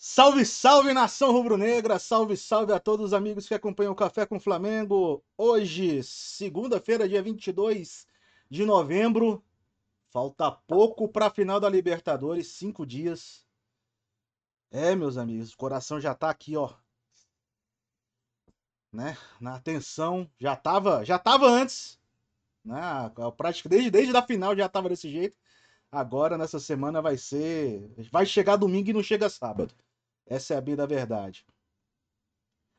[0.00, 1.98] Salve, salve nação rubro-negra!
[1.98, 5.24] Salve, salve a todos os amigos que acompanham o Café com Flamengo.
[5.36, 8.06] Hoje, segunda-feira, dia 22
[8.48, 9.44] de novembro.
[10.08, 13.44] Falta pouco para a final da Libertadores, cinco dias.
[14.70, 16.72] É, meus amigos, o coração já tá aqui, ó.
[18.92, 19.18] Né?
[19.40, 21.98] Na atenção, já tava, já tava antes,
[22.64, 22.76] né?
[23.36, 25.36] Praticamente desde desde a final já tava desse jeito.
[25.90, 29.74] Agora nessa semana vai ser, vai chegar domingo e não chega sábado.
[30.28, 31.44] Essa é a bem da verdade.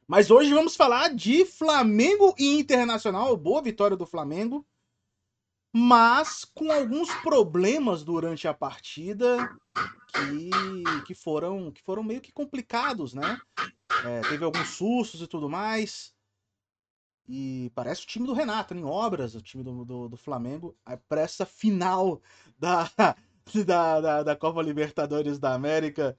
[0.08, 3.35] Mas hoje vamos falar de Flamengo e Internacional.
[3.35, 4.66] Boa vitória do Flamengo.
[5.73, 9.49] Mas com alguns problemas durante a partida
[10.13, 13.39] que, que, foram, que foram meio que complicados, né?
[14.05, 16.13] É, teve alguns sustos e tudo mais.
[17.27, 20.75] E parece o time do Renato, em obras, o time do, do, do Flamengo,
[21.08, 22.20] para essa final
[22.58, 22.89] da,
[23.66, 26.17] da, da, da Copa Libertadores da América.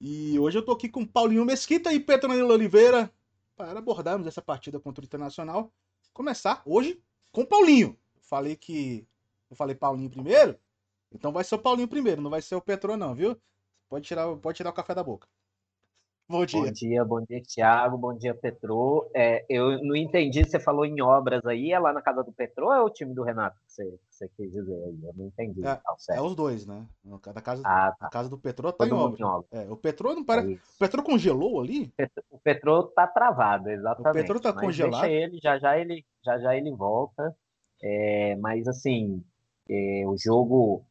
[0.00, 3.12] E hoje eu tô aqui com Paulinho Mesquita e Petronilo Oliveira
[3.54, 5.70] para abordarmos essa partida contra o Internacional.
[6.14, 7.98] Começar hoje com Paulinho.
[8.18, 9.06] Falei que.
[9.50, 10.58] Eu falei Paulinho primeiro,
[11.12, 13.36] então vai ser o Paulinho primeiro, não vai ser o Petro, não, viu?
[13.88, 15.28] Pode tirar, pode tirar o café da boca.
[16.30, 16.60] Bom dia.
[16.60, 17.98] Bom dia, bom dia, Thiago.
[17.98, 19.10] Bom dia, Petro.
[19.12, 22.66] É, eu não entendi, você falou em obras aí, é lá na casa do Petro
[22.66, 25.00] ou é o time do Renato que você, que você quis dizer aí?
[25.02, 25.60] Eu não entendi.
[25.66, 26.86] É, é os dois, né?
[27.34, 28.06] Da casa, ah, tá.
[28.06, 29.26] A casa do Petro tá em obra.
[29.26, 29.48] obra.
[29.50, 30.20] É, o Petro não.
[30.20, 31.92] É o Petro congelou ali?
[32.30, 34.10] O Petro tá travado, exatamente.
[34.10, 35.00] O Petro tá mas congelado.
[35.00, 37.36] Deixa ele, já já ele, já já ele volta.
[37.82, 39.20] É, mas assim,
[39.68, 40.84] é, o jogo,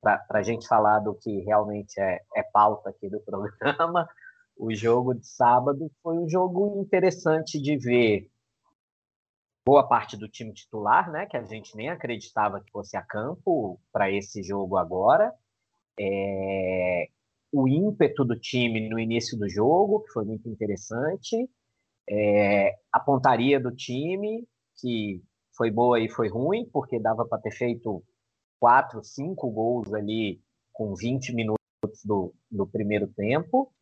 [0.00, 4.08] para a gente falar do que realmente é, é pauta aqui do programa,
[4.56, 8.30] o jogo de sábado foi um jogo interessante de ver
[9.64, 13.80] boa parte do time titular, né, que a gente nem acreditava que fosse a campo
[13.92, 15.32] para esse jogo agora.
[15.98, 17.08] É,
[17.52, 21.48] o ímpeto do time no início do jogo, que foi muito interessante.
[22.08, 24.46] É, a pontaria do time,
[24.80, 25.22] que
[25.56, 28.02] foi boa e foi ruim, porque dava para ter feito
[28.58, 30.40] quatro, cinco gols ali
[30.72, 31.58] com 20 minutos
[32.04, 33.72] do, do primeiro tempo.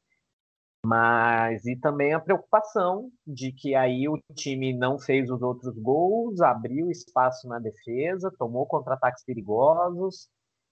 [0.85, 6.41] Mas e também a preocupação de que aí o time não fez os outros gols,
[6.41, 10.29] abriu espaço na defesa, tomou contra-ataques perigosos,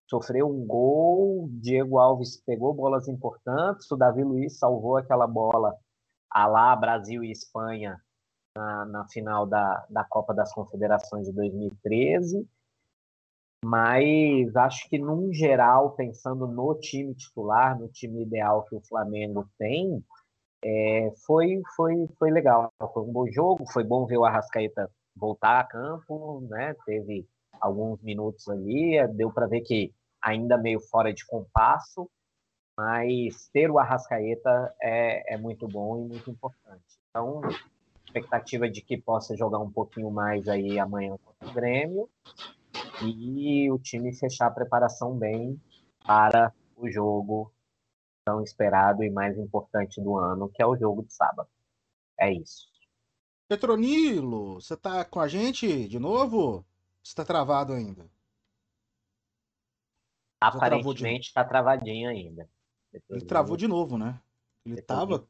[0.09, 5.75] sofreu um gol, Diego Alves pegou bolas importantes, o Davi Luiz salvou aquela bola
[6.31, 8.01] a lá Brasil e Espanha
[8.57, 12.49] na, na final da, da Copa das Confederações de 2013.
[13.65, 19.49] Mas acho que, num geral, pensando no time titular, no time ideal que o Flamengo
[19.59, 20.03] tem,
[20.65, 22.73] é, foi, foi, foi legal.
[22.93, 26.75] Foi um bom jogo, foi bom ver o Arrascaeta voltar a campo, né?
[26.87, 27.27] Teve
[27.61, 29.93] alguns minutos ali, deu para ver que
[30.23, 32.09] ainda meio fora de compasso,
[32.77, 36.99] mas ter o Arrascaeta é, é muito bom e muito importante.
[37.11, 37.41] Então,
[38.05, 42.09] expectativa de que possa jogar um pouquinho mais aí amanhã contra o Grêmio
[43.03, 45.61] e o time fechar a preparação bem
[46.05, 47.53] para o jogo
[48.25, 51.49] tão esperado e mais importante do ano, que é o jogo de sábado.
[52.19, 52.69] É isso.
[53.49, 56.65] Petronilo, você tá com a gente de novo?
[57.03, 58.07] Você tá travado ainda?
[60.41, 62.49] Aparentemente está travadinho ainda.
[63.09, 64.21] Ele travou de novo, né?
[64.65, 65.27] Ele tava.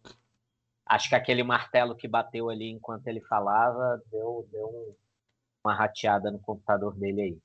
[0.85, 4.97] Acho que aquele martelo que bateu ali enquanto ele falava deu, deu
[5.65, 7.39] uma rateada no computador dele aí.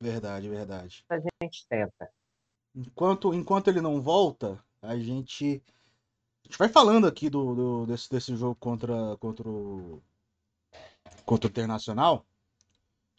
[0.00, 1.04] Verdade, verdade.
[1.08, 2.10] A gente tenta.
[2.74, 5.62] Enquanto, enquanto ele não volta, a gente,
[6.44, 10.02] a gente vai falando aqui do, do desse, desse jogo contra, contra o
[11.24, 12.24] contra o Internacional.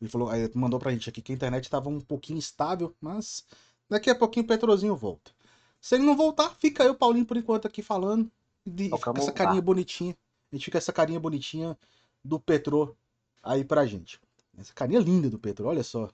[0.01, 3.45] Ele falou, aí mandou pra gente aqui que a internet estava um pouquinho instável, mas
[3.89, 5.31] daqui a pouquinho o Petrozinho volta.
[5.79, 8.31] Se ele não voltar, fica eu, Paulinho, por enquanto aqui falando.
[8.65, 10.15] E fica essa carinha bonitinha.
[10.51, 11.77] A gente fica essa carinha bonitinha
[12.23, 12.97] do Petro
[13.43, 14.19] aí pra gente.
[14.57, 16.09] Essa carinha linda do Petro, olha só.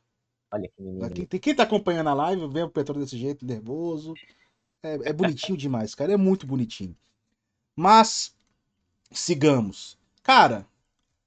[0.55, 1.09] Olha que menino.
[1.27, 4.13] Quem, quem tá acompanhando a live, vê o Petro desse jeito, nervoso.
[4.81, 6.13] É, é bonitinho demais, cara.
[6.13, 6.95] É muito bonitinho.
[7.75, 8.33] Mas,
[9.11, 9.97] sigamos.
[10.23, 10.65] Cara,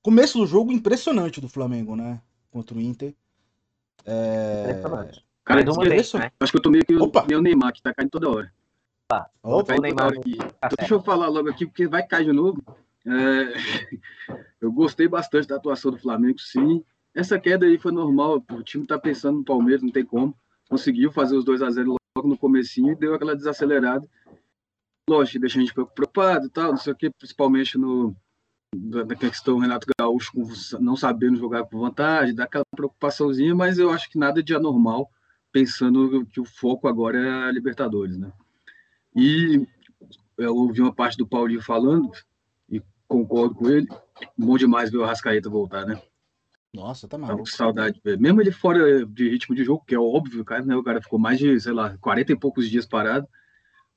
[0.03, 2.23] começo do jogo impressionante do Flamengo, né?
[2.51, 3.15] Contra o Inter.
[4.07, 4.71] É...
[4.71, 5.25] Impressionante.
[5.45, 6.33] Cara, é impressionante.
[6.41, 7.27] Acho que eu tô meio que Opa.
[7.31, 8.53] o Neymar, que tá caindo toda hora.
[9.13, 10.39] Opa, Opa o Neymar aqui.
[10.59, 12.63] Tá Deixa eu falar logo aqui, porque vai cair de novo.
[13.07, 14.39] É...
[14.61, 16.83] Eu gostei bastante da atuação do Flamengo, sim.
[17.19, 20.33] Essa queda aí foi normal, o time tá pensando no Palmeiras, não tem como.
[20.69, 24.09] Conseguiu fazer os 2 a 0 logo no comecinho e deu aquela desacelerada.
[25.11, 28.15] Lógico, deixa a gente preocupado e tal, não sei o que, principalmente no,
[28.73, 30.31] da questão Renato Gaúcho
[30.79, 35.11] não sabendo jogar com vantagem, dá aquela preocupaçãozinha, mas eu acho que nada de anormal,
[35.51, 38.31] pensando que o foco agora é a Libertadores, né?
[39.17, 39.67] E
[40.37, 42.13] eu ouvi uma parte do Paulinho falando
[42.71, 43.89] e concordo com ele.
[44.39, 46.01] Bom demais ver o Arrascaeta voltar, né?
[46.73, 47.45] Nossa, tá maluco.
[47.45, 48.01] Tá saudade.
[48.19, 50.77] Mesmo ele fora de ritmo de jogo, que é óbvio, cara, né?
[50.77, 53.27] O cara ficou mais de, sei lá, 40 e poucos dias parado.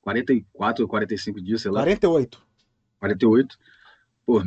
[0.01, 1.81] 44 ou 45 dias, sei lá.
[1.81, 2.41] 48.
[2.99, 3.57] 48.
[4.25, 4.41] Pô,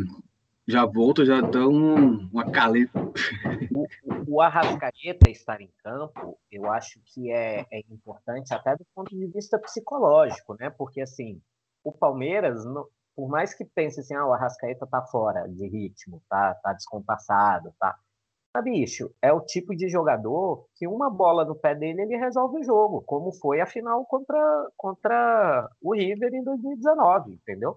[0.67, 2.99] já volta, já dá um, uma caleta.
[3.75, 3.87] O,
[4.27, 9.27] o Arrascaeta estar em campo, eu acho que é, é importante até do ponto de
[9.27, 10.71] vista psicológico, né?
[10.71, 11.41] Porque, assim,
[11.83, 12.65] o Palmeiras,
[13.15, 17.75] por mais que pense assim, ah, o Arrascaeta tá fora de ritmo, tá, tá descompassado,
[17.79, 17.97] tá.
[18.63, 22.65] Bicho, é o tipo de jogador que uma bola no pé dele ele resolve o
[22.65, 27.77] jogo, como foi a final contra, contra o River em 2019, entendeu?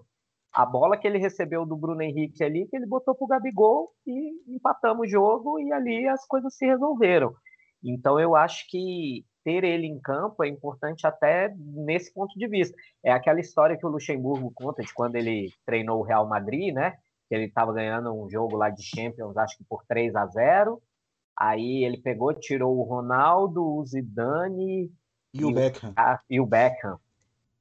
[0.52, 4.54] A bola que ele recebeu do Bruno Henrique ali, que ele botou pro Gabigol e
[4.54, 7.34] empatamos o jogo e ali as coisas se resolveram.
[7.82, 12.76] Então eu acho que ter ele em campo é importante até nesse ponto de vista.
[13.04, 16.94] É aquela história que o Luxemburgo conta de quando ele treinou o Real Madrid, né?
[17.28, 20.82] Que ele estava ganhando um jogo lá de Champions, acho que por 3 a 0
[21.38, 24.90] Aí ele pegou, tirou o Ronaldo, o Zidane
[25.32, 25.90] e, e o Beckham.
[25.90, 26.98] O, e o Beckham.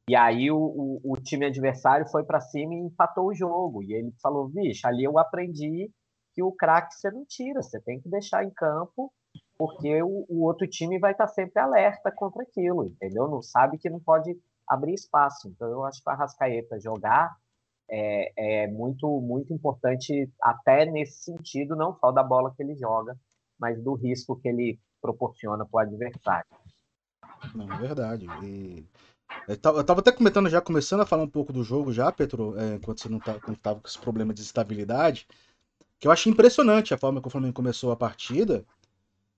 [0.10, 3.84] E aí o, o, o time adversário foi para cima e empatou o jogo.
[3.84, 5.92] E ele falou: "Vixe, ali eu aprendi
[6.34, 9.14] que o craque você não tira, você tem que deixar em campo,
[9.58, 13.28] porque o, o outro time vai estar tá sempre alerta contra aquilo, entendeu?
[13.28, 14.36] Não sabe que não pode
[14.68, 15.50] abrir espaço.
[15.50, 17.36] Então eu acho que a Rascaeta jogar
[17.90, 23.18] é, é muito, muito importante, até nesse sentido, não só da bola que ele joga,
[23.60, 26.46] mas do risco que ele proporciona para o adversário.
[27.56, 28.26] Não, é verdade.
[28.44, 28.86] E...
[29.48, 32.76] Eu estava até comentando já, começando a falar um pouco do jogo já, Petro, é,
[32.76, 35.28] enquanto você não estava tá, com esse problema de estabilidade,
[36.00, 38.66] que eu achei impressionante a forma que o Flamengo começou a partida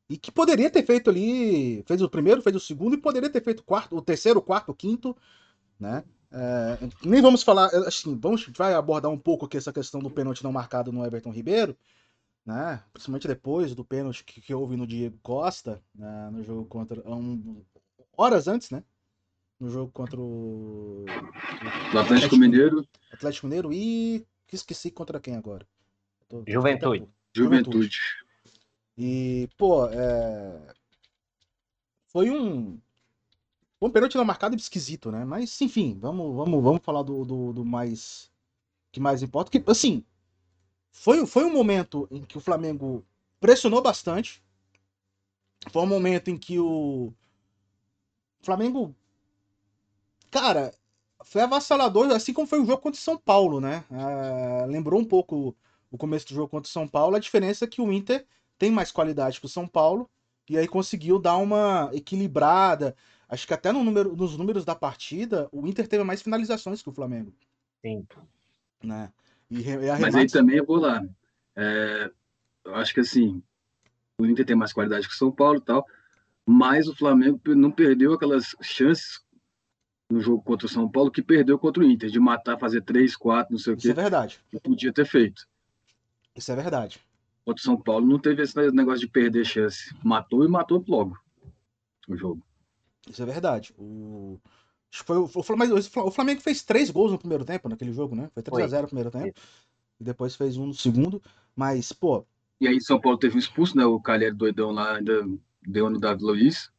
[0.09, 3.43] e que poderia ter feito ali, fez o primeiro, fez o segundo e poderia ter
[3.43, 5.15] feito quarto, o terceiro, o quarto, o quinto,
[5.79, 6.03] né?
[6.31, 10.43] É, nem vamos falar, assim, vamos vai abordar um pouco aqui essa questão do pênalti
[10.43, 11.75] não marcado no Everton Ribeiro,
[12.45, 12.83] né?
[12.93, 16.29] Principalmente depois do pênalti que, que houve no Diego Costa, né?
[16.31, 17.63] no jogo contra um,
[18.15, 18.83] horas antes, né?
[19.59, 21.05] No jogo contra o,
[21.93, 22.87] o Atlético, Mineiro.
[23.11, 25.67] Atlético Mineiro e que esqueci contra quem agora?
[26.27, 27.07] Tô, Juventude.
[27.33, 27.77] Juventude.
[27.77, 27.99] Juventude.
[28.97, 30.73] E pô, é...
[32.07, 32.79] foi um
[33.81, 35.23] um pênalti não marcado esquisito, né?
[35.25, 38.29] Mas, enfim, vamos, vamos, vamos falar do, do, do mais.
[38.91, 39.51] que mais importa.
[39.51, 40.03] Que, assim,
[40.91, 43.05] foi, foi um momento em que o Flamengo
[43.39, 44.43] pressionou bastante.
[45.71, 47.13] Foi um momento em que o
[48.41, 48.95] Flamengo.
[50.31, 50.73] Cara,
[51.23, 53.83] foi avassalador, assim como foi o jogo contra o São Paulo, né?
[53.91, 55.55] É, lembrou um pouco
[55.91, 57.15] o começo do jogo contra o São Paulo.
[57.15, 58.25] A diferença é que o Inter
[58.57, 60.09] tem mais qualidade que o São Paulo.
[60.49, 62.95] E aí conseguiu dar uma equilibrada.
[63.29, 66.89] Acho que até no número, nos números da partida, o Inter teve mais finalizações que
[66.89, 67.31] o Flamengo.
[67.85, 68.05] Sim.
[68.83, 69.13] Né?
[69.51, 71.05] E, e Mas aí também eu vou lá.
[71.55, 72.11] É,
[72.65, 73.43] eu acho que assim,
[74.19, 75.85] o Inter tem mais qualidade que o São Paulo e tal,
[76.43, 79.21] mas o Flamengo não perdeu aquelas chances
[80.09, 83.15] no jogo contra o São Paulo que perdeu contra o Inter, de matar, fazer três,
[83.15, 83.89] quatro, não sei o quê.
[83.89, 84.39] Isso é verdade.
[84.49, 85.47] Que podia ter feito.
[86.35, 86.99] Isso é verdade.
[87.45, 89.93] Contra o São Paulo não teve esse negócio de perder chance.
[90.03, 91.15] Matou e matou logo
[92.07, 92.43] o jogo.
[93.09, 93.73] Isso é verdade.
[93.77, 94.39] O...
[94.91, 98.29] Foi o, o, Flamengo fez três gols no primeiro tempo naquele jogo, né?
[98.33, 99.39] Foi 3x0 no primeiro tempo.
[99.99, 101.21] E depois fez um no segundo.
[101.55, 102.25] Mas, pô.
[102.61, 103.85] E aí São Paulo teve um expulso, né?
[103.85, 105.27] O Calheiro doidão lá ainda
[105.61, 106.71] deu no Davi Luiz.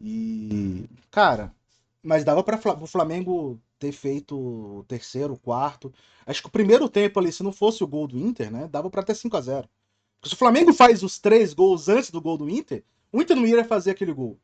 [0.00, 0.88] E.
[1.10, 1.54] Cara,
[2.02, 5.92] mas dava para o Flamengo ter feito o terceiro, o quarto.
[6.26, 8.68] Acho que o primeiro tempo ali, se não fosse o gol do Inter, né?
[8.68, 9.68] Dava para ter 5 a 0
[10.16, 13.36] Porque se o Flamengo faz os três gols antes do gol do Inter, o Inter
[13.36, 14.38] não iria fazer aquele gol.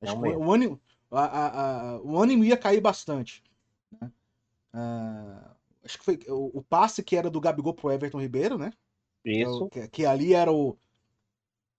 [0.00, 3.42] Acho que o, ânimo, a, a, a, o ânimo ia cair bastante.
[4.00, 4.10] Né?
[4.74, 5.50] Uh,
[5.84, 8.72] acho que foi o, o, passe que era do Gabigol pro Everton Ribeiro, né?
[9.24, 9.68] Isso.
[9.68, 10.76] Que, que ali era o.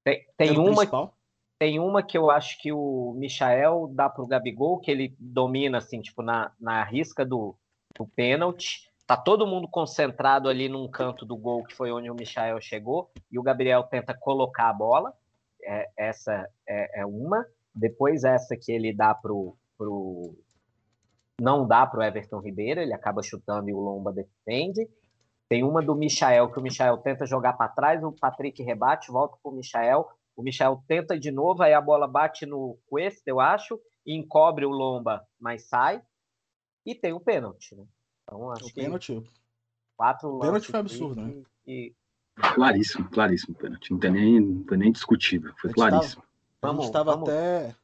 [0.03, 0.83] Tem, tem era uma.
[0.83, 1.13] O
[1.59, 5.99] tem uma que eu acho que o Michael dá pro Gabigol, que ele domina, assim,
[5.99, 7.53] tipo, na, na risca do,
[7.97, 8.89] do pênalti.
[9.05, 13.11] Tá todo mundo concentrado ali num canto do gol, que foi onde o Michael chegou,
[13.29, 15.13] e o Gabriel tenta colocar a bola.
[15.61, 17.45] É, essa é, é uma.
[17.79, 20.35] Depois essa que ele dá pro, pro
[21.39, 24.87] não dá pro Everton Ribeiro, ele acaba chutando e o Lomba defende.
[25.47, 29.37] Tem uma do Michael que o Michael tenta jogar para trás, o Patrick rebate, volta
[29.41, 30.05] pro Michael,
[30.35, 34.65] o Michael tenta de novo, aí a bola bate no Quest, eu acho, e encobre
[34.65, 36.01] o Lomba, mas sai.
[36.85, 37.85] E tem o pênalti, né?
[38.23, 39.23] Então acho o que pênalti.
[39.97, 41.41] quatro o pênalti foi absurdo, né?
[41.65, 41.95] E...
[42.53, 43.91] Claríssimo, claríssimo pênalti.
[43.91, 45.53] Não tem nem, não tem nem discutível.
[45.57, 46.23] Foi claríssimo.
[46.61, 47.75] Vamos, a gente estava até.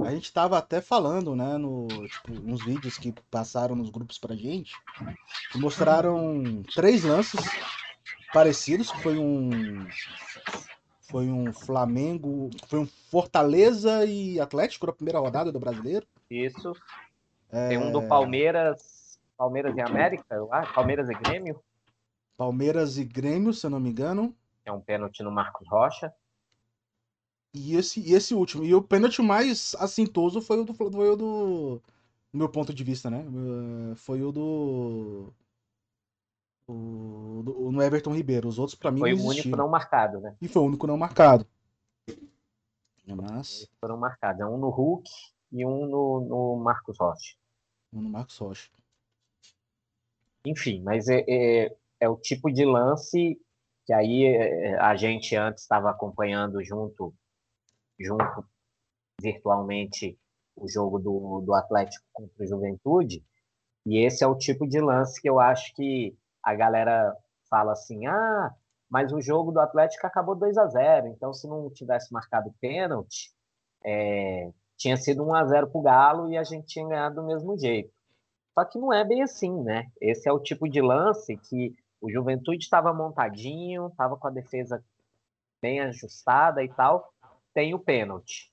[0.00, 4.34] A gente tava até falando, né, no, tipo, uns vídeos que passaram nos grupos pra
[4.34, 4.72] gente,
[5.52, 7.40] que mostraram três lances
[8.32, 9.86] parecidos, que foi um
[11.02, 16.06] foi um Flamengo, foi um Fortaleza e Atlético na primeira rodada do Brasileiro.
[16.30, 16.72] Isso.
[17.50, 17.68] É...
[17.68, 21.62] Tem um do Palmeiras, Palmeiras e América, eu acho, Palmeiras e Grêmio.
[22.36, 24.34] Palmeiras e Grêmio, se eu não me engano.
[24.64, 26.12] É um pênalti no Marcos Rocha.
[27.54, 28.64] E esse, e esse último.
[28.64, 31.82] E o pênalti mais assintoso foi o do, foi o do.
[32.32, 33.24] Meu ponto de vista, né?
[33.24, 35.32] Eh, foi o do.
[36.66, 38.48] O, do, no Everton Ribeiro.
[38.48, 40.34] Os outros, para mim, Foi o único não marcado, né?
[40.42, 41.46] E foi o único não marcado.
[43.06, 43.68] Mas.
[43.80, 44.40] Foram marcados.
[44.40, 45.08] É um no Hulk
[45.52, 47.36] e um no, no Marcos Rocha.
[47.92, 48.68] Um no Marcos Rocha.
[50.44, 53.40] Enfim, mas é, é, é o tipo de lance
[53.86, 57.14] que aí é, a gente antes estava acompanhando junto
[57.98, 58.44] junto
[59.20, 60.18] virtualmente
[60.56, 63.24] o jogo do, do Atlético contra o Juventude.
[63.86, 67.14] E esse é o tipo de lance que eu acho que a galera
[67.48, 68.54] fala assim: ah,
[68.88, 73.32] mas o jogo do Atlético acabou 2 a 0 então se não tivesse marcado pênalti,
[73.84, 77.26] é, tinha sido 1 a 0 para o Galo e a gente tinha ganhado do
[77.26, 77.92] mesmo jeito.
[78.54, 79.90] Só que não é bem assim, né?
[80.00, 84.84] Esse é o tipo de lance que o Juventude estava montadinho, estava com a defesa
[85.60, 87.13] bem ajustada e tal,
[87.54, 88.52] tem o pênalti.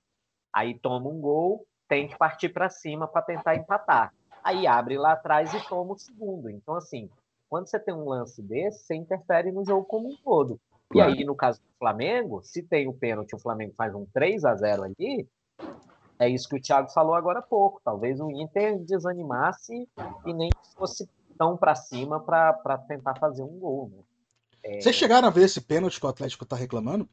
[0.54, 4.14] Aí toma um gol, tem que partir para cima para tentar empatar.
[4.42, 6.48] Aí abre lá atrás e toma o segundo.
[6.48, 7.10] Então, assim,
[7.48, 10.58] quando você tem um lance desse, você interfere no jogo como um todo.
[10.94, 14.44] E aí, no caso do Flamengo, se tem o pênalti, o Flamengo faz um 3
[14.44, 15.26] a 0 ali,
[16.18, 17.80] é isso que o Thiago falou agora há pouco.
[17.84, 19.88] Talvez o Inter desanimasse
[20.24, 23.90] e nem fosse tão para cima para tentar fazer um gol.
[23.90, 24.02] Né?
[24.62, 24.80] É...
[24.80, 27.08] Vocês chegaram a ver esse pênalti que o Atlético está reclamando?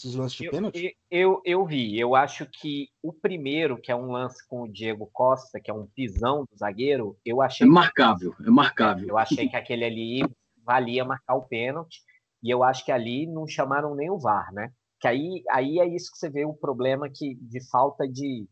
[0.00, 0.96] Esses lances de eu, pênalti?
[1.10, 1.98] Eu, eu vi.
[1.98, 5.74] Eu acho que o primeiro, que é um lance com o Diego Costa, que é
[5.74, 7.66] um pisão do zagueiro, eu achei.
[7.66, 9.08] É marcável, é marcável.
[9.08, 10.20] Eu achei que aquele ali
[10.64, 12.00] valia marcar o pênalti.
[12.42, 14.72] E eu acho que ali não chamaram nem o VAR, né?
[14.98, 18.46] Que aí, aí é isso que você vê o problema que, de falta de,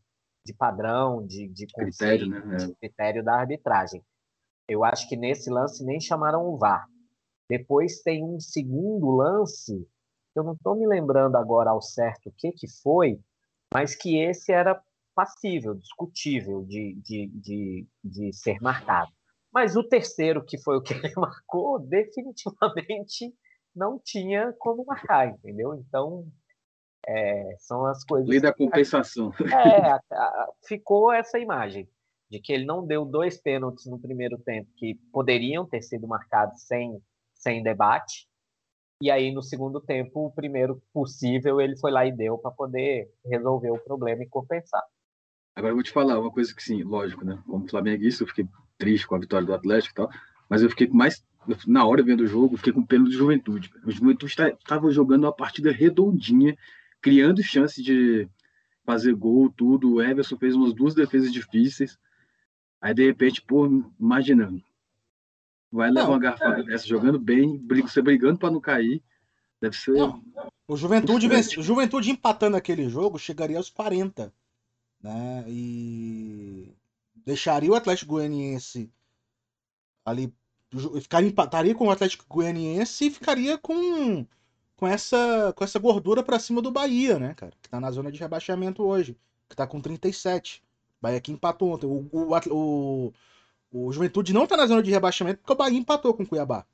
[0.45, 2.57] de padrão, de, de critério, né?
[2.57, 4.03] de critério da arbitragem.
[4.69, 6.87] Eu acho que nesse lance nem chamaram o VAR.
[7.49, 9.89] Depois tem um segundo lance
[10.39, 13.21] eu não estou me lembrando agora ao certo o que, que foi,
[13.73, 14.81] mas que esse era
[15.15, 19.11] passível, discutível de, de, de, de ser marcado.
[19.53, 23.35] Mas o terceiro, que foi o que ele marcou, definitivamente
[23.75, 25.75] não tinha como marcar, entendeu?
[25.75, 26.27] Então,
[27.07, 28.29] é, são as coisas.
[28.29, 29.33] Lei da compensação.
[29.43, 29.99] É,
[30.67, 31.89] ficou essa imagem
[32.31, 36.63] de que ele não deu dois pênaltis no primeiro tempo que poderiam ter sido marcados
[36.63, 37.03] sem,
[37.35, 38.28] sem debate,
[39.01, 43.09] e aí, no segundo tempo, o primeiro possível, ele foi lá e deu para poder
[43.25, 44.83] resolver o problema e compensar.
[45.55, 47.41] Agora eu vou te falar uma coisa que, sim, lógico, né?
[47.47, 50.11] Como flamenguista, eu fiquei triste com a vitória do Atlético e tal,
[50.49, 51.25] mas eu fiquei mais,
[51.67, 53.71] na hora vendo o jogo, fiquei com pena do Juventude.
[53.85, 56.57] O Juventude estava jogando uma partida redondinha,
[57.01, 58.29] criando chance de
[58.85, 59.95] fazer gol, tudo.
[59.95, 61.99] O Everson fez umas duas defesas difíceis.
[62.81, 63.67] Aí, de repente, pô,
[63.99, 64.63] imaginando,
[65.71, 66.63] Vai levar uma garfada é.
[66.63, 69.03] dessa jogando bem, você brigando para não cair.
[69.61, 69.93] Deve ser.
[69.93, 70.23] Não.
[70.67, 74.33] O Juventude, o Juventude empatando aquele jogo chegaria aos 40.
[75.03, 75.45] Né?
[75.47, 76.75] E
[77.25, 78.91] deixaria o Atlético Goianiense
[80.05, 80.33] ali.
[81.01, 84.27] Ficaria, empataria com o Atlético Goianiense e ficaria com,
[84.77, 87.53] com, essa, com essa gordura para cima do Bahia, né, cara?
[87.63, 89.17] Que tá na zona de rebaixamento hoje.
[89.49, 90.63] Que tá com 37.
[91.01, 91.87] Bahia que empatou ontem.
[91.87, 93.13] O, o, o,
[93.71, 96.65] o Juventude não tá na zona de rebaixamento porque o Bahia empatou com o Cuiabá.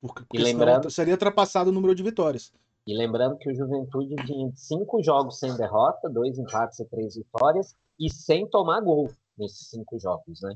[0.00, 2.52] Porque, porque lembrando, seria ultrapassado o número de vitórias.
[2.86, 7.74] E lembrando que o Juventude tinha cinco jogos sem derrota, dois empates e três vitórias,
[7.98, 10.54] e sem tomar gol nesses cinco jogos, né?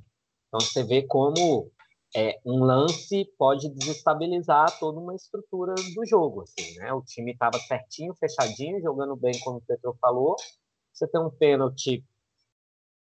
[0.48, 1.70] Então você vê como
[2.14, 6.92] é, um lance pode desestabilizar toda uma estrutura do jogo, assim, né?
[6.92, 10.36] O time estava certinho, fechadinho, jogando bem, como o Petro falou.
[10.92, 12.04] Você tem um pênalti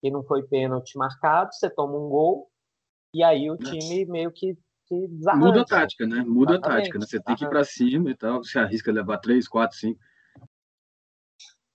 [0.05, 2.47] que não foi pênalti marcado, você toma um gol,
[3.12, 5.47] e aí o time meio que, que desarranja.
[5.47, 6.21] Muda a tática, né?
[6.21, 6.65] Muda Exatamente.
[6.65, 7.05] a tática, né?
[7.07, 10.00] Você tem que ir para cima e tal, você arrisca levar 3, 4, 5.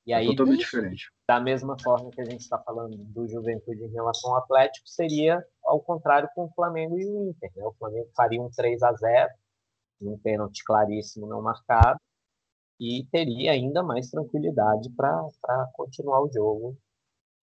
[0.06, 1.10] E aí, é totalmente diferente.
[1.28, 5.44] Da mesma forma que a gente está falando do Juventude em relação ao Atlético, seria
[5.64, 7.50] ao contrário com o Flamengo e o Inter.
[7.56, 7.64] Né?
[7.64, 9.28] O Flamengo faria um 3 a 0
[10.02, 11.98] um pênalti claríssimo não marcado,
[12.78, 16.78] e teria ainda mais tranquilidade para continuar o jogo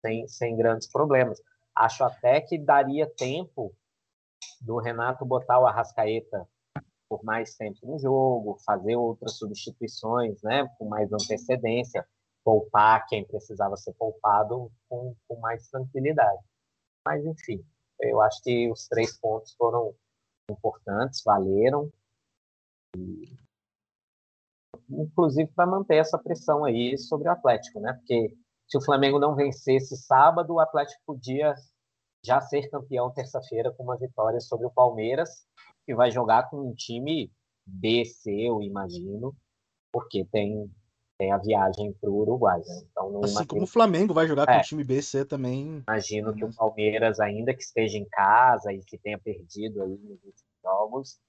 [0.03, 1.41] sem, sem grandes problemas.
[1.73, 3.73] Acho até que daria tempo
[4.61, 6.47] do Renato botar o Arrascaeta
[7.07, 12.05] por mais tempo no jogo, fazer outras substituições, né, com mais antecedência.
[12.43, 16.43] poupar quem precisava ser poupado com, com mais tranquilidade.
[17.05, 17.63] Mas, enfim,
[18.01, 19.95] eu acho que os três pontos foram
[20.51, 21.89] importantes, valeram.
[22.97, 23.37] E,
[24.89, 27.93] inclusive para manter essa pressão aí sobre o Atlético, né?
[27.93, 28.35] Porque
[28.73, 31.53] se o Flamengo não vencesse sábado, o Atlético podia
[32.25, 35.29] já ser campeão terça-feira com uma vitória sobre o Palmeiras,
[35.85, 37.31] que vai jogar com um time
[37.63, 39.35] B, C, eu imagino,
[39.91, 40.73] porque tem,
[41.19, 42.61] tem a viagem para o Uruguai.
[42.61, 42.81] Né?
[42.89, 43.47] Então, assim imagino...
[43.47, 45.83] como o Flamengo vai jogar é, com o time B, C também.
[45.87, 50.23] Imagino que o Palmeiras, ainda que esteja em casa e que tenha perdido aí nos
[50.23, 51.19] últimos jogos,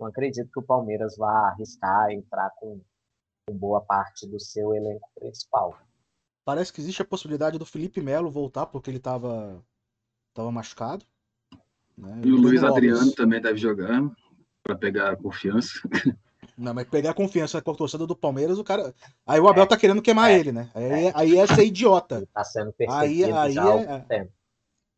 [0.00, 2.80] não acredito que o Palmeiras vá arriscar entrar com,
[3.46, 5.76] com boa parte do seu elenco principal.
[6.44, 9.62] Parece que existe a possibilidade do Felipe Melo voltar, porque ele estava
[10.34, 11.04] tava machucado.
[11.96, 12.22] Né?
[12.24, 14.02] E o Luiz Adriano também deve jogar
[14.62, 15.80] para pegar confiança.
[16.56, 18.94] Não, mas pegar confiança com a torcida do Palmeiras, o cara.
[19.26, 20.70] Aí o Abel é, tá querendo queimar é, ele, né?
[20.74, 22.16] Aí é, aí é ser idiota.
[22.16, 23.56] Ele tá sendo aí, aí
[24.10, 24.28] é,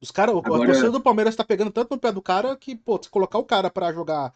[0.00, 0.64] Os cara, Agora...
[0.64, 3.38] A torcida do Palmeiras tá pegando tanto no pé do cara que, pô, se colocar
[3.38, 4.34] o cara para jogar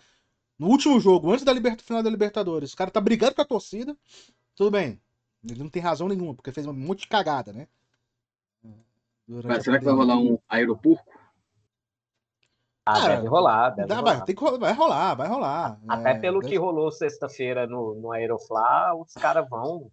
[0.58, 3.46] no último jogo, antes da liberta, final da Libertadores, o cara tá brigando com a
[3.46, 3.96] torcida,
[4.54, 5.00] tudo bem.
[5.48, 7.66] Ele não tem razão nenhuma, porque fez um monte de cagada, né?
[9.26, 11.20] Mas será que vai rolar um aeroporco?
[12.84, 14.16] Ah, deve rolar, deve dá, rolar.
[14.16, 15.80] Vai, tem que, vai rolar, vai rolar.
[15.88, 16.52] Até é, pelo deve...
[16.52, 19.90] que rolou sexta-feira no, no Aeroflá, os caras vão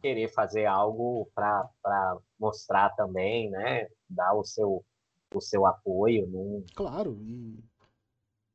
[0.00, 3.88] querer fazer algo para mostrar também, né?
[4.08, 4.84] Dar o seu,
[5.34, 6.26] o seu apoio.
[6.26, 6.64] Né?
[6.74, 7.20] Claro.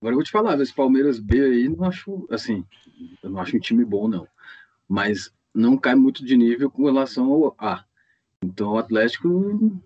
[0.01, 2.65] Agora eu vou te falar, esse Palmeiras B aí, não acho, assim,
[3.21, 4.27] eu não acho um time bom, não.
[4.89, 7.85] Mas não cai muito de nível com relação ao A.
[8.43, 9.79] Então o Atlético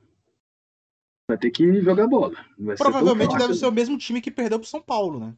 [1.27, 2.37] vai ter que jogar bola.
[2.77, 5.35] Provavelmente deve ser o mesmo time que perdeu pro São Paulo, né?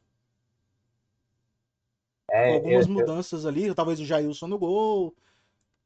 [2.30, 3.50] É, algumas eu, mudanças eu...
[3.50, 5.16] ali, talvez o Jailson no gol,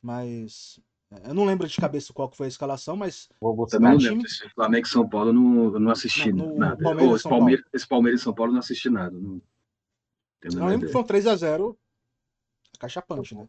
[0.01, 0.79] mas
[1.25, 3.29] eu não lembro de cabeça qual que foi a escalação, mas.
[3.41, 4.23] Vou botar Também não time...
[4.23, 6.81] Esse Flamengo e São Paulo eu não, não assisti não, nada.
[6.81, 9.17] Palmeiras, oh, esse, Palmeiras, esse Palmeiras e São Paulo não assisti nada.
[9.17, 9.41] Não,
[10.53, 11.75] não lembro que foi um 3x0
[12.79, 13.47] Caixa Punch, né?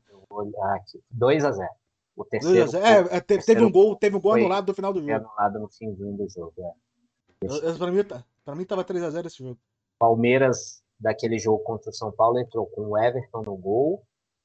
[1.16, 1.68] 2x0.
[2.16, 2.76] O terceiro.
[2.76, 5.12] É, é, teve, teve um gol, teve um gol anulado no final do jogo.
[5.12, 7.78] Anulado no finzinho do jogo, é.
[7.78, 9.58] Pra, mim, tá, pra mim tava 3x0 esse jogo.
[9.98, 14.04] Palmeiras, daquele jogo contra o São Paulo, entrou com o Everton no gol,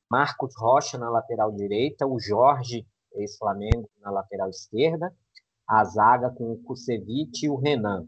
[0.10, 5.14] Marcos Rocha na lateral direita, o Jorge, ex-Flamengo, na lateral esquerda,
[5.68, 8.06] a zaga com o Kusevich e o Renan.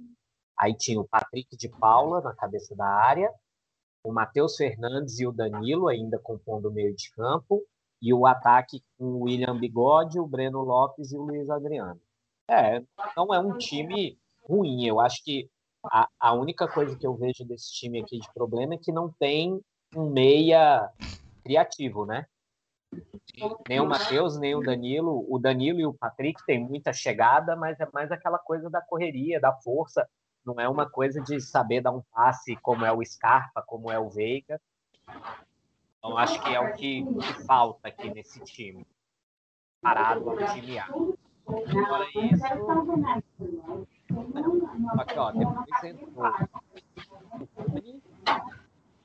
[0.57, 3.31] Aí tinha o Patrick de Paula na cabeça da área,
[4.03, 7.63] o Matheus Fernandes e o Danilo ainda compondo o meio de campo,
[8.01, 11.99] e o ataque com o William Bigode, o Breno Lopes e o Luiz Adriano.
[12.49, 12.81] É,
[13.15, 14.85] não é um time ruim.
[14.85, 15.49] Eu acho que
[15.85, 19.11] a, a única coisa que eu vejo desse time aqui de problema é que não
[19.19, 19.59] tem
[19.95, 20.89] um meia
[21.43, 22.25] criativo, né?
[23.67, 25.25] Nem o Matheus, nem o Danilo.
[25.29, 29.39] O Danilo e o Patrick têm muita chegada, mas é mais aquela coisa da correria,
[29.39, 30.07] da força.
[30.47, 33.99] Não é uma coisa de saber dar um passe como é o Scarpa, como é
[33.99, 34.61] o Veiga.
[35.97, 38.87] Então, acho que é o que, que falta aqui nesse time.
[39.81, 40.87] Parado ao time A.
[40.87, 42.45] Fora isso.
[44.97, 46.33] Aqui, ó, depois entrou.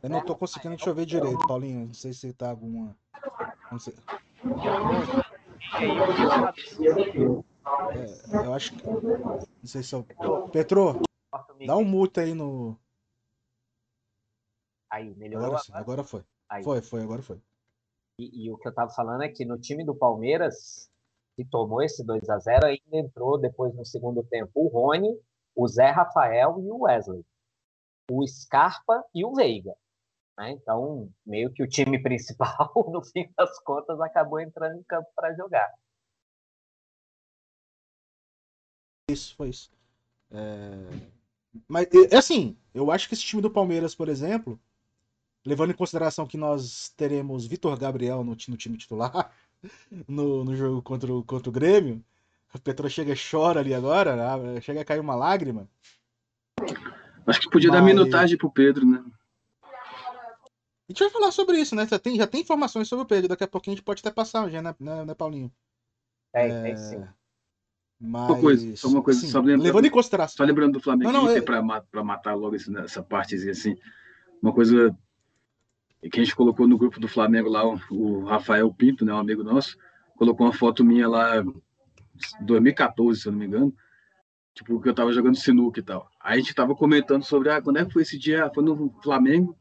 [0.00, 1.86] Eu não tô conseguindo te ouvir direito, Paulinho.
[1.86, 2.96] Não sei se tá alguma.
[3.72, 3.94] Não sei.
[7.90, 8.86] É, eu acho que.
[8.86, 10.04] Não sei se eu.
[10.52, 11.02] Petro,
[11.66, 12.78] dá um mute aí no.
[14.90, 15.46] Aí, melhorou.
[15.46, 16.24] Agora, sim, agora foi.
[16.48, 16.62] Aí.
[16.62, 17.40] Foi, foi, agora foi.
[18.18, 20.90] E, e, o que eu estava falando é que no time do Palmeiras,
[21.34, 25.18] que tomou esse 2 a 0 ainda entrou depois no segundo tempo o Rony,
[25.56, 27.24] o Zé Rafael e o Wesley.
[28.10, 29.74] O Scarpa e o Veiga.
[30.38, 30.50] Né?
[30.52, 35.34] Então, meio que o time principal, no fim das contas, acabou entrando em campo para
[35.34, 35.72] jogar.
[39.10, 39.70] Isso, foi isso.
[40.30, 41.21] É...
[41.68, 41.86] Mas,
[42.16, 44.58] assim, eu acho que esse time do Palmeiras, por exemplo,
[45.44, 49.30] levando em consideração que nós teremos Vitor Gabriel no, no, time titular
[50.08, 52.02] no, no jogo contra o, contra o Grêmio,
[52.54, 54.60] o Petro chega e chora ali agora, né?
[54.60, 55.68] chega a cair uma lágrima.
[57.26, 57.80] Acho que podia Mas...
[57.80, 59.02] dar minutagem pro Pedro, né?
[59.64, 61.86] A gente vai falar sobre isso, né?
[61.86, 64.10] Já tem, já tem informações sobre o Pedro, daqui a pouquinho a gente pode até
[64.10, 65.50] passar já, né, né, né Paulinho?
[66.34, 67.02] É, é, é sim.
[68.04, 70.36] Mas, uma coisa, só uma coisa, sim, só lembrando, levando em consideração.
[70.38, 71.40] Só lembrando do Flamengo, não, não, é...
[71.40, 73.76] para matar logo essa partezinha assim.
[74.42, 74.92] Uma coisa
[76.10, 79.44] que a gente colocou no grupo do Flamengo lá, o, Rafael Pinto, né, um amigo
[79.44, 79.76] nosso,
[80.16, 81.44] colocou uma foto minha lá,
[82.40, 83.72] 2014, se eu não me engano,
[84.52, 86.10] tipo, que eu tava jogando sinuca e tal.
[86.20, 88.50] Aí a gente tava comentando sobre, ah, quando é que foi esse dia?
[88.52, 89.56] Foi no Flamengo,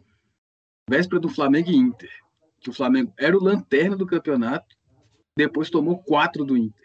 [0.89, 2.09] véspera do Flamengo e Inter,
[2.59, 4.75] que o Flamengo era o lanterna do campeonato,
[5.37, 6.80] depois tomou 4 do Inter.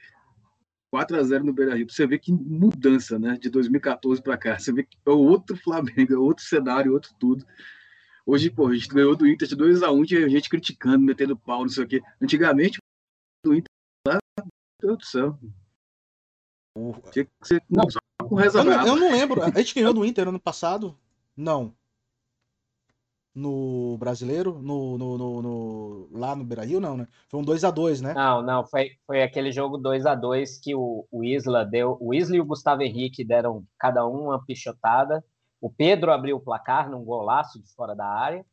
[0.90, 1.90] 4 a 0 no Beira-Rio.
[1.90, 4.59] Você vê que mudança, né, de 2014 para cá.
[4.59, 7.44] Você vê que é outro Flamengo, é outro cenário, outro tudo.
[8.25, 11.37] Hoje, pô, a gente ganhou do Inter de 2 a 1 tinha gente criticando, metendo
[11.37, 12.03] pau, não sei o quê.
[12.20, 12.79] Antigamente,
[13.44, 13.70] do Inter
[14.07, 15.38] lá, meu Deus do céu.
[17.12, 17.87] Tinha que ser não,
[18.29, 19.42] com reza eu não, eu não lembro.
[19.42, 20.99] A gente ganhou do Inter ano passado?
[21.37, 21.75] Não
[23.37, 27.07] no brasileiro, no, no, no, no lá no Beira Rio, não, né?
[27.29, 28.14] Foi um 2 a 2 né?
[28.14, 31.99] Não, não, foi, foi aquele jogo 2 a 2 que o, o Isla deu.
[32.01, 35.22] O Isla e o Gustavo Henrique deram cada um uma pichotada.
[35.61, 38.44] O Pedro abriu o placar num golaço de fora da área.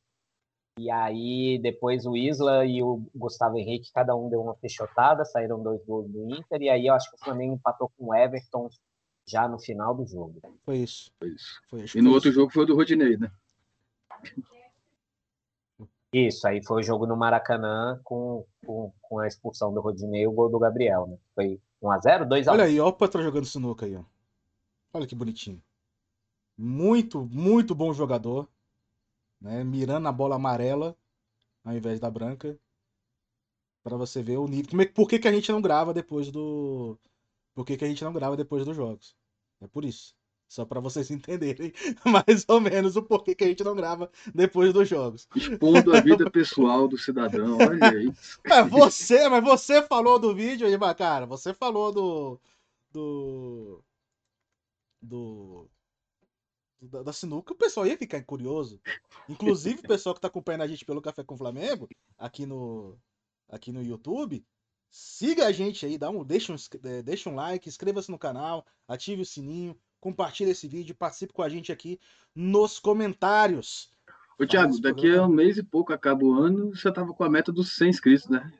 [0.77, 5.63] E aí, depois o Isla e o Gustavo Henrique, cada um deu uma pichotada, saíram
[5.63, 6.61] dois gols do Inter.
[6.61, 8.67] E aí, eu acho que o Flamengo empatou com o Everton
[9.25, 10.41] já no final do jogo.
[10.65, 11.09] Foi isso.
[11.17, 11.61] Foi isso.
[11.69, 12.39] Foi, e no outro isso.
[12.39, 13.31] jogo foi o do Rodinei, né?
[16.13, 20.27] Isso, aí foi o jogo no Maracanã com, com, com a expulsão do Rodinei e
[20.27, 21.17] o gol do Gabriel, né?
[21.33, 22.51] Foi 1x0, 2x1.
[22.51, 24.03] Olha aí, olha o Patrão jogando sinuca aí, ó.
[24.93, 25.61] Olha que bonitinho.
[26.55, 28.47] Muito, muito bom jogador.
[29.41, 29.63] Né?
[29.63, 30.95] Mirando a bola amarela
[31.63, 32.57] ao invés da branca.
[33.83, 34.69] para você ver o nível.
[34.69, 36.97] Como é, por que, que a gente não grava depois do.
[37.55, 39.15] Por que, que a gente não grava depois dos jogos?
[39.61, 40.15] É por isso.
[40.53, 41.73] Só para vocês entenderem
[42.05, 45.27] mais ou menos o porquê que a gente não grava depois dos jogos.
[45.35, 48.39] Expondo a vida pessoal do cidadão, olha isso.
[48.43, 51.25] É, você, mas você falou do vídeo aí, cara.
[51.25, 52.39] Você falou do.
[52.91, 53.83] Do.
[55.01, 55.67] Do.
[56.79, 58.79] Da, da sinuca, o pessoal ia ficar curioso.
[59.27, 62.95] Inclusive, o pessoal que tá acompanhando a gente pelo Café com Flamengo, aqui no,
[63.49, 64.45] aqui no YouTube,
[64.91, 68.65] siga a gente aí, dá um, deixa, um, é, deixa um like, inscreva-se no canal,
[68.85, 71.97] ative o sininho, compartilhe esse vídeo, participe com a gente aqui
[72.35, 73.89] nos comentários.
[74.37, 77.29] Ô, Thiago, daqui a um mês e pouco acaba o ano, você tava com a
[77.29, 78.51] meta dos 100 inscritos, né?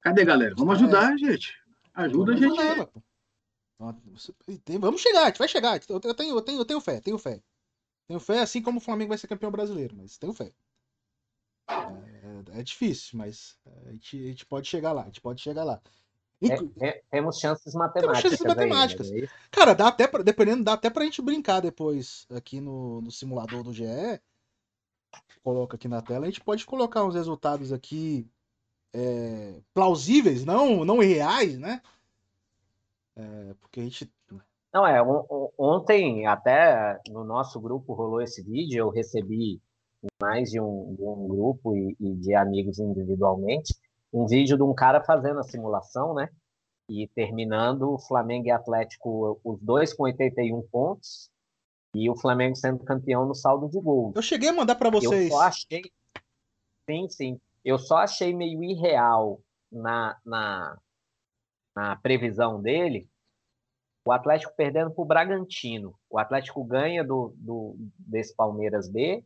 [0.00, 0.56] Cadê, galera?
[0.58, 1.18] Vamos ajudar, é.
[1.18, 1.56] gente.
[1.94, 2.48] Ajuda Vamos a
[4.48, 4.78] gente.
[4.80, 5.80] Vamos chegar, a gente vai chegar.
[5.88, 7.40] Eu tenho, eu tenho, eu tenho fé, tenho fé.
[8.08, 10.52] Tenho fé, assim como o Flamengo vai ser campeão brasileiro, mas tenho fé.
[11.68, 15.62] É, é difícil, mas a gente, a gente, pode chegar lá, a gente pode chegar
[15.62, 15.80] lá.
[16.50, 18.22] É, é, temos chances matemáticas.
[18.22, 19.10] Temos chances matemáticas.
[19.10, 19.28] Ainda, né?
[19.50, 23.62] Cara, dá até pra, dependendo, dá até pra gente brincar depois aqui no, no simulador
[23.62, 23.84] do GE.
[25.44, 26.24] Coloca aqui na tela.
[26.24, 28.26] A gente pode colocar uns resultados aqui
[28.92, 31.80] é, plausíveis, não, não reais, né?
[33.16, 34.10] É, porque a gente.
[34.72, 35.00] Não, é.
[35.58, 39.60] Ontem, até no nosso grupo rolou esse vídeo, eu recebi
[40.20, 43.74] mais de um, de um grupo e, e de amigos individualmente
[44.12, 46.28] um vídeo de um cara fazendo a simulação, né?
[46.88, 51.30] E terminando o Flamengo e Atlético, os dois com 81 pontos,
[51.94, 54.12] e o Flamengo sendo campeão no saldo de gol.
[54.14, 55.30] Eu cheguei a mandar para vocês.
[55.30, 55.82] Eu só achei.
[56.88, 57.40] Sim, sim.
[57.64, 60.78] Eu só achei meio irreal na, na,
[61.74, 63.08] na previsão dele
[64.04, 65.94] o Atlético perdendo para o Bragantino.
[66.10, 69.24] O Atlético ganha do, do, desse Palmeiras B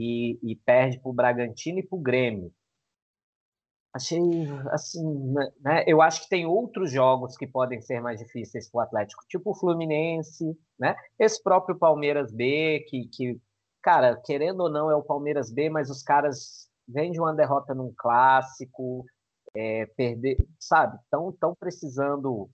[0.00, 2.52] e, e perde para o Bragantino e para o Grêmio.
[3.94, 4.20] Achei,
[4.72, 5.84] assim, né, né?
[5.86, 9.52] Eu acho que tem outros jogos que podem ser mais difíceis para o Atlético, tipo
[9.52, 10.44] o Fluminense,
[10.76, 10.96] né?
[11.16, 13.40] Esse próprio Palmeiras B, que, que,
[13.80, 17.72] cara, querendo ou não, é o Palmeiras B, mas os caras vêm de uma derrota
[17.72, 19.04] num clássico,
[19.54, 20.98] é, perder, sabe?
[21.04, 22.50] Estão tão precisando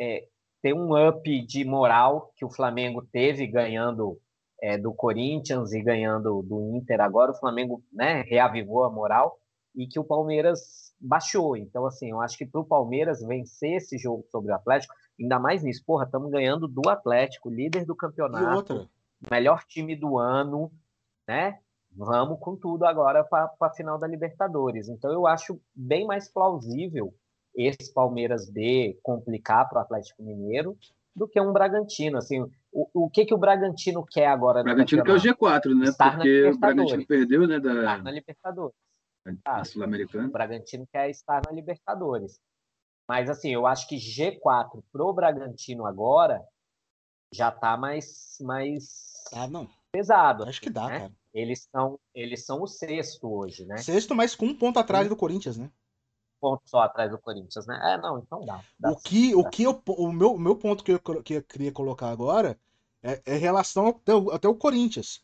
[0.00, 0.26] é,
[0.60, 4.18] ter um up de moral que o Flamengo teve ganhando
[4.60, 7.00] é, do Corinthians e ganhando do Inter.
[7.00, 9.38] Agora o Flamengo né, reavivou a moral
[9.74, 11.56] e que o Palmeiras baixou.
[11.56, 15.38] Então, assim, eu acho que para o Palmeiras vencer esse jogo sobre o Atlético, ainda
[15.38, 18.88] mais nisso, porra, estamos ganhando do Atlético, líder do campeonato,
[19.30, 20.70] melhor time do ano,
[21.26, 21.58] né?
[21.96, 24.88] Vamos com tudo agora para a final da Libertadores.
[24.88, 27.14] Então, eu acho bem mais plausível
[27.54, 30.76] esse Palmeiras B complicar para o Atlético Mineiro
[31.14, 32.18] do que um Bragantino.
[32.18, 32.40] Assim,
[32.72, 34.60] o, o que, que o Bragantino quer agora?
[34.60, 35.86] O Bragantino quer o G4, né?
[35.86, 37.60] Estar Porque o Bragantino perdeu, né?
[37.60, 37.74] Da...
[37.74, 38.76] Estar na Libertadores.
[39.44, 40.28] Ah, Sul-Americana.
[40.28, 42.38] O Bragantino quer estar na Libertadores.
[43.08, 46.42] Mas, assim, eu acho que G4 pro Bragantino agora
[47.32, 49.68] já tá mais, mais ah, não.
[49.92, 50.44] pesado.
[50.44, 50.98] Acho que dá, né?
[51.00, 51.12] cara.
[51.32, 53.78] Eles são, eles são o sexto hoje, né?
[53.78, 55.70] Sexto, mas com um ponto atrás do Corinthians, né?
[56.44, 57.80] ponto só atrás do Corinthians, né?
[57.82, 58.62] É, não, então dá.
[58.78, 61.34] dá o que, sim, o, que eu, o, meu, o meu ponto que eu, que
[61.34, 62.60] eu queria colocar agora
[63.02, 65.23] é, é relação até o, até o Corinthians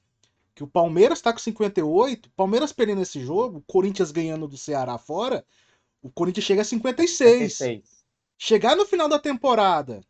[0.60, 5.42] que o Palmeiras está com 58, Palmeiras perdendo esse jogo, Corinthians ganhando do Ceará fora,
[6.02, 7.54] o Corinthians chega a 56.
[7.54, 8.04] 56.
[8.36, 10.02] Chegar no final da temporada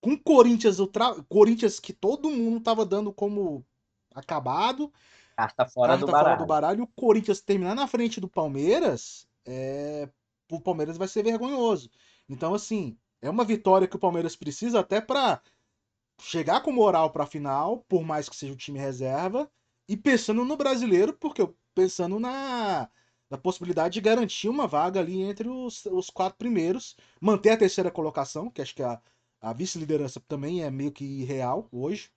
[0.00, 1.14] com Corinthians, o tra...
[1.28, 3.64] Corinthians que todo mundo tava dando como
[4.12, 4.92] acabado,
[5.36, 6.38] carta fora, carta do, fora baralho.
[6.38, 10.08] do baralho, o Corinthians terminar na frente do Palmeiras, é...
[10.50, 11.88] o Palmeiras vai ser vergonhoso.
[12.28, 15.40] Então, assim, é uma vitória que o Palmeiras precisa até para
[16.20, 19.50] chegar com moral para a final, por mais que seja o time reserva,
[19.88, 22.88] e pensando no brasileiro, porque pensando na,
[23.30, 27.90] na possibilidade de garantir uma vaga ali entre os, os quatro primeiros, manter a terceira
[27.90, 29.00] colocação, que acho que a,
[29.40, 32.10] a vice-liderança também é meio que irreal hoje.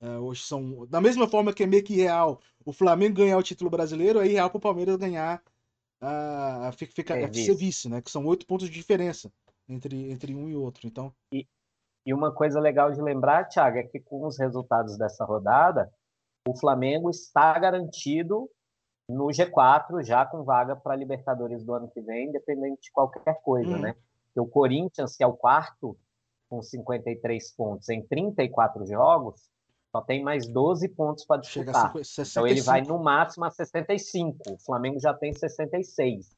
[0.00, 0.86] É, hoje são.
[0.86, 4.26] Da mesma forma que é meio que irreal o Flamengo ganhar o título brasileiro, é
[4.26, 5.42] irreal para o Palmeiras ganhar
[6.00, 8.02] a, a, fica, é, ser vice, né?
[8.02, 9.32] Que são oito pontos de diferença
[9.68, 10.86] entre, entre um e outro.
[10.86, 11.14] Então.
[11.32, 11.46] E,
[12.06, 15.90] e uma coisa legal de lembrar, Thiago, é que com os resultados dessa rodada,
[16.46, 18.48] o Flamengo está garantido
[19.08, 23.76] no G4, já com vaga para Libertadores do ano que vem, independente de qualquer coisa,
[23.76, 23.80] hum.
[23.80, 23.94] né?
[24.26, 25.96] Porque o Corinthians, que é o quarto,
[26.48, 29.48] com 53 pontos em 34 jogos,
[29.90, 31.92] só tem mais 12 pontos para disputar.
[32.18, 34.38] Então ele vai no máximo a 65.
[34.52, 36.34] O Flamengo já tem 66.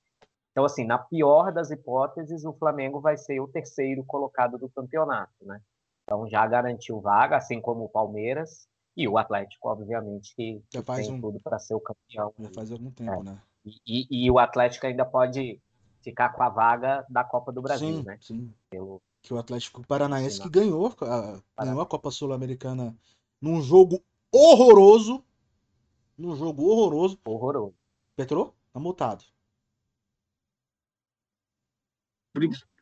[0.57, 5.35] Então, assim, na pior das hipóteses, o Flamengo vai ser o terceiro colocado do campeonato,
[5.43, 5.61] né?
[6.03, 8.67] Então já garantiu vaga, assim como o Palmeiras
[8.97, 11.21] e o Atlético, obviamente, que, que tem um...
[11.21, 12.33] tudo para ser o campeão.
[12.39, 13.23] Já faz algum tempo, é.
[13.25, 13.43] né?
[13.67, 15.61] E, e, e, o Atlético ainda pode
[16.01, 18.19] ficar com a vaga da Copa do Brasil, sim, né?
[18.23, 18.55] Sim.
[18.71, 19.03] Pelo...
[19.21, 22.97] Que o Atlético Paranaense que ganhou, a, ganhou a Copa Sul-Americana
[23.43, 25.23] num jogo horroroso.
[26.17, 27.19] Num jogo horroroso.
[27.27, 27.75] Horroroso.
[28.17, 28.55] Petrô?
[28.73, 29.23] Tá multado.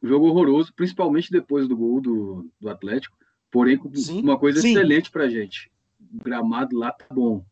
[0.02, 3.16] Jogo horroroso, principalmente depois do gol do, do Atlético.
[3.50, 4.70] Porém, sim, uma coisa sim.
[4.70, 5.70] excelente pra gente.
[6.00, 7.44] O gramado lá tá bom.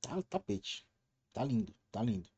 [0.00, 0.86] Tá tapete.
[1.32, 2.28] Tá lindo, tá lindo.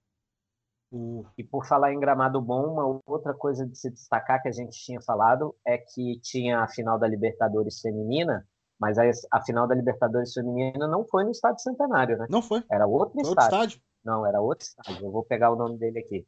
[0.91, 1.25] O...
[1.39, 4.73] E por falar em gramado bom, uma outra coisa de se destacar que a gente
[4.83, 8.45] tinha falado é que tinha a final da Libertadores feminina,
[8.79, 12.27] mas a, a final da Libertadores feminina não foi no Estádio Centenário, né?
[12.29, 12.65] Não foi.
[12.71, 13.43] Era outro foi estádio.
[13.43, 13.83] Outro estádio.
[14.05, 15.07] Não, era outro estádio.
[15.07, 16.27] Eu vou pegar o nome dele aqui.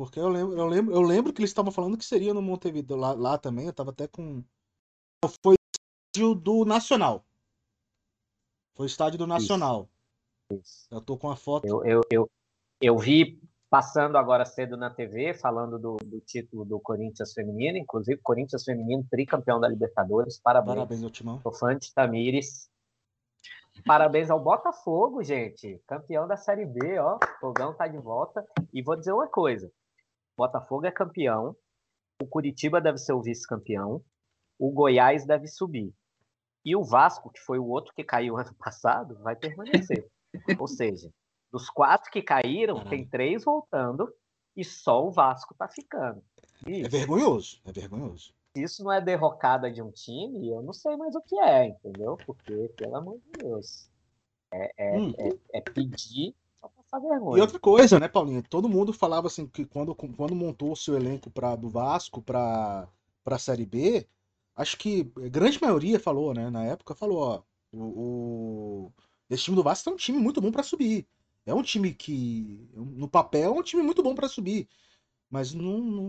[0.00, 2.96] Porque eu lembro, eu lembro, eu lembro que eles estavam falando que seria no Montevideo
[2.96, 3.66] lá, lá também.
[3.66, 4.42] Eu tava até com.
[5.44, 7.22] Foi o estádio do Nacional.
[8.74, 9.90] Foi o estádio do Nacional.
[10.50, 10.62] Isso.
[10.62, 10.88] Isso.
[10.90, 11.66] Eu tô com a foto.
[11.66, 12.30] Eu, eu, eu,
[12.80, 18.18] eu vi passando agora cedo na TV, falando do, do título do Corinthians feminino, inclusive
[18.22, 20.40] Corinthians feminino, tricampeão da Libertadores.
[20.40, 20.76] Parabéns.
[20.76, 21.42] Parabéns ao Timão.
[21.78, 22.70] De Tamires.
[23.84, 25.78] Parabéns ao Botafogo, gente.
[25.86, 27.16] Campeão da Série B, ó.
[27.16, 28.42] O Fogão tá de volta.
[28.72, 29.70] E vou dizer uma coisa.
[30.40, 31.54] Botafogo é campeão.
[32.22, 34.02] O Curitiba deve ser o vice-campeão.
[34.58, 35.92] O Goiás deve subir.
[36.64, 40.08] E o Vasco, que foi o outro que caiu ano passado, vai permanecer.
[40.58, 41.10] Ou seja,
[41.52, 42.90] dos quatro que caíram, Caramba.
[42.90, 44.10] tem três voltando
[44.56, 46.22] e só o Vasco tá ficando.
[46.66, 46.86] É isso.
[46.86, 48.32] É vergonhoso, é vergonhoso.
[48.56, 51.68] Se isso não é derrocada de um time, eu não sei mais o que é,
[51.68, 52.16] entendeu?
[52.24, 53.90] Porque, pelo amor de Deus,
[54.52, 55.12] é, é, hum.
[55.18, 56.34] é, é pedir
[56.90, 57.38] passar vergonha.
[57.38, 58.42] E outra coisa, né, Paulinho?
[58.42, 62.88] Todo mundo falava assim que quando, quando montou o seu elenco pra, do Vasco para
[63.24, 64.06] a Série B,
[64.56, 66.50] acho que a grande maioria falou, né?
[66.50, 68.92] Na época falou, ó, o, o...
[69.30, 71.06] esse time do Vasco é um time muito bom para subir.
[71.46, 74.68] É um time que, no papel, é um time muito bom para subir.
[75.30, 76.08] Mas não, não,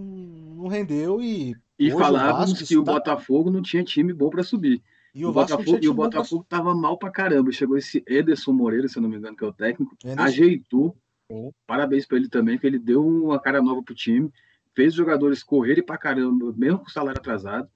[0.56, 1.56] não, rendeu e.
[1.78, 4.82] E falávamos que o Botafogo não tinha time bom para subir.
[5.13, 6.58] E o, o Botafogo, e o Botafogo pra...
[6.58, 7.52] tava mal para caramba.
[7.52, 10.21] Chegou esse Ederson Moreira, se eu não me engano, que é o técnico, Ederson.
[10.21, 10.97] ajeitou.
[11.32, 11.52] Sim.
[11.65, 14.32] Parabéns para ele também, que ele deu uma cara nova pro time,
[14.76, 17.69] fez os jogadores correrem para caramba, mesmo com o salário atrasado,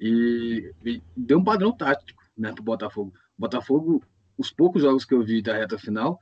[0.00, 3.12] e, e deu um padrão tático né, pro Botafogo.
[3.36, 4.02] Botafogo,
[4.36, 6.20] os poucos jogos que eu vi da reta final,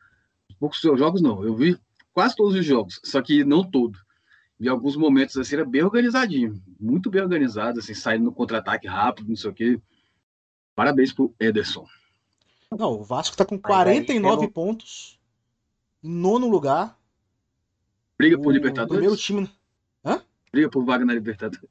[0.58, 1.78] poucos jogos não, eu vi
[2.12, 3.98] quase todos os jogos, só que não todo.
[4.58, 9.28] Vi alguns momentos assim, era bem organizadinho, muito bem organizado, assim, saindo no contra-ataque rápido,
[9.28, 9.80] não sei o quê.
[10.76, 11.86] Parabéns pro Ederson.
[12.70, 15.18] Não, o Vasco tá com 49 aí, pontos,
[16.02, 16.98] nono lugar.
[18.18, 18.90] Briga por o Libertadores?
[18.90, 19.50] Primeiro time.
[20.04, 20.22] Hã?
[20.52, 21.66] Briga por vaga na Libertadores.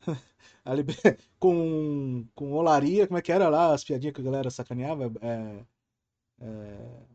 [0.74, 1.18] liber...
[1.38, 5.12] com, com olaria, como é que era lá as piadinhas que a galera sacaneava?
[5.20, 5.64] É,
[6.40, 7.08] é...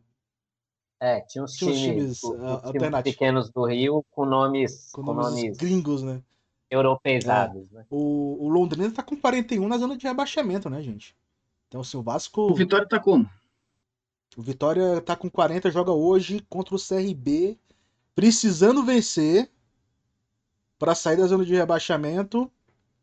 [1.00, 5.42] É, tinha uns tinha times, times, uh, pequenos do Rio com nomes, com, com nomes,
[5.42, 6.22] nomes, gringos, né?
[6.70, 7.76] Europeizados, é.
[7.76, 7.86] né?
[7.90, 11.16] O, o Londrina tá com 41 na zona de rebaixamento, né, gente?
[11.68, 12.50] Então, assim, o Vasco.
[12.50, 13.28] O Vitória tá como?
[14.36, 17.58] O Vitória tá com 40, joga hoje contra o CRB,
[18.14, 19.50] precisando vencer
[20.78, 22.50] para sair da zona de rebaixamento.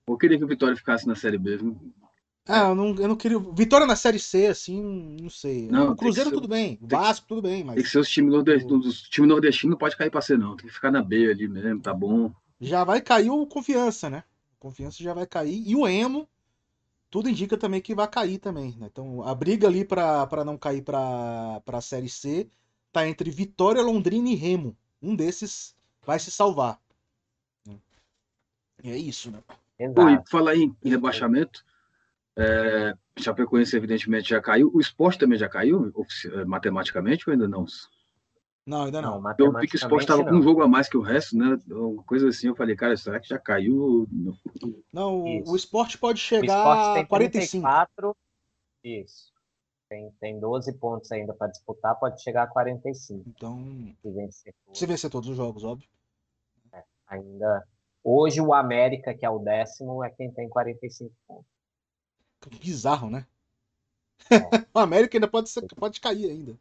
[0.07, 1.57] Eu queria que o Vitória ficasse na Série B.
[2.47, 3.39] Ah, eu não, eu não queria.
[3.39, 5.67] Vitória na Série C, assim, não sei.
[5.67, 6.35] Não, o Cruzeiro ser...
[6.35, 7.75] tudo bem, o Vasco tudo bem, mas.
[7.75, 8.85] Tem que ser os times nordestinos.
[8.85, 10.55] Os times nordestinos não pode cair pra ser, não.
[10.55, 12.33] Tem que ficar na B ali mesmo, tá bom.
[12.61, 14.23] Já vai cair o confiança, né?
[14.59, 15.67] Confiança já vai cair.
[15.67, 16.29] E o Emo,
[17.09, 18.77] tudo indica também que vai cair também.
[18.77, 18.87] Né?
[18.91, 22.47] Então a briga ali para não cair para a Série C
[22.91, 24.77] tá entre Vitória, Londrina e Remo.
[25.01, 26.79] Um desses vai se salvar.
[28.83, 29.39] E é isso, né?
[29.95, 31.63] Pô, e falar em, em rebaixamento,
[32.35, 34.71] é, Chapecoense evidentemente já caiu.
[34.73, 35.91] O esporte também já caiu,
[36.25, 37.65] eh, matematicamente, ou ainda não?
[38.65, 39.19] Não, ainda não.
[39.19, 41.35] não eu vi que o esporte estava com um jogo a mais que o resto,
[41.35, 41.57] né?
[41.67, 44.07] Uma coisa assim, eu falei, cara, será que já caiu?
[44.93, 45.51] Não, Isso.
[45.51, 47.67] o esporte pode chegar a 45.
[47.67, 48.15] 34,
[48.83, 49.31] isso.
[49.89, 53.23] Tem, tem 12 pontos ainda para disputar, pode chegar a 45.
[53.27, 53.59] Então,
[54.01, 55.89] se vencer todos, se vencer todos os jogos, óbvio.
[56.71, 57.67] É, ainda.
[58.03, 61.51] Hoje o América, que é o décimo, é quem tem 45 pontos.
[62.41, 63.25] Que bizarro, né?
[64.29, 64.37] É.
[64.73, 66.57] o América ainda pode, ser, pode cair ainda.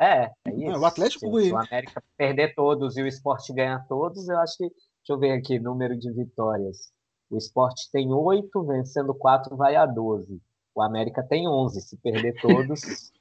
[0.00, 0.80] É, é isso.
[0.80, 4.56] o Atlético se, se o América perder todos e o esporte ganhar todos, eu acho
[4.56, 4.64] que.
[4.64, 6.92] Deixa eu ver aqui, número de vitórias.
[7.30, 10.40] O esporte tem oito, vencendo quatro, vai a 12.
[10.74, 11.80] O América tem 11.
[11.80, 13.12] Se perder todos.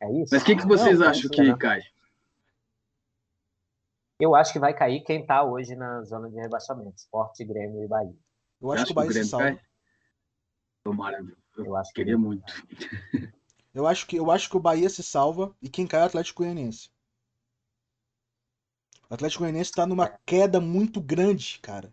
[0.00, 0.30] é isso.
[0.32, 1.80] Mas o que, que vocês Não, acham que cai?
[4.18, 7.88] Eu acho que vai cair quem está hoje na zona de rebaixamento: Esporte, Grêmio e
[7.88, 8.14] Bahia.
[8.60, 9.46] Eu acho, que o Bahia que o Grêmio se salva.
[9.46, 9.60] Cai?
[10.84, 11.18] Tomara,
[11.56, 12.44] eu, eu acho que queria muito.
[13.74, 16.06] Eu acho, que, eu acho que o Bahia se salva e quem cai é o
[16.06, 16.90] Atlético Goianiense.
[19.08, 21.92] O Atlético Goianiense está numa queda muito grande, cara.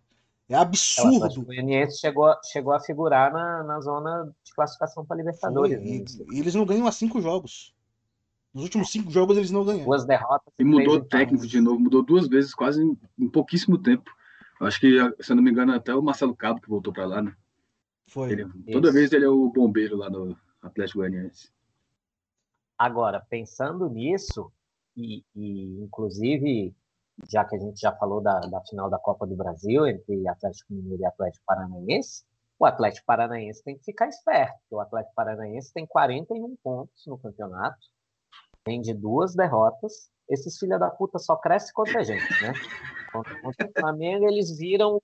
[0.49, 1.13] É absurdo.
[1.13, 5.77] O Atlético Goianiense chegou, chegou a figurar na, na zona de classificação para Libertadores.
[5.77, 7.73] Foi, e, e, eles não ganham há cinco jogos.
[8.53, 9.85] Nos últimos cinco jogos eles não ganharam.
[9.85, 10.53] Duas derrotas.
[10.57, 14.11] E mudou o técnico de novo, mudou duas vezes, quase em, em pouquíssimo tempo.
[14.59, 17.21] Acho que, se eu não me engano, até o Marcelo Cabo que voltou para lá,
[17.21, 17.33] né?
[18.07, 18.31] Foi.
[18.31, 21.49] Ele, toda vez ele é o bombeiro lá no Atlético Goianiense.
[22.79, 24.49] Agora, pensando nisso,
[24.95, 26.73] e, e, inclusive,
[27.29, 30.73] já que a gente já falou da, da final da Copa do Brasil entre Atlético
[30.73, 32.23] Mineiro e Atlético Paranaense,
[32.57, 34.57] o Atlético Paranaense tem que ficar esperto.
[34.71, 37.77] O Atlético Paranaense tem 41 pontos no campeonato,
[38.63, 40.09] tem de duas derrotas.
[40.29, 42.53] Esses filha da puta só crescem contra a gente, né?
[43.11, 45.01] Contra, contra o Flamengo, eles viram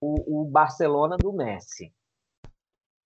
[0.00, 1.92] o, o Barcelona do Messi.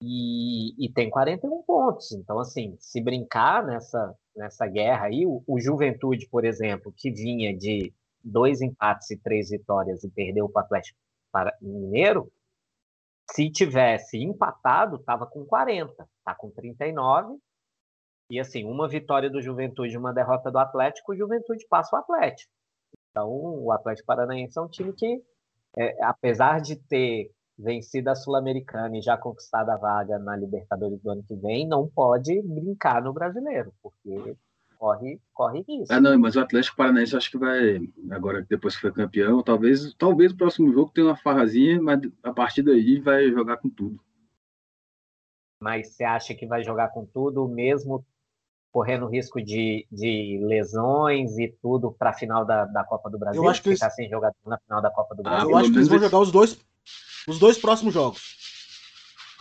[0.02, 2.12] E, e, tem 41 pontos.
[2.12, 7.56] Então, assim, se brincar nessa, nessa guerra aí, o, o, Juventude, por exemplo, que vinha
[7.56, 11.00] de dois empates e três vitórias e perdeu para o Atlético
[11.62, 12.32] Mineiro,
[13.32, 17.38] se tivesse empatado, estava com 40, está com 39.
[18.30, 22.00] E assim, uma vitória do Juventude e uma derrota do Atlético, o Juventude passa o
[22.00, 22.52] Atlético.
[23.10, 25.22] Então, o Atlético Paranaense é um time que,
[25.78, 27.30] é, apesar de ter
[27.62, 31.88] vencido a Sul-Americana e já conquistado a vaga na Libertadores do ano que vem, não
[31.88, 34.36] pode brincar no brasileiro, porque
[34.78, 35.94] corre, corre isso.
[35.94, 39.94] Ah, não, mas o Atlético Paranaense acho que vai, agora depois que foi campeão, talvez,
[39.94, 44.00] talvez o próximo jogo tenha uma farrazinha, mas a partir daí vai jogar com tudo.
[45.62, 48.04] Mas você acha que vai jogar com tudo, mesmo
[48.72, 53.44] correndo risco de, de lesões e tudo para a final da, da Copa do Brasil?
[53.44, 53.80] Eu acho que eles...
[53.94, 55.48] sem jogar na final da Copa do Brasil.
[55.48, 56.71] Ah, eu acho que eles vão jogar os dois
[57.28, 58.38] os dois próximos jogos.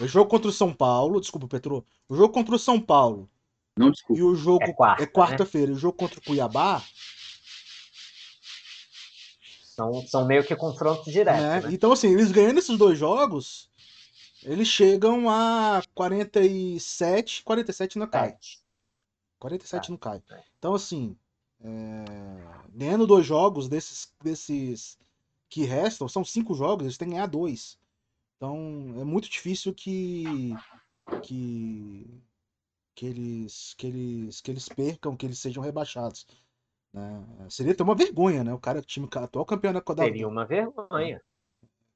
[0.01, 1.85] O jogo contra o São Paulo, desculpa, Petro.
[2.09, 3.29] O jogo contra o São Paulo.
[3.77, 4.21] Não, desculpa.
[4.21, 5.71] E o jogo é, quarta, é quarta-feira.
[5.71, 5.77] Né?
[5.77, 6.83] O jogo contra o Cuiabá.
[9.65, 11.43] São, são meio que confrontos diretos.
[11.43, 11.61] Né?
[11.61, 11.73] Né?
[11.73, 13.71] Então, assim, eles ganhando esses dois jogos,
[14.43, 17.43] eles chegam a 47.
[17.43, 18.37] 47 não cai.
[19.39, 19.91] 47 tá.
[19.91, 20.23] não cai.
[20.59, 21.17] Então, assim,
[21.63, 22.05] é...
[22.75, 24.99] ganhando dois jogos desses, desses
[25.51, 27.79] que restam, são cinco jogos, eles têm que ganhar dois.
[28.37, 30.55] Então é muito difícil que
[31.23, 32.23] que
[32.95, 36.27] que eles que eles que eles percam, que eles sejam rebaixados.
[36.93, 37.47] Né?
[37.49, 38.55] Seria até uma vergonha, né?
[38.55, 41.21] O cara, time atual campeão da Seria uma vergonha.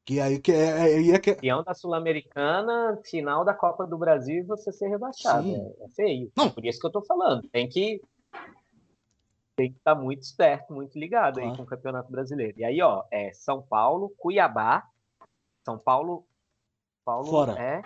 [0.04, 4.70] Que aí que é, é, é, campeão da Sul-Americana, final da Copa do Brasil você
[4.70, 5.48] ser rebaixado.
[5.48, 6.30] É, é, feio.
[6.36, 6.50] Não.
[6.50, 7.48] Por isso que eu tô falando.
[7.48, 8.02] Tem que
[9.56, 11.50] tem que estar tá muito esperto, muito ligado claro.
[11.50, 12.58] aí com o Campeonato Brasileiro.
[12.58, 14.86] E aí, ó, é São Paulo, Cuiabá,
[15.64, 16.26] São Paulo,
[17.04, 17.52] Paulo fora.
[17.60, 17.82] é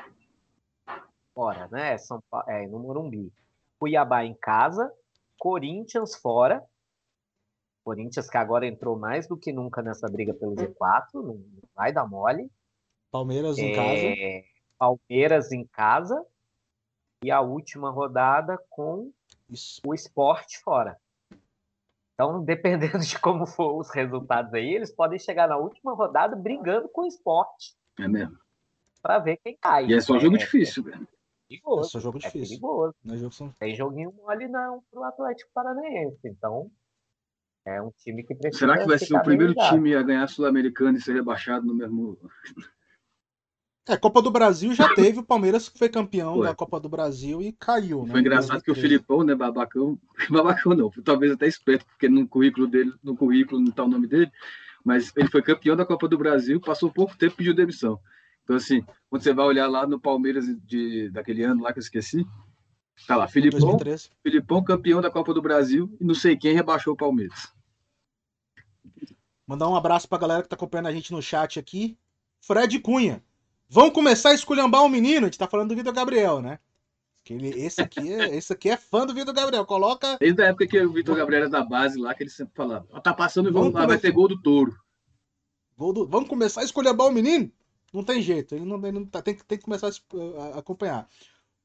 [1.34, 1.98] fora, né?
[1.98, 3.32] São Paulo, é no Morumbi.
[3.78, 4.92] Cuiabá em casa,
[5.38, 6.64] Corinthians fora.
[7.84, 11.42] Corinthians que agora entrou mais do que nunca nessa briga pelo G4, não
[11.74, 12.50] vai dar mole.
[13.10, 13.74] Palmeiras em é...
[13.74, 14.48] casa.
[14.78, 16.26] Palmeiras em casa.
[17.24, 19.10] E a última rodada com
[19.48, 19.80] Isso.
[19.86, 20.98] o esporte fora.
[22.18, 26.88] Então, dependendo de como for os resultados aí, eles podem chegar na última rodada brigando
[26.88, 27.76] com o esporte.
[27.98, 28.36] É mesmo.
[29.00, 29.86] Para ver quem cai.
[29.86, 31.02] E é só um jogo é, difícil, velho.
[31.02, 31.88] É perigoso.
[31.88, 32.42] É só jogo difícil.
[32.42, 32.94] É perigoso.
[33.04, 33.48] Não é jogo só...
[33.60, 36.18] Tem joguinho mole não pro Atlético Paranaense.
[36.24, 36.68] Então,
[37.64, 38.66] é um time que precisa.
[38.66, 42.18] Será que vai ser o primeiro time a ganhar Sul-Americano e ser rebaixado no mesmo.
[43.88, 46.46] É, Copa do Brasil já teve, o Palmeiras foi campeão foi.
[46.46, 48.12] da Copa do Brasil e caiu, né?
[48.12, 49.98] Foi engraçado que o Filipão, né, babacão,
[50.30, 54.06] babacão não, talvez até esperto, porque no currículo dele, no currículo não tá o nome
[54.06, 54.30] dele,
[54.84, 57.98] mas ele foi campeão da Copa do Brasil, passou pouco tempo e pediu demissão.
[58.44, 61.82] Então, assim, quando você vai olhar lá no Palmeiras de, daquele ano lá que eu
[61.82, 62.26] esqueci,
[63.06, 64.10] tá lá, Filipão, 2013.
[64.22, 67.52] Filipão campeão da Copa do Brasil e não sei quem rebaixou o Palmeiras.
[69.46, 71.98] Mandar um abraço pra galera que tá acompanhando a gente no chat aqui.
[72.40, 73.22] Fred Cunha.
[73.68, 75.26] Vamos começar a esculhambar o menino.
[75.26, 76.58] A gente tá falando do Vitor Gabriel, né?
[77.22, 79.66] Que ele, esse, aqui é, esse aqui é fã do Vitor Gabriel.
[79.66, 80.16] Coloca.
[80.18, 82.86] Desde a época que o Vitor Gabriel era da base lá, que ele sempre falava:
[83.02, 84.74] tá passando e vamos, vamos lá, vai ter gol do touro.
[85.76, 86.06] Gol do...
[86.06, 87.52] Vamos começar a esculhambar o menino?
[87.92, 90.58] Não tem jeito, ele não, ele não tá, tem, que, tem que começar a, a,
[90.58, 91.08] acompanhar.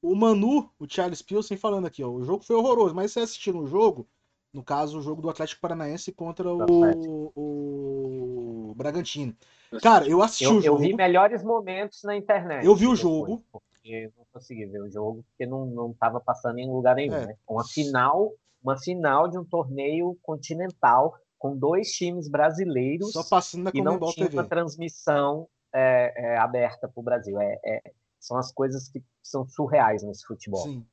[0.01, 3.57] O Manu, o Charles Pilsen, falando aqui, ó, o jogo foi horroroso, mas você assistiu
[3.57, 4.07] o jogo,
[4.53, 8.32] no caso, o jogo do Atlético Paranaense contra o, o
[8.75, 9.35] Bragantino.
[9.81, 10.83] Cara, eu assisti eu, o jogo.
[10.83, 12.65] Eu vi melhores momentos na internet.
[12.65, 13.43] Eu vi o jogo.
[13.51, 17.25] Porque não consegui ver o jogo, porque não, não tava passando em lugar nenhum, é.
[17.27, 17.35] né?
[17.47, 18.31] Uma final,
[18.63, 23.99] uma final de um torneio continental com dois times brasileiros Só passando na e não
[23.99, 24.37] tinha TV.
[24.37, 27.39] uma transmissão é, é, aberta para o Brasil.
[27.39, 27.81] É, é,
[28.19, 30.63] são as coisas que são surreais nesse futebol.
[30.63, 30.85] Sim.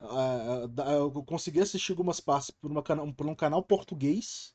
[0.00, 4.54] Uh, eu consegui assistir algumas partes por, uma, por um canal português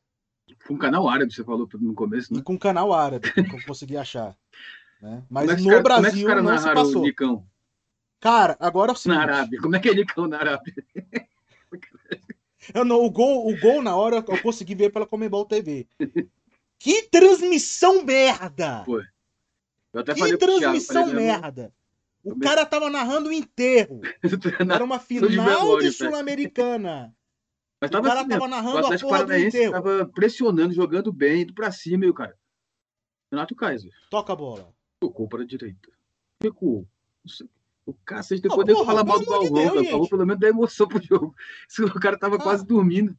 [0.66, 2.40] com um canal árabe, você falou no começo, né?
[2.40, 4.36] E com um canal árabe, que eu consegui achar.
[5.02, 5.24] Né?
[5.30, 7.02] Mas é no cara, Brasil como é que não se passou.
[7.02, 7.48] O Nicão?
[8.20, 9.18] Cara, agora é o seguinte...
[9.18, 9.62] Na Arábia.
[9.62, 10.74] Como é que é Nicão na Arábia?
[12.74, 15.88] eu não, o, gol, o gol na hora eu consegui ver pela Comebol TV.
[16.80, 18.84] Que transmissão merda!
[18.86, 19.04] Foi.
[20.16, 21.74] que transmissão Thiago, merda!
[22.24, 24.02] O cara tava narrando o enterro.
[24.74, 27.14] Era uma final de Sul-Americana.
[27.84, 31.54] Mas tava o cara assim, tava narrando o Atlético Paranaense tava pressionando, jogando bem, indo
[31.54, 32.34] pra cima, e o cara.
[33.30, 33.92] Renato Kaiser.
[34.10, 34.74] Toca a bola.
[35.02, 35.90] Tocou para a direita.
[36.42, 36.88] Recuou.
[37.86, 41.04] O cacete, depois deu falar mal do Galvão, de falou pelo menos da emoção pro
[41.04, 41.36] jogo.
[41.94, 42.42] O cara tava ah.
[42.42, 43.18] quase dormindo.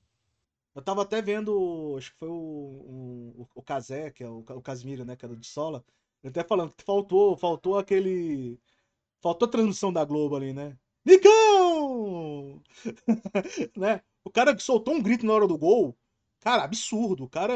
[0.75, 4.62] Eu tava até vendo, acho que foi o, o, o Kazé, que é o, o
[4.62, 5.85] Casimiro, né, que era de Sola.
[6.23, 8.59] Ele até falando que faltou, faltou aquele.
[9.21, 10.75] Faltou a transmissão da Globo ali, né?
[11.05, 12.62] Nicão!
[13.77, 14.01] né?
[14.25, 15.97] O cara que soltou um grito na hora do gol,
[16.41, 17.25] cara, absurdo.
[17.25, 17.55] O cara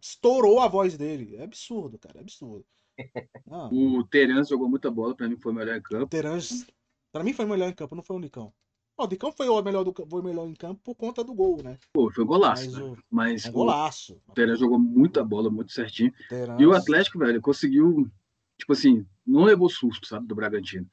[0.00, 1.36] estourou a voz dele.
[1.36, 2.64] É absurdo, cara, é absurdo.
[3.50, 3.68] Ah.
[3.72, 6.04] O Terence jogou muita bola, pra mim foi o melhor em campo.
[6.04, 6.66] O Terence,
[7.12, 8.52] pra mim foi o melhor em campo, não foi o Nicão.
[8.98, 11.62] o Nicão foi o melhor, do, foi o melhor em campo por conta do gol,
[11.62, 11.78] né?
[11.92, 12.64] Pô, foi golaço.
[12.64, 14.20] Mas, o, mas é golaço.
[14.26, 16.12] O Terence jogou muita bola, muito certinho.
[16.58, 18.10] E o Atlético, velho, conseguiu,
[18.58, 20.86] tipo assim, não levou susto, sabe, do Bragantino.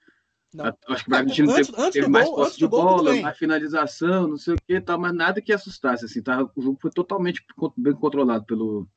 [0.56, 0.78] Não.
[0.88, 4.28] Acho que o Bragantino antes, teve, antes teve mais gol, posse de bola, mais finalização,
[4.28, 6.06] não sei o que, tá, mas nada que assustasse.
[6.06, 7.46] Assim, tá, o jogo foi totalmente
[7.76, 8.88] bem controlado pelo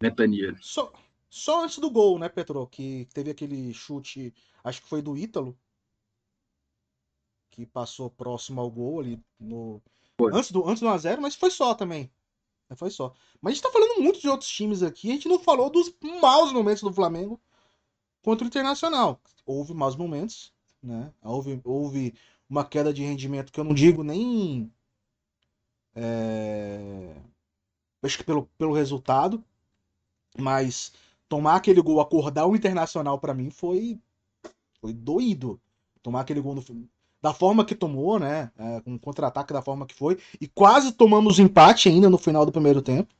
[0.00, 0.56] Netania.
[0.60, 0.92] Só,
[1.28, 2.64] só antes do gol, né, Petro?
[2.68, 4.32] Que teve aquele chute,
[4.62, 5.58] acho que foi do Ítalo,
[7.50, 9.82] que passou próximo ao gol ali no.
[10.16, 10.32] Foi.
[10.32, 12.10] Antes do, antes do 1x0, mas foi só também.
[12.76, 13.12] Foi só.
[13.40, 15.92] Mas a gente tá falando muito de outros times aqui, a gente não falou dos
[16.20, 17.40] maus momentos do Flamengo
[18.22, 19.20] contra o Internacional.
[19.44, 20.52] Houve maus momentos,
[20.82, 21.12] né?
[21.22, 22.14] Houve, houve
[22.48, 24.70] uma queda de rendimento que eu não digo nem.
[25.94, 27.14] É,
[28.02, 29.42] acho que pelo, pelo resultado,
[30.38, 30.92] mas
[31.28, 33.98] tomar aquele gol, acordar o Internacional para mim foi
[34.80, 35.60] foi doído.
[36.02, 36.64] Tomar aquele gol no,
[37.20, 38.50] da forma que tomou, né?
[38.58, 40.18] É, com contra-ataque da forma que foi.
[40.40, 43.12] E quase tomamos empate ainda no final do primeiro tempo.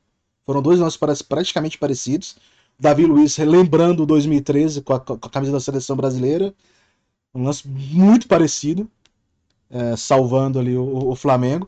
[0.45, 2.35] Foram dois lances praticamente parecidos.
[2.79, 6.53] Davi Luiz relembrando 2013 com a, com a camisa da seleção brasileira.
[7.33, 8.89] Um lance muito parecido,
[9.69, 11.67] é, salvando ali o, o, Flamengo.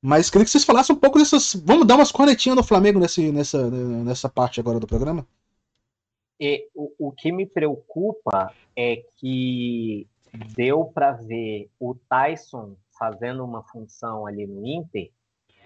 [0.00, 1.54] Mas queria que vocês falassem um pouco dessas.
[1.64, 5.26] Vamos dar umas cornetinhas no Flamengo nesse, nessa, nessa parte agora do programa?
[6.38, 10.06] E, o, o que me preocupa é que
[10.54, 15.10] deu para ver o Tyson fazendo uma função ali no Inter,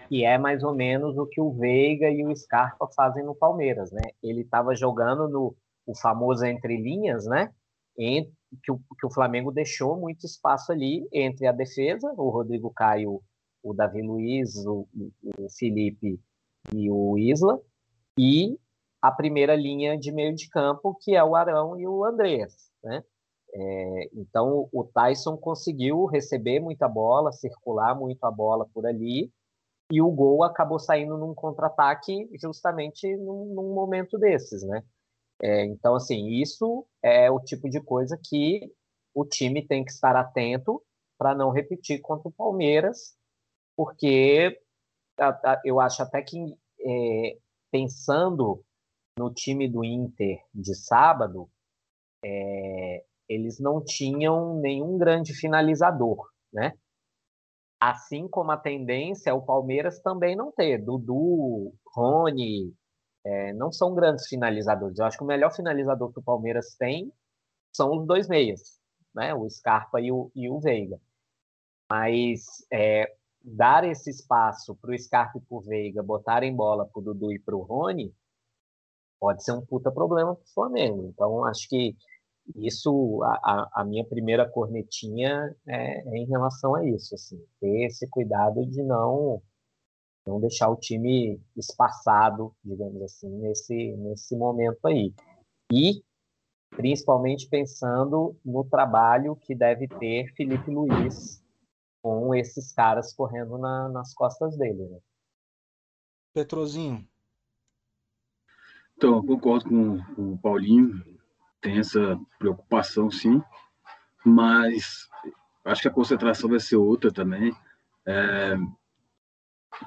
[0.07, 3.91] que é mais ou menos o que o Veiga e o Scarpa fazem no Palmeiras,
[3.91, 4.01] né?
[4.21, 7.51] Ele estava jogando no o famoso entre linhas, né?
[7.97, 8.31] Entre,
[8.61, 13.21] que o, que o Flamengo deixou muito espaço ali entre a defesa, o Rodrigo Caio,
[13.63, 14.87] o Davi Luiz, o,
[15.37, 16.19] o Felipe
[16.73, 17.59] e o Isla,
[18.17, 18.57] e
[19.01, 23.03] a primeira linha de meio de campo, que é o Arão e o Andreas, né?
[23.55, 29.31] É, então o Tyson conseguiu receber muita bola, circular muito a bola por ali,
[29.91, 34.83] e o gol acabou saindo num contra-ataque justamente num, num momento desses, né?
[35.43, 38.71] É, então, assim, isso é o tipo de coisa que
[39.13, 40.81] o time tem que estar atento
[41.17, 43.13] para não repetir contra o Palmeiras,
[43.75, 44.57] porque
[45.65, 46.37] eu acho até que
[46.79, 47.37] é,
[47.69, 48.63] pensando
[49.19, 51.49] no time do Inter de sábado,
[52.23, 56.71] é, eles não tinham nenhum grande finalizador, né?
[57.81, 60.77] Assim como a tendência é o Palmeiras também não ter.
[60.77, 62.73] Dudu, Rony,
[63.23, 64.99] é, não são grandes finalizadores.
[64.99, 67.11] Eu acho que o melhor finalizador que o Palmeiras tem
[67.71, 68.79] são os dois meias,
[69.13, 69.33] né?
[69.33, 70.99] O Scarpa e o, e o Veiga.
[71.89, 73.11] Mas é,
[73.43, 77.31] dar esse espaço para o Scarpa e para o Veiga botarem bola para o Dudu
[77.31, 78.13] e para o Rony
[79.19, 81.07] pode ser um puta problema para o Flamengo.
[81.07, 81.95] Então, acho que
[82.55, 88.07] isso, a, a, minha primeira cornetinha é, é, em relação a isso, assim, ter esse
[88.09, 89.41] cuidado de não
[90.25, 95.13] não deixar o time espaçado, digamos assim, nesse, nesse momento aí.
[95.71, 96.03] E
[96.69, 101.43] principalmente pensando no trabalho que deve ter Felipe Luiz
[102.01, 104.87] com esses caras correndo na, nas costas dele.
[104.87, 104.99] Né?
[106.33, 107.07] Petrozinho.
[108.97, 111.03] Então, eu concordo com, com o Paulinho
[111.63, 113.41] tem essa preocupação, sim,
[114.23, 115.07] mas
[115.63, 117.55] acho que a concentração vai ser outra também.
[118.05, 118.57] É,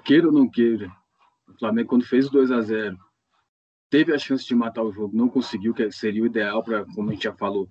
[0.04, 0.90] queira ou não queira,
[1.48, 2.98] o Flamengo, quando fez o 2 a 0
[3.88, 7.08] teve a chance de matar o jogo, não conseguiu, que seria o ideal para, como
[7.08, 7.70] a gente já falou,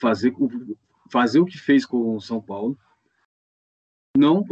[0.00, 0.34] fazer,
[1.10, 2.76] fazer o que fez com o São Paulo.
[4.16, 4.44] Não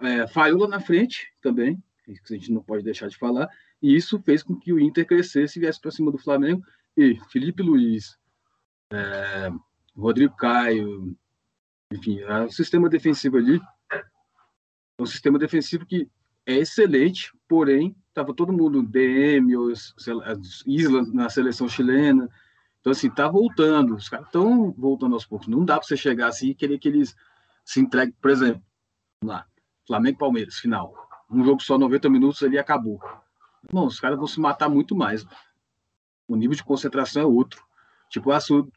[0.00, 3.48] é, falhou lá na frente também, que a gente não pode deixar de falar,
[3.82, 6.62] e isso fez com que o Inter crescesse e viesse para cima do Flamengo
[6.96, 8.16] e Felipe Luiz,
[8.92, 9.50] é,
[9.94, 11.16] Rodrigo Caio,
[11.92, 13.60] enfim, é o sistema defensivo ali
[14.98, 16.08] é um sistema defensivo que
[16.52, 19.94] é excelente, porém, estava todo mundo DM, os,
[20.66, 22.28] Isla na seleção chilena.
[22.80, 23.94] Então, assim, tá voltando.
[23.94, 25.48] Os caras estão voltando aos poucos.
[25.48, 27.14] Não dá para você chegar assim e querer que eles
[27.64, 28.14] se entreguem.
[28.20, 28.62] Por exemplo,
[29.22, 29.46] lá,
[29.86, 30.94] Flamengo Palmeiras, final.
[31.30, 33.00] Um jogo só 90 minutos ali acabou.
[33.70, 35.26] Bom, os caras vão se matar muito mais
[36.28, 37.64] o nível de concentração é outro.
[38.10, 38.70] Tipo, ah, eu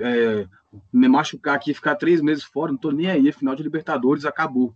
[0.00, 0.48] é,
[0.92, 4.74] me machucar aqui ficar três meses fora, não tô nem aí, final de Libertadores acabou.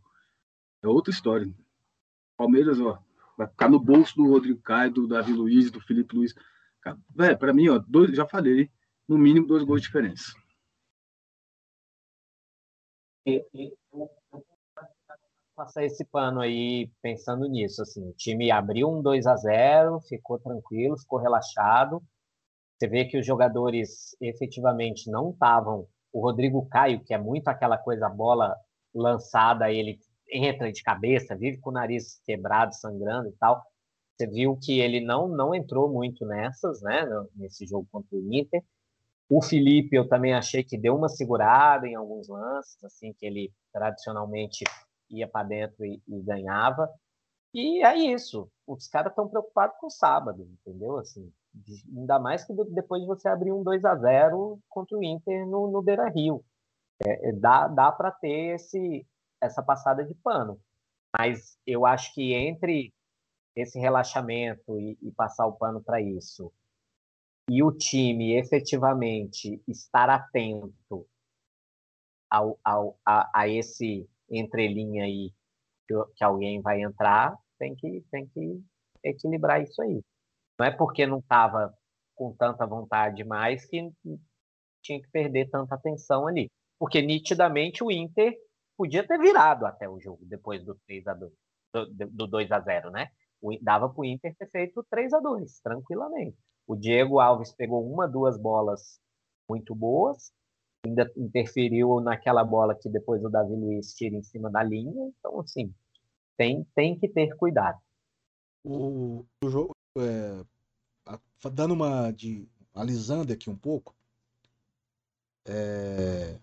[0.82, 1.50] É outra história.
[2.37, 2.99] Palmeiras, ó,
[3.37, 6.34] vai ficar no bolso do Rodrigo Caio, do Davi Luiz, do Felipe Luiz.
[7.14, 8.70] Velho, pra mim, ó, dois, já falei,
[9.09, 10.32] no mínimo dois gols de diferença.
[15.57, 17.82] Passar esse pano aí pensando nisso.
[17.82, 22.03] Assim, o time abriu um 2 a 0 ficou tranquilo, ficou relaxado.
[22.78, 25.89] Você vê que os jogadores efetivamente não estavam.
[26.12, 28.55] O Rodrigo Caio, que é muito aquela coisa, bola
[28.95, 29.99] lançada, ele
[30.31, 33.62] entra de cabeça, vive com o nariz quebrado, sangrando e tal.
[34.16, 38.62] Você viu que ele não, não entrou muito nessas, né, nesse jogo contra o Inter.
[39.29, 43.53] O Felipe, eu também achei que deu uma segurada em alguns lances, assim, que ele
[43.72, 44.64] tradicionalmente
[45.11, 46.89] ia para dentro e, e, ganhava.
[47.53, 48.49] E é isso.
[48.66, 50.99] Os caras estão preocupados com o sábado, entendeu?
[50.99, 51.31] Assim,
[51.97, 55.70] ainda mais que depois de você abrir um 2 a 0 contra o Inter no,
[55.70, 56.45] no Beira Rio.
[57.05, 59.07] É, é, dá dá para ter esse,
[59.41, 60.61] essa passada de pano.
[61.18, 62.93] Mas eu acho que entre
[63.55, 66.53] esse relaxamento e, e passar o pano para isso
[67.49, 71.07] e o time efetivamente estar atento
[72.28, 75.32] ao, ao, a, a esse entrelinha aí
[75.87, 78.61] que, que alguém vai entrar, tem que, tem que
[79.03, 80.03] equilibrar isso aí.
[80.59, 81.72] Não é porque não estava
[82.14, 83.91] com tanta vontade mais que
[84.82, 86.51] tinha que perder tanta atenção ali.
[86.78, 88.37] Porque nitidamente o Inter
[88.77, 91.33] podia ter virado até o jogo depois do 3 a 2
[91.72, 93.09] do, do 2 a 0 né?
[93.41, 96.37] O, dava para o Inter ter feito 3 a 2 tranquilamente.
[96.66, 99.01] O Diego Alves pegou uma, duas bolas
[99.49, 100.33] muito boas,
[100.85, 105.12] ainda interferiu naquela bola que depois o Davi Luiz tira em cima da linha.
[105.18, 105.72] Então, assim,
[106.37, 107.79] tem, tem que ter cuidado.
[108.64, 110.45] O, o jogo, é,
[111.53, 113.95] dando uma de alisando aqui um pouco,
[115.47, 116.39] é,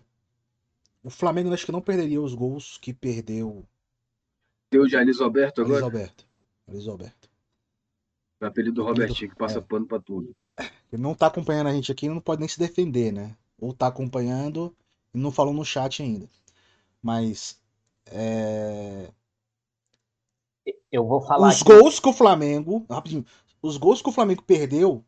[1.04, 3.64] o Flamengo acho que não perderia os gols que perdeu.
[4.72, 5.76] Deu de Alisoberto agora?
[5.76, 6.26] Alisoberto.
[6.66, 7.30] Alisoberto.
[8.40, 9.62] O apelido do Robertinho, que passa é.
[9.62, 10.34] pano pra tudo.
[10.92, 13.36] Ele não tá acompanhando a gente aqui, não pode nem se defender, né?
[13.58, 14.74] ou tá acompanhando
[15.12, 16.28] e não falou no chat ainda.
[17.02, 17.60] Mas.
[18.06, 19.10] É...
[20.90, 21.48] Eu vou falar.
[21.48, 21.64] Os aqui.
[21.64, 22.84] gols que o Flamengo.
[22.88, 23.24] Rapidinho.
[23.62, 25.04] Os gols que o Flamengo perdeu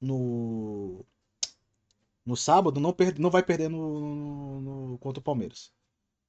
[0.00, 1.04] no.
[2.30, 3.18] No sábado não, per...
[3.18, 4.60] não vai perder no, no,
[4.90, 4.98] no...
[4.98, 5.72] contra o Palmeiras.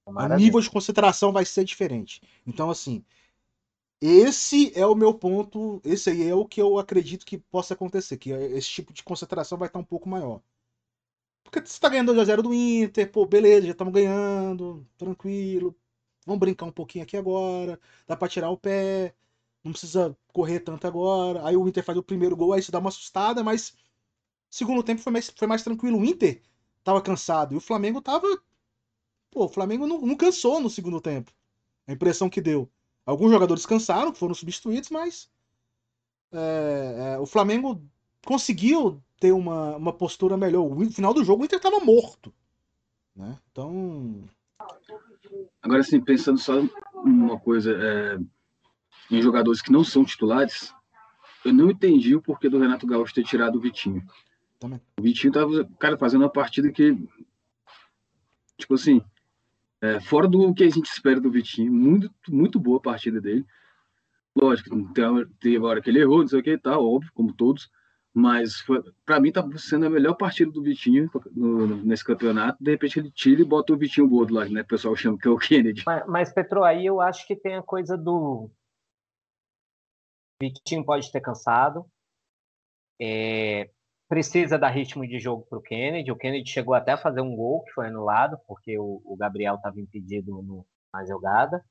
[0.07, 0.35] Maravilha.
[0.35, 2.19] O nível de concentração vai ser diferente.
[2.45, 3.05] Então, assim.
[4.01, 5.79] Esse é o meu ponto.
[5.85, 8.17] Esse aí é o que eu acredito que possa acontecer.
[8.17, 10.41] Que esse tipo de concentração vai estar um pouco maior.
[11.43, 15.75] Porque você tá ganhando 2x0 do Inter, pô, beleza, já estamos ganhando, tranquilo.
[16.25, 17.79] Vamos brincar um pouquinho aqui agora.
[18.07, 19.13] Dá pra tirar o pé.
[19.63, 21.45] Não precisa correr tanto agora.
[21.45, 23.75] Aí o Inter faz o primeiro gol, aí você dá uma assustada, mas
[24.51, 25.97] Segundo tempo foi mais, foi mais tranquilo.
[25.97, 26.41] O Inter
[26.83, 28.27] tava cansado e o Flamengo tava.
[29.31, 31.31] Pô, o Flamengo não, não cansou no segundo tempo.
[31.87, 32.69] A impressão que deu.
[33.05, 35.31] Alguns jogadores cansaram, foram substituídos, mas.
[36.33, 37.81] É, é, o Flamengo
[38.25, 40.69] conseguiu ter uma, uma postura melhor.
[40.69, 42.33] No final do jogo o Inter tava morto.
[43.15, 43.39] Né?
[43.51, 44.25] Então.
[45.61, 46.61] Agora, assim, pensando só
[46.93, 48.17] uma coisa, é,
[49.09, 50.73] em jogadores que não são titulares,
[51.45, 54.05] eu não entendi o porquê do Renato Gaúcho ter tirado o Vitinho.
[54.61, 54.79] Também.
[54.99, 56.95] O Vitinho tava, cara, fazendo uma partida que,
[58.59, 59.01] tipo assim,
[59.81, 63.43] é, fora do que a gente espera do Vitinho, muito, muito boa a partida dele.
[64.39, 64.69] Lógico,
[65.39, 67.71] teve hora que ele errou, não sei o que e tal, óbvio, como todos.
[68.13, 68.63] Mas
[69.03, 72.63] para mim tá sendo a melhor partida do Vitinho no, nesse campeonato.
[72.63, 74.61] De repente ele tira e bota o Vitinho Gordo lá, né?
[74.61, 75.83] O pessoal chama que é o Kennedy.
[75.87, 78.51] Mas, mas Petro, aí eu acho que tem a coisa do.
[80.39, 81.85] Vitinho pode ter cansado.
[83.01, 83.71] É...
[84.11, 86.11] Precisa dar ritmo de jogo para o Kennedy.
[86.11, 89.55] O Kennedy chegou até a fazer um gol que foi anulado, porque o, o Gabriel
[89.55, 91.63] estava impedido no, na jogada.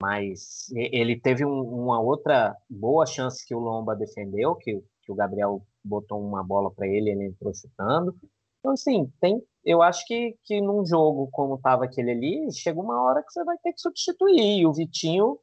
[0.00, 5.14] Mas ele teve um, uma outra boa chance que o Lomba defendeu, que que o
[5.14, 8.14] Gabriel botou uma bola para ele, ele entrou chutando.
[8.58, 13.02] Então, assim, tem, eu acho que, que num jogo como estava aquele ali, chega uma
[13.02, 14.60] hora que você vai ter que substituir.
[14.60, 15.38] E o Vitinho,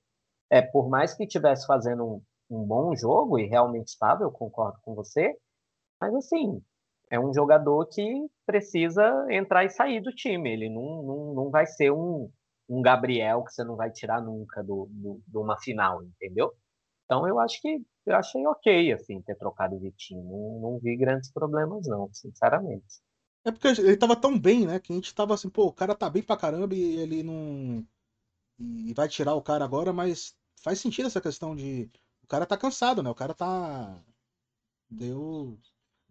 [0.52, 4.78] é, por mais que estivesse fazendo um, um bom jogo, e realmente estava, eu concordo
[4.84, 5.36] com você,
[6.00, 6.62] mas assim,
[7.10, 10.52] é um jogador que precisa entrar e sair do time.
[10.52, 12.30] Ele não, não, não vai ser um,
[12.70, 16.52] um Gabriel que você não vai tirar nunca do, do, de uma final, entendeu?
[17.06, 20.24] Então eu acho que eu achei ok, assim, ter trocado o Vitinho.
[20.24, 23.02] Não, não vi grandes problemas, não, sinceramente.
[23.44, 24.80] É porque ele tava tão bem, né?
[24.80, 27.86] Que a gente tava assim, pô, o cara tá bem pra caramba e ele não.
[28.60, 31.90] E vai tirar o cara agora, mas faz sentido essa questão de.
[32.24, 33.10] O cara tá cansado, né?
[33.10, 34.04] O cara tá.
[34.90, 35.60] Deu.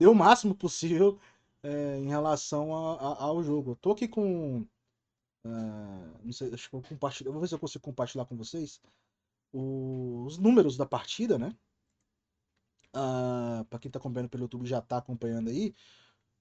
[0.05, 1.18] Deu o máximo possível
[1.62, 3.70] é, em relação a, a, ao jogo.
[3.70, 4.61] Eu tô aqui com.
[5.46, 7.32] Uh, não sei, acho que eu compartilho.
[7.32, 8.80] Vou ver se eu consigo compartilhar com vocês
[9.52, 11.57] os números da partida, né?
[12.94, 15.74] uh, para quem está acompanhando pelo YouTube já está acompanhando aí,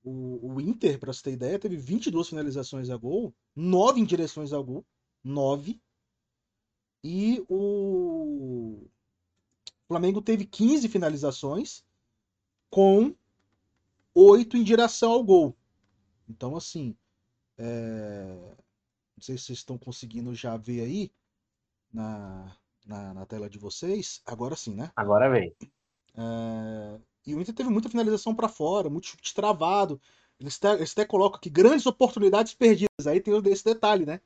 [0.03, 4.53] o, o Inter, para você ter ideia, teve 22 finalizações a gol, 9 em direções
[4.53, 4.85] ao gol,
[5.23, 5.81] 9.
[7.03, 8.87] E o
[9.87, 11.83] Flamengo teve 15 finalizações
[12.69, 13.15] com
[14.13, 15.55] 8 em direção ao gol.
[16.29, 16.95] Então, assim,
[17.57, 18.55] é...
[19.15, 21.11] não sei se vocês estão conseguindo já ver aí
[21.91, 22.55] na,
[22.85, 24.21] na, na tela de vocês.
[24.25, 24.91] Agora sim, né?
[24.95, 25.55] Agora vem.
[26.15, 26.99] É...
[27.25, 29.99] E o Inter teve muita finalização para fora, muito chute travado.
[30.39, 33.07] Eles até, eles até colocam aqui grandes oportunidades perdidas.
[33.07, 34.19] Aí tem esse detalhe, né?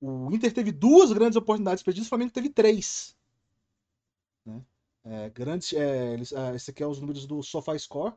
[0.00, 3.16] O Inter teve duas grandes oportunidades perdidas, o Flamengo teve três.
[4.44, 4.60] Né?
[5.04, 8.14] É, grandes, é, eles, é, esse aqui é os números do SofaScore.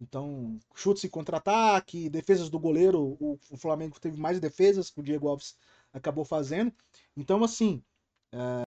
[0.00, 5.02] Então, chutes e contra-ataque, defesas do goleiro, o, o, Flamengo teve mais defesas que o
[5.02, 5.56] Diego Alves
[5.92, 6.72] acabou fazendo.
[7.16, 7.82] Então, assim,
[8.32, 8.62] é,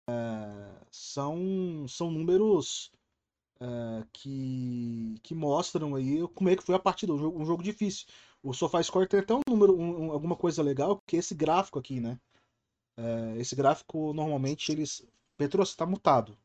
[0.92, 2.92] são, são números
[3.62, 7.64] uh, que, que mostram aí como é que foi a partida, um jogo, um jogo
[7.64, 8.08] difícil.
[8.42, 12.00] O SofaScore tem até um número, um, alguma coisa legal, que é esse gráfico aqui,
[12.00, 12.20] né?
[12.98, 15.06] Uh, esse gráfico, normalmente, eles...
[15.38, 16.38] Petro, você tá mutado.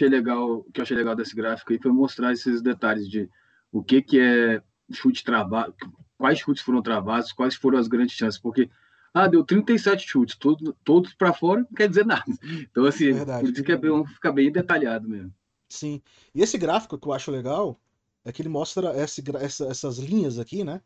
[0.00, 3.28] Achei legal, que eu achei legal desse gráfico aí foi mostrar esses detalhes de
[3.70, 5.74] o que que é chute travado,
[6.16, 8.70] quais chutes foram travados, quais foram as grandes chances, porque
[9.12, 12.24] ah, deu 37 chutes, todos, todos para fora, não quer dizer nada.
[12.70, 15.34] Então, assim, Verdade, por isso que é bem, fica bem detalhado mesmo.
[15.68, 16.00] Sim.
[16.34, 17.78] E esse gráfico que eu acho legal
[18.24, 20.80] é que ele mostra esse, essa, essas linhas aqui, né?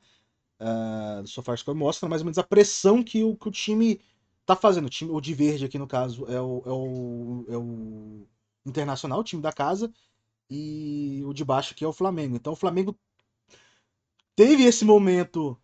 [0.59, 4.01] Uh, do SofaScore mostra mais ou menos a pressão que o, que o time
[4.45, 4.87] tá fazendo.
[4.87, 8.27] O, time, o de verde aqui, no caso, é o, é o, é o
[8.67, 9.93] Internacional, o time da casa,
[10.51, 12.37] e o de baixo aqui é o Flamengo.
[12.37, 12.99] Então o Flamengo
[14.37, 15.59] teve esse momento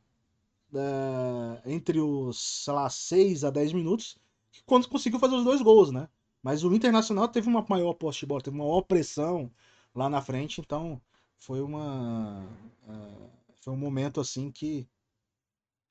[0.74, 4.18] é, entre os, sei lá, 6 a 10 minutos,
[4.66, 6.08] quando conseguiu fazer os dois gols, né?
[6.42, 9.50] Mas o Internacional teve uma maior posse de bola, teve uma maior pressão
[9.94, 11.00] lá na frente, então
[11.38, 12.46] foi uma.
[12.86, 13.30] Uh,
[13.62, 14.88] foi um momento assim que.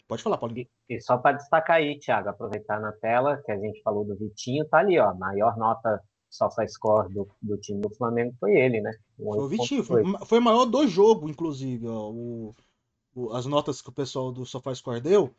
[0.08, 0.68] Pode falar, Paulinho.
[0.90, 4.18] E, e só para destacar aí, Thiago, aproveitar na tela que a gente falou do
[4.18, 5.14] Vitinho, tá ali, ó.
[5.14, 6.02] Maior nota
[6.68, 8.92] score do, do time do Flamengo foi ele, né?
[9.18, 12.10] foi o Vitinho, foi, foi maior do jogo, inclusive, ó.
[12.10, 12.56] O,
[13.34, 15.34] as notas que o pessoal do SofaScore deu,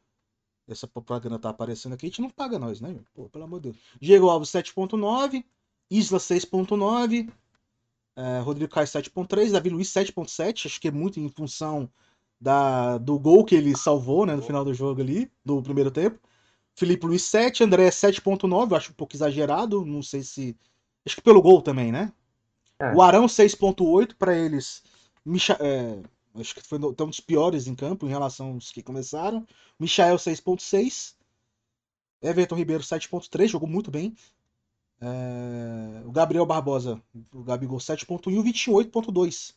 [0.69, 2.99] essa propaganda tá aparecendo aqui, a gente não paga nós, né?
[3.15, 3.83] Pô, pelo amor de Deus.
[4.01, 5.45] Diego Alves 7.9,
[5.91, 7.33] Isla 6.9,
[8.17, 11.91] é, Rodrigo Caio 7.3, Davi Luiz 7.7, acho que é muito em função
[12.41, 16.19] da, do gol que ele salvou, né, no final do jogo ali, do primeiro tempo.
[16.75, 20.57] Felipe Luiz 7, André 7.9, acho um pouco exagerado, não sei se...
[21.07, 22.13] Acho que pelo gol também, né?
[22.79, 22.93] É.
[22.95, 24.83] O Arão 6.8, para eles
[25.25, 26.01] Micha é,
[26.35, 29.47] acho que foi no, um dos piores em campo em relação aos que começaram.
[29.79, 31.15] Michael 6.6.
[32.23, 34.15] Everton Ribeiro 7.3, jogou muito bem.
[35.01, 37.01] É, o Gabriel Barbosa,
[37.33, 39.55] o Gabigol 7.1 e o Vitinho 8.2.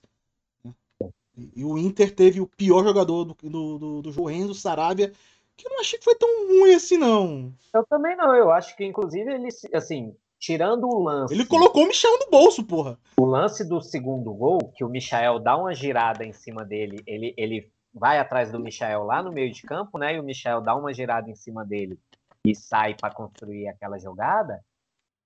[1.35, 5.11] E, e, o Inter teve o pior jogador do, do, do, do jogo, Renzo Saravia,
[5.57, 7.53] que eu não achei que foi tão ruim assim, não.
[7.73, 11.33] Eu também não, eu acho que inclusive ele, assim, tirando o lance.
[11.33, 12.99] Ele colocou o Michel no bolso, porra.
[13.17, 17.33] O lance do segundo gol, que o Michael dá uma girada em cima dele, ele,
[17.37, 20.15] ele vai atrás do Michael lá no meio de campo, né?
[20.15, 21.97] E o Michel dá uma girada em cima dele
[22.45, 24.59] e sai para construir aquela jogada.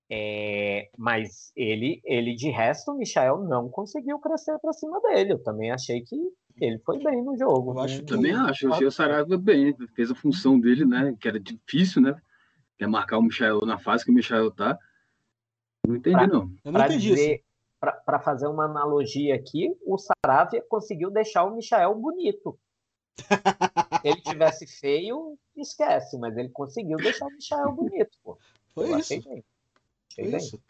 [0.08, 5.32] É, mas ele, ele de resto, o Michael não conseguiu crescer para cima dele.
[5.32, 6.16] Eu também achei que
[6.60, 7.72] ele foi bem no jogo.
[7.72, 8.66] Eu acho, também acho.
[8.66, 11.16] Eu achei o Saraiva bem, fez a função dele, né?
[11.20, 12.14] Que era difícil, né?
[12.78, 14.78] Que é marcar o Michael na fase que o Michael tá.
[15.88, 16.52] Não entendi, pra, não.
[16.62, 17.44] Eu não entendi dizer,
[17.80, 22.58] Para fazer uma analogia aqui, o Saravia conseguiu deixar o Michael bonito.
[23.16, 23.24] Se
[24.04, 28.36] ele tivesse feio, esquece, mas ele conseguiu deixar o Michael bonito, pô.
[28.74, 29.14] Foi eu isso.
[29.14, 29.44] Achei
[30.10, 30.60] Achei isso.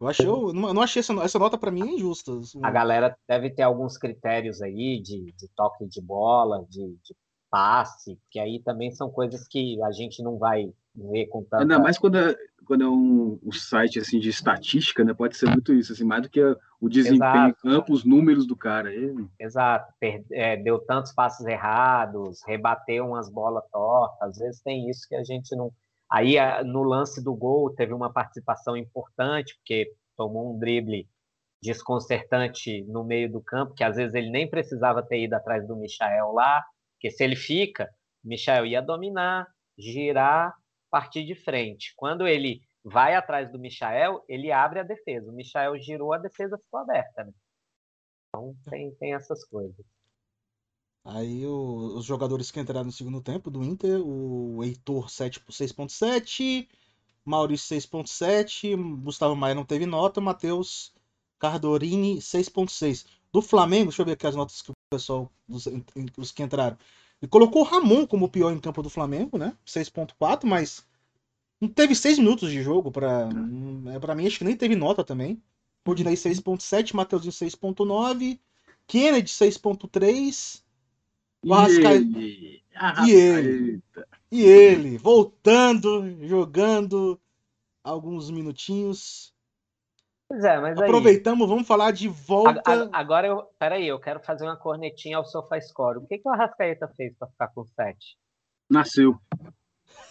[0.00, 2.32] Eu, achei, eu não achei essa, essa nota para mim injusta.
[2.62, 7.14] A galera deve ter alguns critérios aí de, de toque de bola, de, de
[7.50, 11.62] passe, que aí também são coisas que a gente não vai ver com tanta...
[11.62, 15.12] Ainda mais quando é, quando é um, um site assim de estatística, né?
[15.12, 16.40] Pode ser muito isso, assim, mais do que
[16.80, 17.48] o desempenho Exato.
[17.48, 18.88] em campo, os números do cara.
[18.88, 19.14] Aí...
[19.38, 19.92] Exato,
[20.32, 25.24] é, deu tantos passos errados, rebateu umas bolas tortas, às vezes tem isso que a
[25.24, 25.72] gente não.
[26.10, 31.08] Aí no lance do gol teve uma participação importante, porque tomou um drible
[31.62, 35.76] desconcertante no meio do campo, que às vezes ele nem precisava ter ido atrás do
[35.76, 36.62] Michael lá,
[36.94, 37.88] porque se ele fica,
[38.22, 39.46] o Michel ia dominar,
[39.78, 40.54] girar,
[40.94, 41.92] partir de frente.
[41.96, 45.28] Quando ele vai atrás do Michael, ele abre a defesa.
[45.28, 47.24] O Michael girou, a defesa ficou aberta.
[47.24, 47.32] Né?
[48.28, 49.84] Então tem, tem essas coisas.
[51.04, 56.68] Aí o, os jogadores que entraram no segundo tempo do Inter, o Heitor 6.7,
[57.24, 60.94] Maurício 6.7, Gustavo Maia não teve nota, Matheus
[61.40, 63.04] Cardorini 6.6.
[63.32, 65.64] Do Flamengo, deixa eu ver aqui as notas que o pessoal, os,
[66.16, 66.78] os que entraram.
[67.24, 69.56] Ele colocou o Ramon como o pior em campo do Flamengo, né?
[69.66, 70.86] 6.4, mas
[71.58, 73.30] não teve 6 minutos de jogo para
[73.94, 75.42] é, para mim, acho que nem teve nota também.
[75.86, 78.38] Rodinei 6.7, Mateuzinho 6.9,
[78.86, 80.62] Kennedy 6.3,
[82.20, 82.62] e,
[83.06, 83.82] e ele,
[84.30, 87.18] e ele, voltando, jogando
[87.82, 89.33] alguns minutinhos.
[90.28, 92.88] Pois é, mas Aproveitamos, aí, vamos falar de volta.
[92.92, 93.42] agora eu.
[93.58, 95.98] Peraí, eu quero fazer uma cornetinha ao SofaScore.
[95.98, 98.16] O que, que o Arrascaeta fez para ficar com 7?
[98.70, 99.18] Nasceu.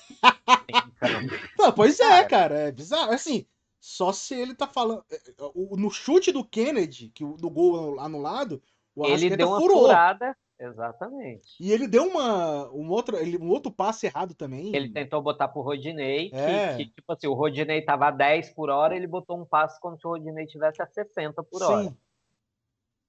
[1.58, 2.56] Não, pois é, cara.
[2.56, 3.12] É bizarro.
[3.12, 3.48] Assim,
[3.80, 5.04] só se ele tá falando.
[5.12, 8.62] É, é, no chute do Kennedy, que do gol anulado,
[8.96, 9.88] o Arrascaeta ele deu uma furou.
[9.88, 10.38] furada.
[10.64, 11.58] Exatamente.
[11.60, 14.74] E ele deu uma, um, outro, ele, um outro passe errado também.
[14.74, 16.78] Ele tentou botar pro Rodinei, é.
[16.78, 19.80] que, que, tipo assim, o Rodinei tava a 10 por hora, ele botou um passe
[19.82, 21.84] como se o Rodinei tivesse a 60 por hora.
[21.84, 21.98] Sim.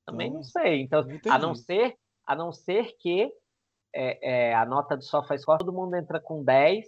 [0.05, 0.80] Também então, não sei.
[0.82, 1.96] Então, a não ser,
[2.26, 3.32] a não ser que
[3.94, 6.84] é, é, a nota do SofaScore, todo mundo entra com 10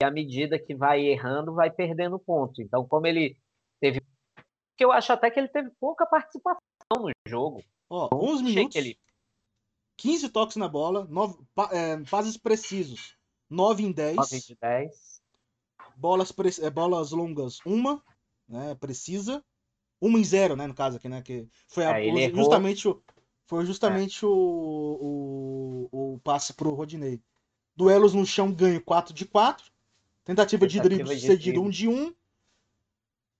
[0.00, 2.62] e à medida que vai errando, vai perdendo ponto.
[2.62, 3.36] Então, como ele
[3.80, 4.00] teve.
[4.76, 6.60] que eu acho até que ele teve pouca participação
[6.96, 7.64] no jogo.
[7.90, 8.76] Ó, 11 minutos.
[8.76, 8.96] Ele
[9.98, 11.38] 15 toques na bola, 9,
[11.72, 13.16] é, passes precisos,
[13.50, 14.16] 9 em 10.
[14.16, 15.22] 9 em 10.
[15.96, 18.02] Bolas, é, bolas longas, uma,
[18.48, 19.44] né, precisa.
[20.00, 23.02] Uma em zero, né, no caso aqui, né, que foi a, é, justamente, o,
[23.46, 24.28] foi justamente é.
[24.28, 27.20] o, o, o passe pro Rodinei.
[27.76, 29.64] Duelos no chão, ganho 4 de 4.
[30.24, 32.14] Tentativa, Tentativa de drible sucedido 1 de 1.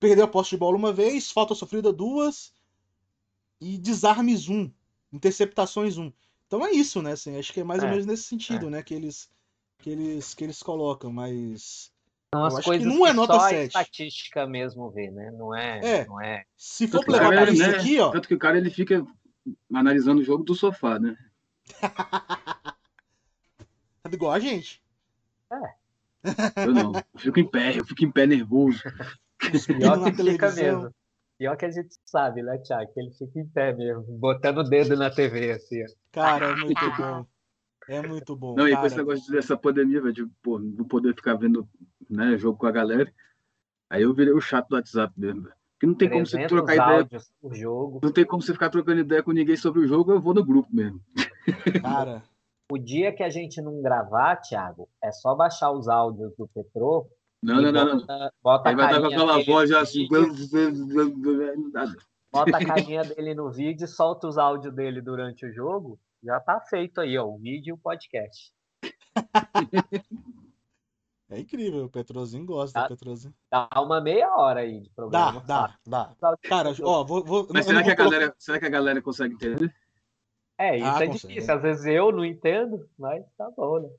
[0.00, 2.52] Perdeu a posse de bola uma vez, falta sofrida duas.
[3.60, 4.72] E desarmes 1.
[5.12, 6.12] Interceptações 1.
[6.48, 7.12] Então é isso, né?
[7.12, 8.70] Assim, acho que é mais é, ou menos nesse sentido, é.
[8.70, 8.82] né?
[8.82, 9.28] Que eles,
[9.78, 11.92] que eles, que eles colocam, mas.
[12.34, 13.66] São as coisas que não é nota só 7.
[13.68, 15.30] estatística mesmo vê, né?
[15.30, 15.80] Não é.
[15.82, 16.06] é.
[16.06, 16.44] Não é...
[16.56, 17.76] Se for levar pra isso né?
[17.76, 18.10] aqui, ó.
[18.10, 19.06] Tanto que o cara ele fica
[19.72, 21.16] analisando o jogo do sofá, né?
[24.02, 24.82] Sabe igual a gente.
[25.52, 25.74] É.
[26.66, 26.92] Eu não.
[26.94, 28.82] Eu fico em pé, eu fico em pé nervoso.
[29.38, 30.92] Pior que fica mesmo.
[31.38, 32.92] Pior que a gente sabe, né, Thiago?
[32.92, 35.84] Que ele fica em pé mesmo, botando o dedo na TV, assim.
[36.10, 37.26] Cara, é muito bom.
[37.88, 38.54] É muito bom.
[38.54, 38.70] Não, cara.
[38.70, 41.66] e com esse negócio dessa pandemia, velho, de pô, não poder ficar vendo
[42.10, 43.10] né, jogo com a galera.
[43.88, 45.54] Aí eu virei o chato do WhatsApp mesmo, velho.
[45.72, 47.22] Porque não tem como você trocar ideia.
[47.52, 48.00] Jogo.
[48.02, 50.44] Não tem como você ficar trocando ideia com ninguém sobre o jogo, eu vou no
[50.44, 51.00] grupo mesmo.
[51.80, 52.22] Cara.
[52.70, 57.06] o dia que a gente não gravar, Thiago, é só baixar os áudios do Petro
[57.42, 58.30] não, não, não, não.
[58.42, 60.06] Bota Aí vai estar com aquela voz já assim.
[62.32, 66.38] bota a carinha dele no vídeo e solta os áudios dele durante o jogo, já
[66.40, 68.52] tá feito aí, ó, o vídeo e o podcast.
[71.30, 73.34] É incrível, o Petrozinho gosta Dá- do Petrozinho.
[73.50, 75.40] Dá uma meia hora aí de Dá, programa.
[75.46, 76.14] dá, dá.
[76.22, 77.22] Áudios Cara, ó, vou.
[77.22, 79.74] vou Mas será que, a colocar- galera, será que a galera consegue entender?
[80.56, 81.28] É, isso Ah, é consegue.
[81.34, 81.54] difícil.
[81.54, 83.90] Às vezes eu não entendo, mas tá bom, né?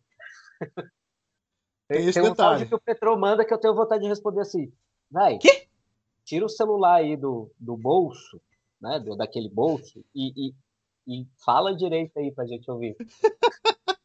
[1.89, 2.49] Tem esse tem um detalhe.
[2.53, 4.71] áudio que o Petro manda que eu tenho vontade de responder assim,
[5.39, 5.67] Quê?
[6.23, 8.39] tira o celular aí do, do bolso,
[8.79, 10.53] né, do, daquele bolso, e, e,
[11.07, 12.95] e fala direito aí pra gente ouvir.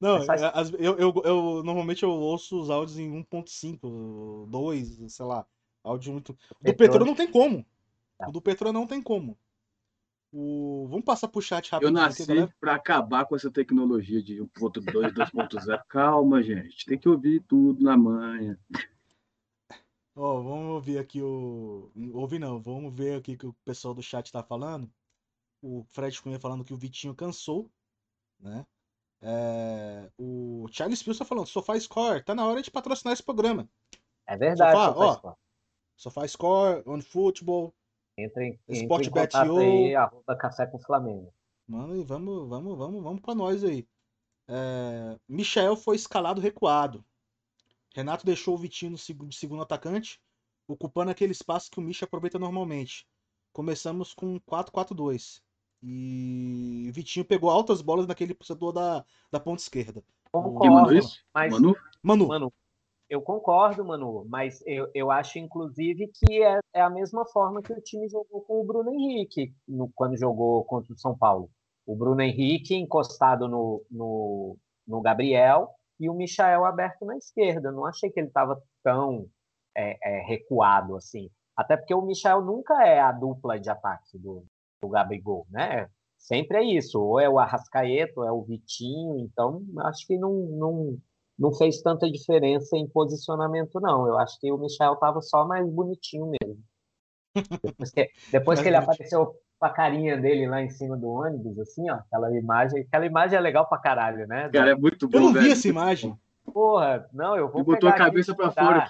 [0.00, 5.26] Não, é, as- eu, eu, eu- normalmente eu ouço os áudios em 1.5, 2, sei
[5.26, 5.46] lá.
[5.84, 6.30] Áudio muito.
[6.30, 7.66] O do Petro- Petro não tem como.
[8.16, 8.28] Tá.
[8.28, 9.36] O do Petro não tem como.
[10.32, 10.86] O...
[10.88, 15.12] Vamos passar pro chat Eu rapidinho aqui, nasci para acabar com essa tecnologia de 1.2,
[15.12, 15.82] 2.0.
[15.88, 16.86] Calma, gente.
[16.86, 18.58] Tem que ouvir tudo na manhã.
[20.14, 21.90] Ó, vamos ouvir aqui o.
[22.12, 24.90] Ouvir não, vamos ver aqui o que o pessoal do chat tá falando.
[25.62, 27.70] O Fred Cunha falando que o Vitinho cansou,
[28.38, 28.64] né?
[29.22, 33.68] É, O Charles Pilson falando, Sofá Score, tá na hora de patrocinar esse programa.
[34.26, 35.14] É verdade, Sofá, seu ó.
[35.14, 35.38] pessoal.
[35.96, 37.74] Sofá Score, On Football,
[38.16, 39.58] Entra em, entra em contato IO.
[39.58, 41.32] aí, arroba Café com Flamengo.
[41.66, 43.86] Mano, e vamos, vamos, vamos, vamos pra nós aí.
[44.48, 47.04] É, Michael foi escalado recuado.
[47.94, 50.20] Renato deixou o Vitinho no seg- de segundo atacante,
[50.66, 53.06] ocupando aquele espaço que o Micha aproveita normalmente.
[53.52, 55.40] Começamos com 4-4-2.
[55.82, 60.04] E o Vitinho pegou altas bolas naquele setor da, da ponta esquerda.
[60.32, 61.24] Mandou Concordo, isso?
[61.34, 61.76] mas Manu?
[62.02, 62.52] Manu, Mano,
[63.10, 67.72] eu concordo, Manu, mas eu, eu acho, inclusive, que é, é a mesma forma que
[67.72, 71.50] o time jogou com o Bruno Henrique no- quando jogou contra o São Paulo.
[71.86, 74.56] O Bruno Henrique encostado no, no,
[74.86, 77.72] no Gabriel e o Michael aberto na esquerda.
[77.72, 79.28] Não achei que ele estava tão
[79.76, 81.30] é, é, recuado assim.
[81.56, 84.44] Até porque o Michael nunca é a dupla de ataque do,
[84.82, 85.88] do Gabigol, né?
[86.16, 90.32] Sempre é isso, ou é o Arrascaeta, ou é o Vitinho, então acho que não,
[90.32, 90.98] não,
[91.40, 94.06] não fez tanta diferença em posicionamento, não.
[94.06, 96.62] Eu acho que o Michel estava só mais bonitinho mesmo.
[97.62, 101.58] Depois que, depois que ele apareceu com a carinha dele lá em cima do ônibus,
[101.60, 104.50] assim, ó, aquela imagem, aquela imagem é legal pra caralho, né?
[104.50, 105.46] Cara, é muito bom, eu não velho.
[105.46, 106.18] vi essa imagem.
[106.52, 108.88] Porra, não, eu vou Ele botou a cabeça pra fora.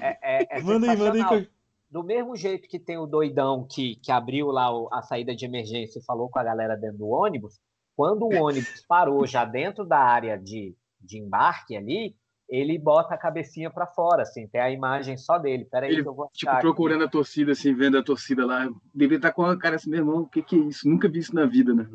[0.00, 1.48] É, é, é Manda aí, manda aí.
[1.90, 5.44] Do mesmo jeito que tem o doidão que, que abriu lá o- a saída de
[5.44, 7.58] emergência e falou com a galera dentro do ônibus,
[7.96, 12.16] quando o ônibus parou já dentro da área de, de embarque ali,
[12.48, 15.64] ele bota a cabecinha para fora, assim, tem a imagem só dele.
[15.64, 16.66] Peraí Ele, que eu vou Tipo, achar aqui.
[16.66, 18.68] procurando a torcida, assim, vendo a torcida lá.
[18.94, 20.88] Deveria estar com a cara assim, meu irmão, o que, que é isso?
[20.88, 21.88] Nunca vi isso na vida, né?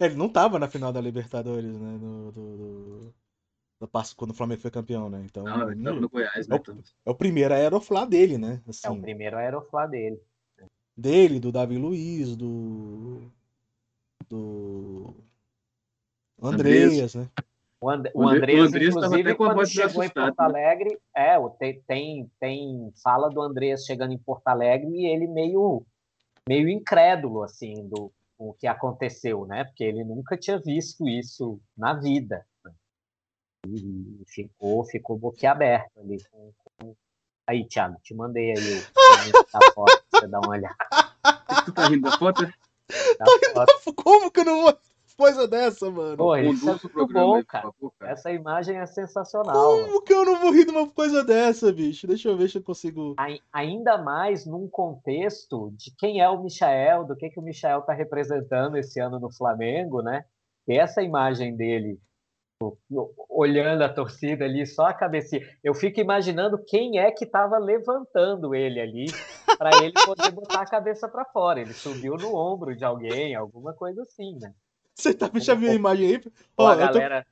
[0.00, 1.98] É, Ele não tava na final da Libertadores, né?
[1.98, 3.14] Do, do,
[3.80, 5.22] do- passe- quando o Flamengo foi campeão, né?
[5.24, 6.56] Então, Não, ele tava não- no Goiás, é né?
[6.56, 8.62] o- Então, é o primeiro aeroflá dele, né?
[8.64, 10.20] É o Assim, primeiro aeroflá dele.
[10.96, 13.28] dele, do Davi Luiz, do.
[14.28, 15.16] Do.
[16.40, 17.28] Andreas, né?
[17.80, 20.02] O, And, O o André- Andrés, o Andrés inclusive, até com a quando voz chegou
[20.02, 20.08] em.
[20.10, 25.06] Porto Alegre, é, o- tem, tem, tem fala do Andrés chegando em Porto Alegre e
[25.06, 25.84] ele meio,
[26.48, 29.64] meio incrédulo, assim, do o que aconteceu, né?
[29.64, 32.46] Porque ele nunca tinha visto isso na vida.
[32.64, 32.72] né?
[33.66, 36.18] E ficou, ficou boquiaberto ali.
[36.30, 36.96] Com, com...
[37.48, 38.82] Aí, Thiago, te mandei aí o
[39.52, 40.76] da foto pra você dar uma olhada.
[41.64, 42.42] Tu tá rindo da foto?
[42.42, 43.94] da foto.
[43.94, 44.78] Como que eu não vou
[45.18, 46.16] coisa dessa, mano?
[46.16, 47.64] Pô, isso é muito programa bom, aí, cara.
[47.64, 48.12] favor, cara.
[48.12, 49.52] Essa imagem é sensacional.
[49.54, 49.86] mano.
[49.86, 52.06] Como que eu não vou rir de uma coisa dessa, bicho?
[52.06, 53.14] Deixa eu ver se eu consigo.
[53.18, 57.80] Ai- ainda mais num contexto de quem é o Michael, do que, que o Michael
[57.80, 60.24] está representando esse ano no Flamengo, né?
[60.68, 61.98] E essa imagem dele
[63.28, 65.42] olhando a torcida ali, só a cabecinha.
[65.62, 69.06] Eu fico imaginando quem é que estava levantando ele ali
[69.56, 71.60] para ele poder botar a cabeça para fora.
[71.60, 74.52] Ele subiu no ombro de alguém, alguma coisa assim, né?
[74.98, 76.22] Você tá já viu a imagem aí?
[76.56, 77.26] Ó, a eu tô- galera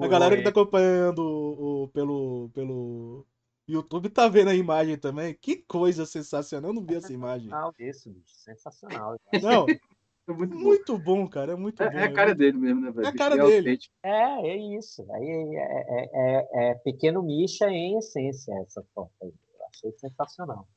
[0.00, 3.26] A galera que tá acompanhando o, o- pelo, pelo
[3.66, 5.34] YouTube tá vendo a imagem também.
[5.40, 6.70] Que coisa sensacional.
[6.70, 7.44] Eu não vi essa imagem.
[7.48, 8.34] Sensacional isso, bicho.
[8.34, 9.16] Sensacional.
[9.42, 9.66] Não,
[10.28, 10.60] É muito bom.
[10.62, 11.52] muito bom, cara.
[11.52, 11.96] É muito É, bom.
[11.96, 13.06] é a cara dele mesmo, né, velho?
[13.06, 13.68] É a cara Bicho, dele.
[13.70, 13.94] autêntico.
[14.02, 15.06] É, é isso.
[15.10, 19.28] Aí é, é- é- é pequeno Misha em essência essa foto aí.
[19.58, 20.68] Eu achei sensacional.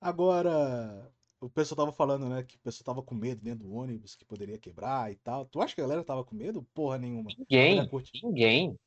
[0.00, 1.10] Agora,
[1.44, 4.24] o pessoal tava falando, né, que o pessoal tava com medo dentro do ônibus, que
[4.24, 5.44] poderia quebrar e tal.
[5.44, 6.62] Tu acha que a galera tava com medo?
[6.74, 7.30] Porra nenhuma.
[7.38, 7.90] Ninguém,
[8.22, 8.78] ninguém,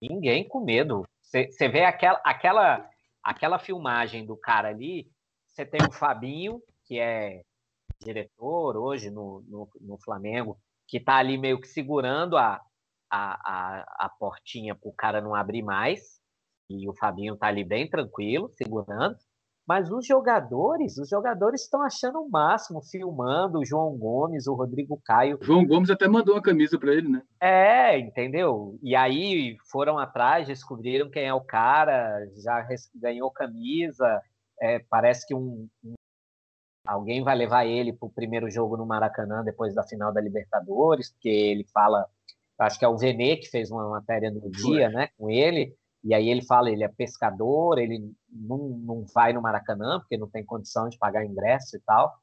[0.00, 1.06] ninguém com medo.
[1.22, 2.90] Você vê aquela, aquela,
[3.22, 5.10] aquela filmagem do cara ali,
[5.46, 7.42] você tem o Fabinho, que é
[8.02, 12.60] diretor hoje no, no, no Flamengo, que tá ali meio que segurando a,
[13.10, 16.20] a, a, a portinha pro cara não abrir mais.
[16.68, 19.16] E o Fabinho tá ali bem tranquilo, segurando.
[19.66, 25.00] Mas os jogadores, os jogadores estão achando o máximo, filmando o João Gomes, o Rodrigo
[25.02, 25.38] Caio.
[25.40, 27.22] João Gomes até mandou uma camisa para ele, né?
[27.40, 28.78] É, entendeu?
[28.82, 34.20] E aí foram atrás, descobriram quem é o cara, já ganhou camisa.
[34.60, 35.94] É, parece que um, um,
[36.86, 41.10] alguém vai levar ele para o primeiro jogo no Maracanã depois da final da Libertadores,
[41.10, 42.06] porque ele fala,
[42.58, 46.12] acho que é o Vene que fez uma matéria no dia, né, com ele e
[46.12, 50.44] aí ele fala, ele é pescador, ele não, não vai no Maracanã, porque não tem
[50.44, 52.14] condição de pagar ingresso e tal.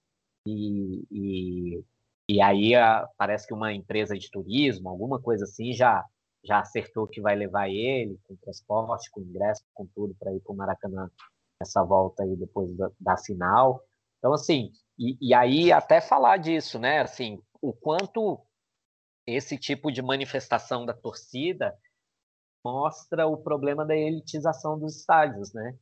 [0.46, 1.84] E, e,
[2.30, 6.06] e aí a, parece que uma empresa de turismo, alguma coisa assim, já,
[6.44, 10.54] já acertou que vai levar ele com transporte, com ingresso, com tudo para ir para
[10.54, 11.10] o Maracanã
[11.60, 13.84] nessa volta aí depois da, da final.
[14.20, 17.00] Então, assim, e, e aí até falar disso, né?
[17.00, 18.40] Assim, o quanto
[19.26, 21.76] esse tipo de manifestação da torcida
[22.64, 25.78] mostra o problema da elitização dos estádios, né?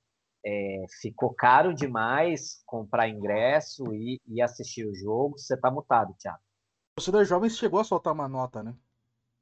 [0.46, 5.38] É, ficou caro demais comprar ingresso e, e assistir o jogo.
[5.38, 6.40] Você tá mutado, Thiago.
[6.40, 8.74] O torcedor jovem chegou a soltar uma nota, né?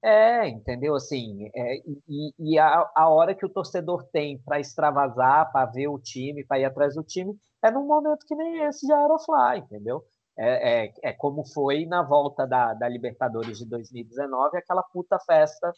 [0.03, 0.95] É, entendeu?
[0.95, 1.77] Assim, é,
[2.07, 6.45] e, e a, a, hora que o torcedor tem para extravasar, para ver o time,
[6.45, 10.03] para ir atrás do time, é num momento que nem esse de Aerofly, entendeu?
[10.37, 15.73] É, é, é como foi na volta da, da Libertadores de 2019, aquela puta festa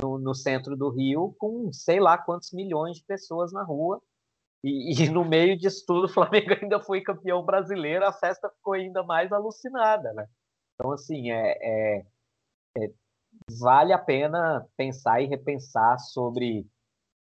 [0.00, 4.00] no, no, centro do Rio com sei lá quantos milhões de pessoas na rua.
[4.62, 8.74] E, e, no meio disso tudo, o Flamengo ainda foi campeão brasileiro, a festa ficou
[8.74, 10.26] ainda mais alucinada, né?
[10.74, 12.06] Então, assim, é, é,
[12.78, 12.92] é
[13.58, 16.66] vale a pena pensar e repensar sobre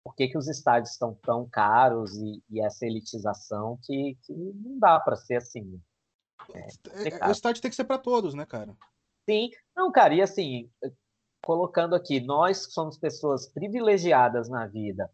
[0.04, 4.78] por que, que os estádios estão tão caros e, e essa elitização que, que não
[4.78, 5.80] dá para ser assim.
[6.52, 6.68] É,
[7.08, 8.76] é, o estádio tem que ser para todos, né, cara?
[9.28, 10.70] Sim, não, cara, e assim,
[11.44, 15.10] colocando aqui, nós somos pessoas privilegiadas na vida.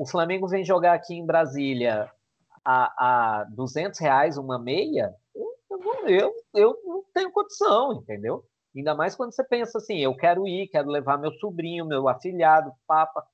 [0.00, 2.10] O Flamengo vem jogar aqui em Brasília
[2.64, 8.44] a, a 200 reais uma meia, eu, eu, eu não tenho condição, entendeu?
[8.74, 12.72] Ainda mais quando você pensa assim, eu quero ir, quero levar meu sobrinho, meu afilhado,
[12.86, 13.24] papa.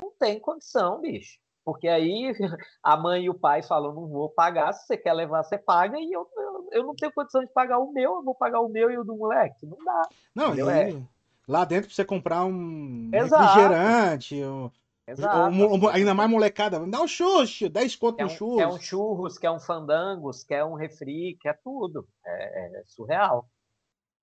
[0.00, 1.38] Não tem condição, bicho.
[1.64, 2.32] Porque aí
[2.82, 5.98] a mãe e o pai falam, não vou pagar, se você quer levar, você paga,
[5.98, 8.68] e eu, eu, eu não tenho condição de pagar o meu, eu vou pagar o
[8.68, 9.66] meu e o do moleque.
[9.66, 10.08] Não dá.
[10.34, 11.15] Não, e aí, é
[11.46, 13.42] lá dentro pra você comprar um Exato.
[13.42, 14.70] refrigerante, um.
[15.08, 18.56] Um, um, ainda mais molecada, dá um xuxo, 10 conto no churros.
[18.56, 22.08] Quer um churros, quer um fandangos, quer um refri, quer tudo.
[22.24, 23.48] É, é surreal.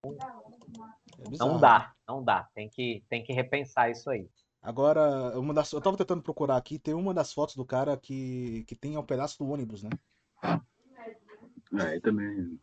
[0.06, 0.10] É
[1.40, 2.50] não dá, não dá.
[2.54, 4.28] Tem que, tem que repensar isso aí.
[4.62, 8.66] Agora, uma das, eu tava tentando procurar aqui, tem uma das fotos do cara que,
[8.68, 9.90] que tem um pedaço do ônibus, né?
[11.80, 12.60] Aí também.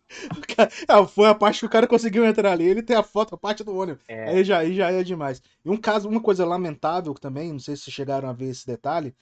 [0.89, 2.65] É, foi a parte que o cara conseguiu entrar ali.
[2.65, 4.03] Ele tem a foto, a parte do ônibus.
[4.07, 4.31] É.
[4.31, 5.43] Aí, já, aí já é demais.
[5.65, 9.15] E um caso, uma coisa lamentável também, não sei se chegaram a ver esse detalhe.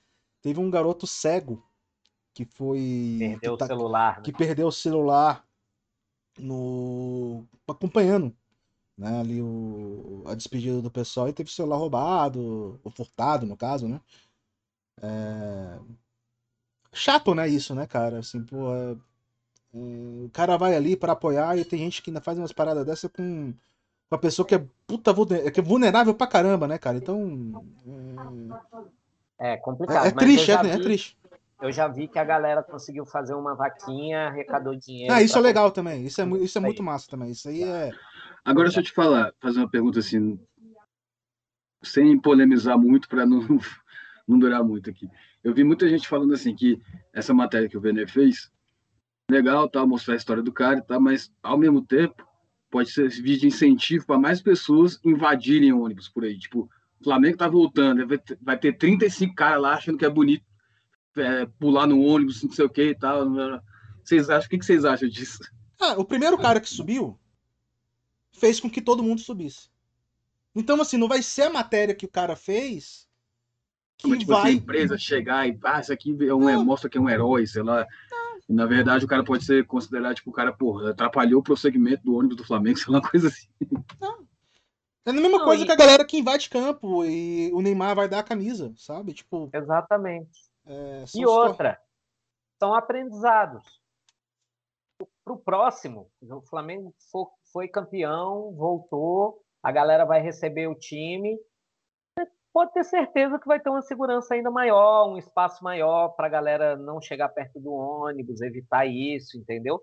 [0.42, 1.64] Teve um garoto cego
[2.34, 3.16] que foi.
[3.18, 4.16] Perdeu que tá, o celular.
[4.16, 4.22] Né?
[4.24, 5.44] Que perdeu o celular
[6.38, 7.44] no.
[7.66, 8.34] acompanhando.
[8.96, 13.56] Né, ali o, a despedida do pessoal e teve o celular roubado, ou furtado, no
[13.56, 14.00] caso, né?
[15.00, 15.78] É...
[16.92, 18.18] Chato, né, isso, né, cara?
[18.18, 18.96] Assim, pô, é
[20.24, 23.08] o cara vai ali para apoiar e tem gente que ainda faz umas paradas dessa
[23.08, 23.52] com,
[24.08, 25.14] com a pessoa que é puta
[25.52, 26.96] que é vulnerável pra caramba, né, cara?
[26.96, 27.64] Então.
[29.38, 30.04] É, é complicado.
[30.04, 31.18] É, é triste, é, vi, é, triste.
[31.60, 35.12] Eu já vi que a galera conseguiu fazer uma vaquinha, arrecadou dinheiro.
[35.12, 36.04] Ah, isso é legal também.
[36.04, 37.30] Isso é, isso é muito massa também.
[37.30, 37.90] Isso aí é.
[38.44, 40.38] Agora, deixa eu te falar, fazer uma pergunta assim,
[41.82, 43.40] sem polemizar muito para não,
[44.26, 45.08] não durar muito aqui.
[45.42, 46.80] Eu vi muita gente falando assim que
[47.12, 48.50] essa matéria que o Vene fez
[49.30, 52.26] legal, tá, mostrar a história do cara, tá, mas ao mesmo tempo
[52.70, 56.38] pode ser servir de incentivo para mais pessoas invadirem o ônibus por aí.
[56.38, 56.68] Tipo,
[57.00, 58.06] o Flamengo tá voltando,
[58.40, 60.44] vai ter 35 caras lá achando que é bonito
[61.16, 63.26] é, pular no ônibus, não sei o que e tal.
[64.02, 65.38] Vocês acham, o que, que vocês acham disso?
[65.80, 67.18] Ah, o primeiro cara que subiu
[68.32, 69.68] fez com que todo mundo subisse.
[70.54, 73.08] Então, assim, não vai ser a matéria que o cara fez
[73.96, 74.50] que Como, tipo, vai...
[74.50, 77.62] a empresa chegar e, ah, isso aqui é um, mostra que é um herói, sei
[77.62, 77.86] lá.
[78.48, 82.16] Na verdade, o cara pode ser considerado, tipo, o cara, porra, atrapalhou o prosseguimento do
[82.16, 83.48] ônibus do Flamengo, sei lá, uma coisa assim.
[84.00, 84.26] Não.
[85.06, 85.66] É a mesma não, coisa e...
[85.66, 89.12] que a galera que invade campo e o Neymar vai dar a camisa, sabe?
[89.12, 89.50] Tipo.
[89.52, 90.48] Exatamente.
[90.66, 91.80] É, e outra,
[92.58, 93.64] são aprendizados.
[95.24, 96.94] Para o próximo, o Flamengo
[97.52, 101.38] foi campeão, voltou, a galera vai receber o time
[102.52, 106.30] pode ter certeza que vai ter uma segurança ainda maior, um espaço maior para a
[106.30, 109.82] galera não chegar perto do ônibus, evitar isso, entendeu?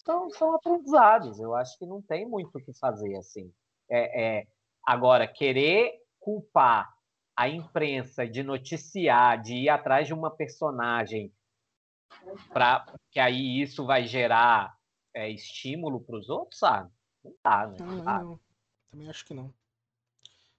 [0.00, 1.40] Então, são aprendizados.
[1.40, 3.52] Eu acho que não tem muito o que fazer assim.
[3.90, 4.46] É, é...
[4.86, 6.88] Agora, querer culpar
[7.36, 11.32] a imprensa de noticiar, de ir atrás de uma personagem
[12.52, 14.76] Pra, que aí isso vai gerar
[15.14, 16.90] é, estímulo para os outros, sabe?
[17.24, 17.76] Não tá, né?
[17.80, 18.40] Não, Ah, não.
[18.90, 19.52] Também acho que não.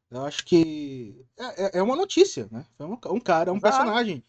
[0.10, 2.66] Eu acho que é, é- é uma notícia, né?
[2.80, 4.24] É um, um cara, é um personagem.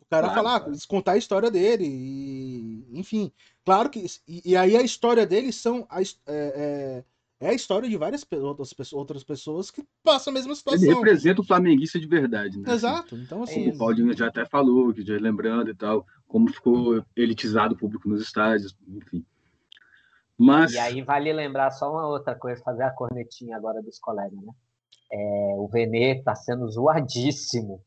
[0.00, 0.78] O cara Claro, falar, claro.
[0.88, 3.32] contar a história dele, e, enfim.
[3.64, 4.04] Claro que.
[4.28, 5.86] E, e aí a história dele são.
[5.88, 7.04] A, é, é,
[7.40, 10.88] é a história de várias outras pessoas, outras pessoas que passam a mesma Ele situação.
[10.94, 12.70] representa o flamenguista de verdade, né?
[12.72, 13.16] Exato.
[13.16, 13.64] Então, assim.
[13.64, 17.78] Como o Paulinho já até falou, que já lembrando e tal, como ficou elitizado o
[17.78, 19.24] público nos estádios, enfim.
[20.36, 24.40] Mas E aí vale lembrar só uma outra coisa, fazer a cornetinha agora dos colegas,
[24.42, 24.52] né?
[25.12, 27.82] É, o Vene está sendo zoadíssimo,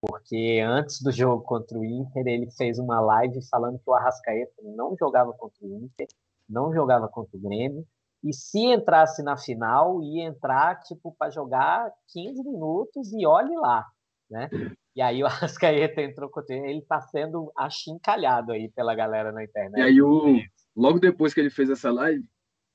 [0.00, 4.62] porque antes do jogo contra o Inter, ele fez uma live falando que o Arrascaeta
[4.62, 6.08] não jogava contra o Inter,
[6.48, 7.86] não jogava contra o Grêmio,
[8.24, 13.84] e se entrasse na final, ia entrar tipo para jogar 15 minutos e olhe lá,
[14.30, 14.48] né?
[14.94, 19.44] E aí o Arrascaeta entrou contra ele, ele está sendo achincalhado aí pela galera na
[19.44, 19.78] internet.
[19.78, 20.40] E aí, o,
[20.76, 22.24] logo depois que ele fez essa live,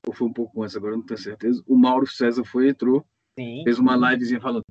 [0.06, 3.04] ou foi um pouco antes, agora não tenho certeza, o Mauro César foi, entrou,
[3.38, 4.64] Sim, fez uma livezinha falando: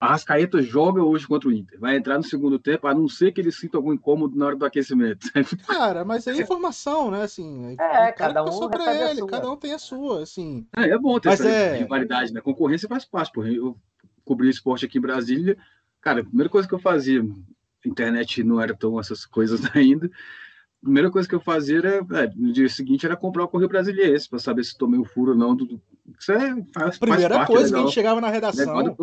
[0.00, 3.30] a Rascaeta joga hoje contra o Inter, vai entrar no segundo tempo, a não ser
[3.30, 5.30] que ele sinta algum incômodo na hora do aquecimento.
[5.68, 7.22] Cara, mas é informação, né?
[7.22, 10.66] Assim, É, cada um pra ele, cada um tem a sua, assim.
[10.76, 12.40] É, é bom ter Mas essa é- rivalidade, né?
[12.40, 13.48] Concorrência faz parte, porra.
[13.52, 13.76] Eu
[14.24, 15.56] cobri esporte aqui em Brasília,
[16.00, 17.24] cara, a primeira coisa que eu fazia,
[17.84, 20.10] internet não era tão essas coisas ainda,
[20.82, 24.28] primeira coisa que eu fazia era, é, no dia seguinte, era comprar o Correio Brasiliense,
[24.28, 25.54] para saber se tomei o furo ou não.
[25.54, 25.80] do-
[26.18, 28.96] Isso é, faz, Primeira faz coisa que a legal, gente chegava na legal da redação,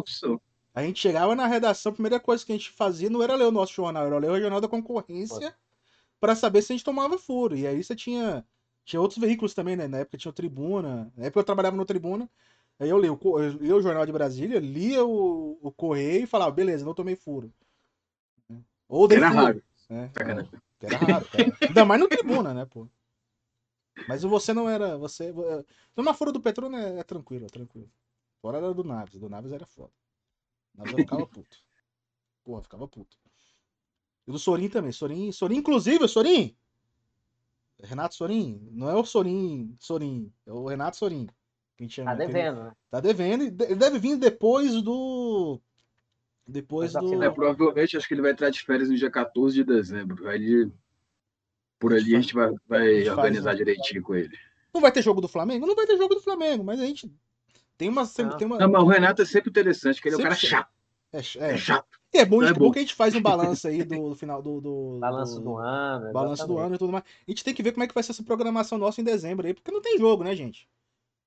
[0.76, 3.46] a gente chegava na redação, a primeira coisa que a gente fazia não era ler
[3.46, 5.56] o nosso jornal, era ler o jornal da concorrência
[6.20, 7.56] pra saber se a gente tomava furo.
[7.58, 8.46] E aí você tinha
[8.86, 9.88] tinha outros veículos também, né?
[9.88, 12.30] Na época tinha o Tribuna, na época eu trabalhava no Tribuna,
[12.80, 16.28] aí eu lia o, eu lia o jornal de Brasília, lia o, o correio e
[16.28, 17.52] falava, beleza, não tomei furo.
[18.88, 19.42] Ou dei Era furo.
[19.42, 19.64] raro.
[19.90, 20.12] né?
[20.80, 21.58] Que era raro, cara.
[21.62, 22.88] Ainda mais no tribuna, né, pô?
[24.08, 24.98] Mas você não era.
[24.98, 25.34] Você.
[25.94, 27.90] Tomar fora do Petrona é, é tranquilo, é tranquilo.
[28.42, 29.20] Fora era do Naves.
[29.20, 29.92] Do Naves era foda.
[30.74, 31.58] O Naves eu ficava puto.
[32.44, 33.18] Porra, ficava puto.
[34.26, 34.92] E do Sorin também.
[34.94, 36.56] Sorin, Sorin inclusive, o Sorin.
[37.82, 38.70] Renato Sorin.
[38.72, 40.32] Não é o Sorin Sorin.
[40.46, 41.26] É o Renato Sorin.
[41.76, 42.76] Que a gente chama, tá devendo, né?
[42.90, 43.52] Tá devendo.
[43.52, 45.60] de- Ele deve vir depois do.
[46.52, 47.24] Depois Mas a do.
[47.24, 50.28] É, provavelmente acho que ele vai entrar de férias no dia 14 de dezembro.
[50.28, 50.72] Aí ele-
[51.78, 54.36] por ali a faz- gente vai, a vai gente faz organizar um- direitinho com ele.
[54.74, 55.66] Não vai ter jogo do Flamengo?
[55.66, 57.12] Não vai ter jogo do Flamengo, mas a gente.
[57.78, 58.04] Tem uma.
[58.04, 58.38] Não.
[58.38, 58.58] Tem uma...
[58.58, 60.70] Não, mas o Renato é sempre interessante, que ele é um cara Sempre chato.
[61.12, 61.58] É, É é.
[61.58, 61.88] chato.
[62.14, 62.66] E é bom, É é bom.
[62.66, 64.60] bom que a gente faz um balanço aí do, do final do.
[64.60, 66.12] do Balanço do ano.
[66.12, 67.04] Balanço do ano e tudo mais.
[67.28, 69.48] A gente tem que ver como é que vai ser essa programação nossa em dezembro
[69.48, 70.68] aí, porque não tem jogo, né, gente?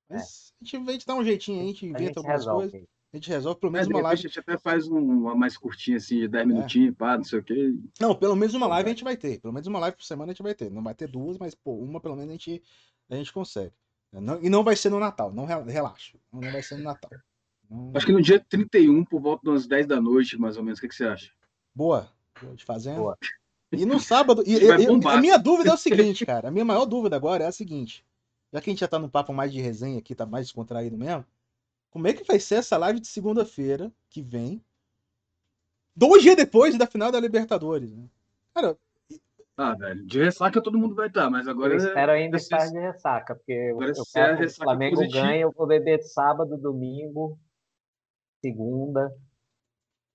[0.09, 1.87] Mas a, gente, a gente dá um jeitinho, aí, a gente É.
[1.87, 2.69] A inventa gente algumas resolve.
[2.71, 4.21] coisas, a gente resolve pelo menos de uma repente a live.
[4.23, 6.45] gente até faz um- uma mais curtinha, assim, de 10 É.
[6.47, 7.73] minutinhos, pá, não sei o quê.
[7.99, 9.39] Não, pelo menos uma live a gente vai ter.
[9.39, 10.71] Pelo menos uma live por semana a gente vai ter.
[10.71, 12.61] Não vai ter duas, mas, pô, uma pelo menos a gente,
[13.09, 13.71] a gente consegue.
[14.11, 16.17] Não- e não vai ser no Natal, não re- relaxa.
[16.31, 17.09] Não vai ser no Natal.
[17.69, 20.79] Não- Acho que no dia 31, por volta das 10 da noite, mais ou menos.
[20.79, 21.31] O que, que você acha?
[21.73, 22.11] Boa.
[22.41, 22.99] Boa de fazenda.
[22.99, 23.17] Boa.
[23.71, 24.43] E no sábado.
[24.47, 25.17] E, e- bombar.
[25.17, 26.47] a minha dúvida é o seguinte, cara.
[26.49, 28.05] A minha maior dúvida agora é a seguinte.
[28.51, 30.95] Já que a gente já tá num papo mais de resenha aqui, tá mais descontraído
[30.95, 31.25] mesmo.
[31.93, 34.59] Como é que vai ser essa live de segunda-feira que vem?
[35.95, 38.09] Dois dias depois da final da Libertadores, né?
[38.51, 38.75] Cara,
[39.55, 41.73] Ah, velho, de ressaca todo mundo vai estar, mas agora.
[41.73, 44.37] Eu espero ainda vai ser- estar de ressaca, porque eu, Agora, eu se é quero
[44.39, 47.37] que o Flamengo positiva- ganhe, eu vou beber sábado, domingo,
[48.41, 49.15] segunda.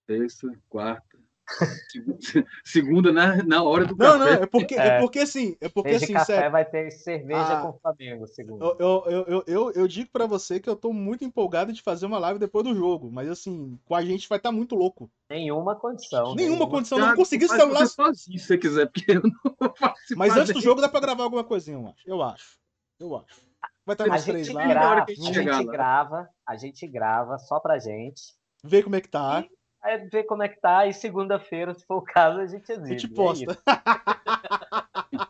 [0.05, 1.17] Terça, quarta.
[2.65, 4.43] segunda- na, na hora do não, não, café.
[4.43, 4.87] é porque, é.
[4.87, 5.01] É.
[5.01, 7.63] porque assim, é porque Desde assim, café sério, vai ter cerveja Ah.
[7.63, 8.65] com o Flamengo, segunda.
[8.65, 12.07] eu, eu, eu, eu, eu, digo pra você que eu tô muito empolgado de fazer
[12.07, 15.11] uma live depois do jogo, mas assim, com a gente vai estar muito louco.
[15.31, 16.35] Nenhuma condição.
[16.35, 17.81] Nenhuma condição, não consegui faz celular.
[17.87, 20.17] você sozinho, se você quiser, porque eu não vou participar.
[20.19, 22.03] Mas antes do jogo dá pra gravar alguma coisinha, eu acho.
[22.07, 22.59] Eu acho.
[23.01, 23.49] Eu acho.
[23.87, 24.67] Vai estar A nós gente, lá.
[24.67, 25.73] grava, a a gente gente chegar lá.
[25.73, 28.37] grava, a gente grava só pra gente.
[28.63, 29.45] Ver como é que tá.
[29.89, 32.75] Aí ver como é que tá e segunda-feira, se for o caso, a gente A
[32.75, 32.99] exibe.
[32.99, 33.53] gente é posta.
[33.53, 33.63] isso.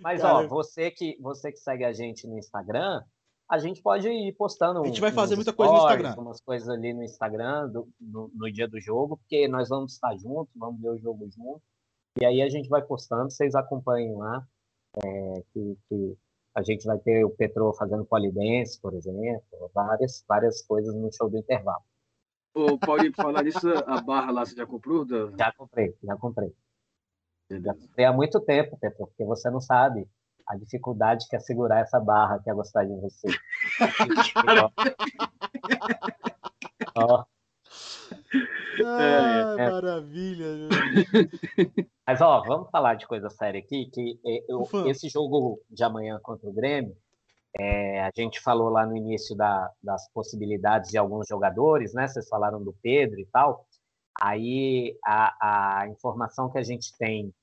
[0.00, 3.02] Mas Cara, ó, você que você que segue a gente no Instagram,
[3.50, 4.82] a gente pode ir postando.
[4.82, 6.22] A gente vai fazer muita coisa no stories, Instagram.
[6.22, 10.16] Umas coisas ali no Instagram do- no, no dia do jogo, porque nós vamos estar
[10.16, 11.62] juntos, vamos ver o jogo junto.
[12.20, 14.44] E aí a gente vai postando, vocês acompanhem lá.
[15.04, 16.16] é, que, que
[16.54, 21.28] a gente vai ter o Petro fazendo polidense, por exemplo, várias, várias coisas no show
[21.30, 21.82] do intervalo.
[22.58, 25.04] Ô, Paulinho, pra falar nisso, a barra lá você já comprou?
[25.04, 25.30] Da...
[25.38, 26.52] Já comprei, já comprei.
[27.50, 30.06] Já comprei há muito tempo, Petro, porque você não sabe
[30.46, 33.28] a dificuldade que é segurar essa barra que é gostar de você.
[36.96, 37.24] Ó,
[38.84, 39.70] Ah, é.
[39.70, 40.46] maravilha.
[40.56, 40.68] meu.
[42.06, 46.18] Mas, ó, vamos falar de coisa séria aqui, que é, eu, esse jogo de amanhã
[46.22, 46.96] contra o Grêmio,
[47.58, 52.06] é, a gente falou lá no início da, das possibilidades de alguns jogadores, né?
[52.06, 53.66] Vocês falaram do Pedro e tal.
[54.20, 57.34] Aí a, a informação que a gente tem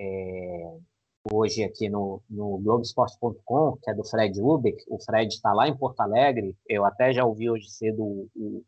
[0.00, 0.78] é,
[1.30, 5.76] hoje aqui no, no Globoesporte.com, que é do Fred Ubeck, o Fred está lá em
[5.76, 8.64] Porto Alegre, eu até já ouvi hoje cedo o, o,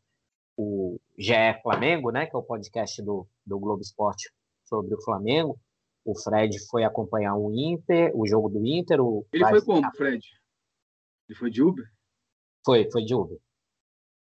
[0.57, 4.31] o GE Flamengo, né, que é o podcast do, do Globo Esporte
[4.65, 5.59] sobre o Flamengo.
[6.05, 9.01] O Fred foi acompanhar o Inter, o jogo do Inter.
[9.33, 10.23] Ele foi como, Fred?
[11.29, 11.85] Ele foi de Uber?
[12.65, 13.39] Foi, foi de Uber.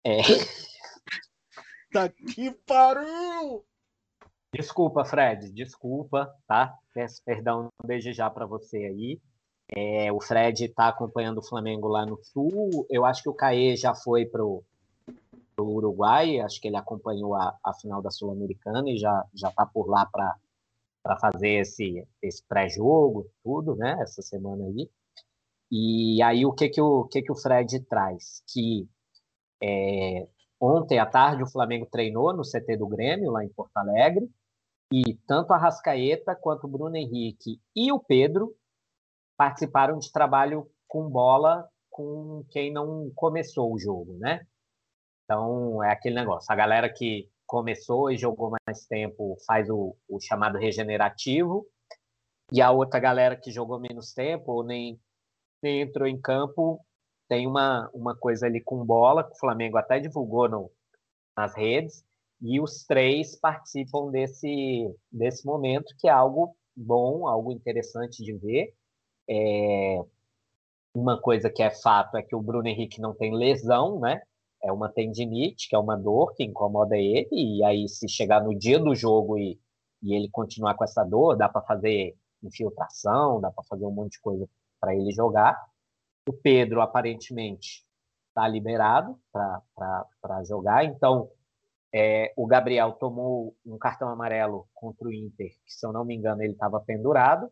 [0.04, 0.18] É.
[1.92, 3.66] tá que pariu!
[4.54, 6.74] Desculpa, Fred, desculpa, tá?
[6.94, 9.22] Peço perdão desde já para você aí.
[9.70, 12.88] É, o Fred está acompanhando o Flamengo lá no Sul.
[12.90, 14.64] Eu acho que o Caê já foi pro,
[15.56, 16.40] pro Uruguai.
[16.40, 20.06] Acho que ele acompanhou a, a final da Sul-Americana e já já está por lá
[20.06, 20.36] para
[21.04, 23.98] para fazer esse esse pré-jogo, tudo, né?
[24.02, 24.90] Essa semana aí.
[25.72, 28.42] E aí o que que o que que o Fred traz?
[28.48, 28.88] Que
[29.62, 30.28] é,
[30.60, 34.30] ontem à tarde o Flamengo treinou no CT do Grêmio lá em Porto Alegre
[34.92, 38.56] e tanto a Rascaeta quanto o Bruno Henrique e o Pedro
[39.38, 44.46] participaram de trabalho com bola com quem não começou o jogo, né?
[45.24, 46.52] Então é aquele negócio.
[46.52, 51.66] A galera que começou e jogou mais tempo faz o, o chamado regenerativo
[52.52, 55.00] e a outra galera que jogou menos tempo ou nem, nem
[55.64, 56.80] entrou em campo
[57.28, 60.72] tem uma, uma coisa ali com bola que o Flamengo até divulgou no,
[61.36, 62.04] nas redes
[62.42, 68.74] e os três participam desse, desse momento, que é algo bom, algo interessante de ver.
[69.30, 70.00] É,
[70.94, 74.22] uma coisa que é fato é que o Bruno Henrique não tem lesão, né?
[74.64, 78.58] É uma tendinite, que é uma dor que incomoda ele, e aí se chegar no
[78.58, 79.60] dia do jogo e,
[80.02, 84.14] e ele continuar com essa dor, dá para fazer infiltração, dá para fazer um monte
[84.14, 84.48] de coisa
[84.80, 85.58] para ele jogar.
[86.28, 87.86] O Pedro, aparentemente,
[88.30, 91.30] está liberado para jogar, então
[91.94, 96.16] é, o Gabriel tomou um cartão amarelo contra o Inter, que, se eu não me
[96.16, 97.50] engano, ele estava pendurado.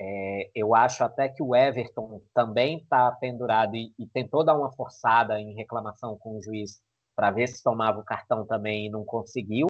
[0.00, 4.70] É, eu acho até que o Everton também está pendurado e, e, tentou dar uma
[4.72, 6.80] forçada em reclamação com o juiz
[7.16, 9.66] para ver se tomava o cartão também e não conseguiu.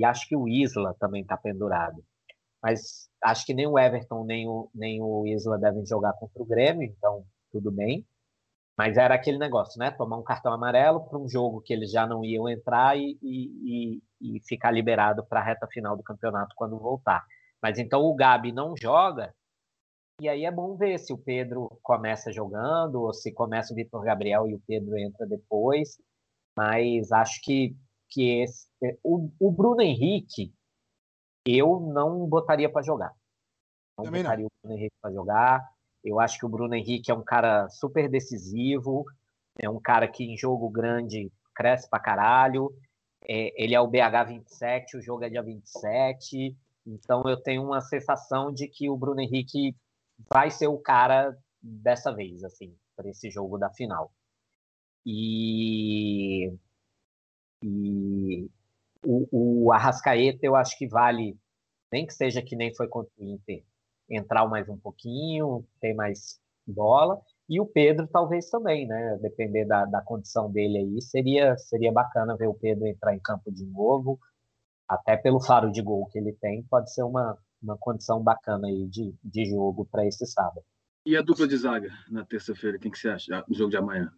[0.00, 2.04] E acho que o Isla também está pendurado.
[2.62, 6.46] Mas acho que nem o Everton nem o, nem o Isla devem jogar contra o
[6.46, 8.06] Grêmio, então tudo bem.
[8.76, 9.90] Mas era aquele negócio, né?
[9.90, 14.02] Tomar um cartão amarelo para um jogo que eles já não iam entrar e, e,
[14.20, 17.24] e ficar liberado para a reta final do campeonato quando voltar.
[17.60, 19.34] Mas então o Gabi não joga,
[20.20, 24.02] e aí é bom ver se o Pedro começa jogando, ou se começa o Vitor
[24.02, 25.96] Gabriel e o Pedro entra depois.
[26.56, 27.76] Mas acho que,
[28.08, 28.66] que esse,
[29.04, 30.52] o, o Bruno Henrique
[31.46, 33.14] eu não botaria para jogar.
[33.96, 34.48] Não Também botaria não.
[34.48, 35.72] o Bruno Henrique para jogar.
[36.04, 39.04] Eu acho que o Bruno Henrique é um cara super decisivo,
[39.58, 42.72] é um cara que em jogo grande cresce pra caralho.
[43.24, 46.56] É, ele é o BH 27, o jogo é dia 27.
[46.86, 49.76] Então eu tenho uma sensação de que o Bruno Henrique
[50.32, 54.12] vai ser o cara dessa vez, assim, para esse jogo da final.
[55.04, 56.52] E,
[57.62, 58.48] e
[59.04, 61.38] o, o Arrascaeta eu acho que vale,
[61.92, 63.64] nem que seja que nem foi contra o Inter,
[64.10, 67.20] entrar mais um pouquinho, ter mais bola.
[67.48, 69.18] E o Pedro talvez também, né?
[69.22, 73.50] Depender da, da condição dele aí, seria, seria bacana ver o Pedro entrar em campo
[73.50, 74.18] de novo.
[74.86, 78.86] Até pelo faro de gol que ele tem, pode ser uma, uma condição bacana aí
[78.86, 80.62] de, de jogo para esse sábado.
[81.06, 84.12] E a dupla de zaga na terça-feira, quem que você acha no jogo de amanhã?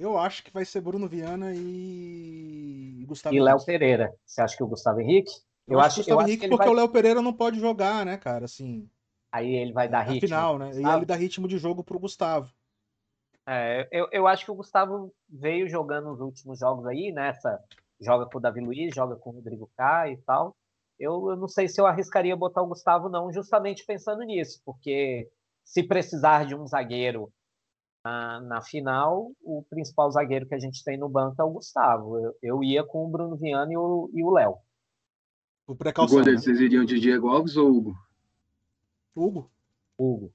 [0.00, 4.14] Eu acho que vai ser Bruno Viana e Gustavo E Léo Pereira.
[4.24, 5.30] Você acha que o Gustavo Henrique?
[5.68, 6.72] Eu, eu acho, que o Gustavo Henrique porque vai...
[6.72, 8.46] o Léo Pereira não pode jogar, né, cara?
[8.46, 8.88] Assim,
[9.30, 10.28] Aí ele vai dar ritmo.
[10.28, 10.70] Final, né?
[10.72, 12.50] E ele dá ritmo de jogo pro Gustavo.
[13.46, 17.50] É, eu, eu acho que o Gustavo veio jogando nos últimos jogos aí, nessa.
[17.50, 17.58] Né?
[18.00, 20.56] Joga com o Davi Luiz, joga com o Rodrigo K e tal.
[20.98, 25.30] Eu, eu não sei se eu arriscaria botar o Gustavo, não, justamente pensando nisso, porque
[25.62, 27.30] se precisar de um zagueiro
[28.04, 32.18] na, na, final, o principal zagueiro que a gente tem no banco é o Gustavo.
[32.18, 34.56] Eu, eu ia com o Bruno Viana e o Léo.
[35.66, 36.18] O precaução.
[36.18, 36.32] O né?
[36.32, 37.94] vocês iriam de Diego Alves ou Hugo?
[39.14, 39.50] Hugo.
[39.98, 40.32] Hugo.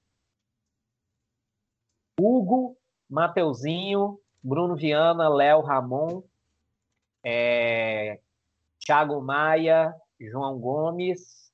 [2.20, 2.78] Hugo,
[3.10, 6.24] Mateuzinho, Bruno Viana, Léo Ramon,
[7.24, 8.22] é,
[8.80, 11.52] Thiago Maia, João Gomes,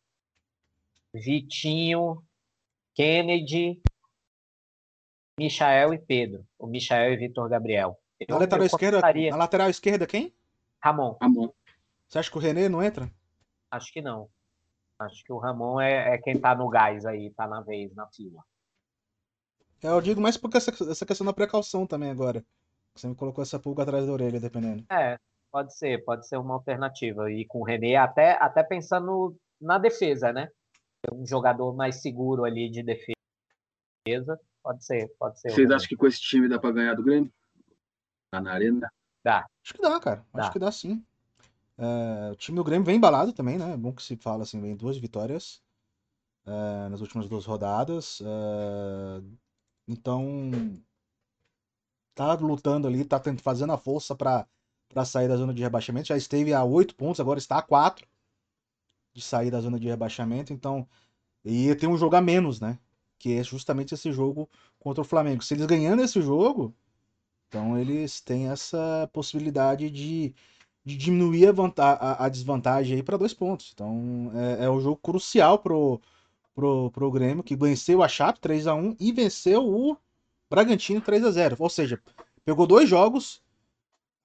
[1.13, 2.23] Vitinho,
[2.93, 3.81] Kennedy,
[5.39, 6.45] Michael e Pedro.
[6.57, 7.99] O Michael e Vitor Gabriel.
[8.19, 10.33] Eu, na, lateral esquerda, na lateral esquerda, quem?
[10.79, 11.17] Ramon.
[11.21, 11.49] Ramon.
[12.07, 13.09] Você acha que o René não entra?
[13.69, 14.29] Acho que não.
[14.99, 18.07] Acho que o Ramon é, é quem tá no gás aí, tá na vez, na
[18.07, 18.43] fila.
[19.83, 22.45] É, eu digo mais porque essa, essa questão da precaução também agora.
[22.93, 24.85] Você me colocou essa pulga atrás da orelha, dependendo.
[24.91, 25.17] É,
[25.51, 27.31] pode ser, pode ser uma alternativa.
[27.31, 30.49] E com o René, até, até pensando na defesa, né?
[31.11, 34.39] Um jogador mais seguro ali de defesa.
[34.63, 35.51] Pode ser, pode ser.
[35.51, 37.31] Vocês acham que com esse time dá pra ganhar do Grêmio?
[38.31, 38.91] Tá na arena?
[39.23, 39.45] Dá.
[39.63, 40.25] Acho que dá, cara.
[40.33, 40.41] Dá.
[40.43, 41.03] Acho que dá sim.
[41.77, 43.73] É, o time do Grêmio vem embalado também, né?
[43.73, 45.61] É bom que se fala assim, vem duas vitórias
[46.45, 48.21] é, nas últimas duas rodadas.
[48.23, 49.21] é,
[49.87, 50.51] então
[52.13, 54.47] tá lutando ali, tá tent- fazendo a força pra
[54.93, 56.09] para sair da zona de rebaixamento.
[56.09, 58.05] Já esteve a oito pontos, agora está a quatro
[59.13, 60.51] de sair da zona de rebaixamento.
[60.51, 60.85] Então,
[61.45, 62.77] e tem um jogo a menos, né?
[63.21, 64.49] Que é justamente esse jogo
[64.79, 65.43] contra o Flamengo.
[65.43, 66.73] Se eles ganhando esse jogo,
[67.47, 70.33] então eles têm essa possibilidade de,
[70.85, 73.71] de diminuir a, a- a desvantagem aí para dois pontos.
[73.73, 76.01] Então é, é um jogo crucial pro,
[76.55, 79.97] pro, pro Grêmio, que venceu a Chape 3 a 1 e venceu o
[80.49, 82.01] Bragantino 3 a 0 Ou seja,
[82.45, 83.41] pegou dois jogos.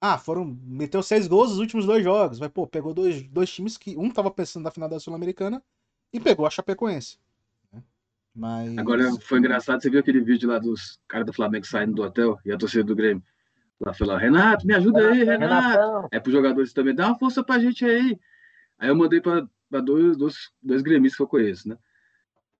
[0.01, 0.45] Ah, foram.
[0.63, 2.39] Meteu seis gols nos últimos dois jogos.
[2.39, 3.97] Mas, pô, pegou dois, dois times que.
[3.97, 5.63] Um tava pensando na final da Sul-Americana
[6.13, 7.17] e pegou a Chapecoense.
[8.37, 8.77] Mas.
[8.77, 12.39] Agora foi engraçado, você viu aquele vídeo lá dos caras do Flamengo saindo do hotel
[12.45, 13.23] e a torcida do Grêmio.
[13.79, 15.67] Lá lá, Renato, me ajuda aí, Renato.
[15.69, 18.17] Renatão, É pros jogadores também, dá uma força pra gente aí.
[18.77, 19.47] Aí eu mandei pra
[19.83, 21.77] dois, dois, dois gremistas que eu conheço, né?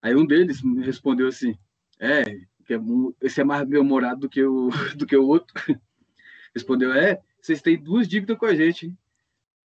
[0.01, 1.55] Aí um deles me respondeu assim:
[1.99, 2.23] É,
[2.65, 2.79] que é
[3.21, 5.53] esse é mais bem-humorado do que o do que o outro.
[6.55, 8.87] Respondeu: É, vocês têm duas dívidas com a gente.
[8.87, 8.97] Hein?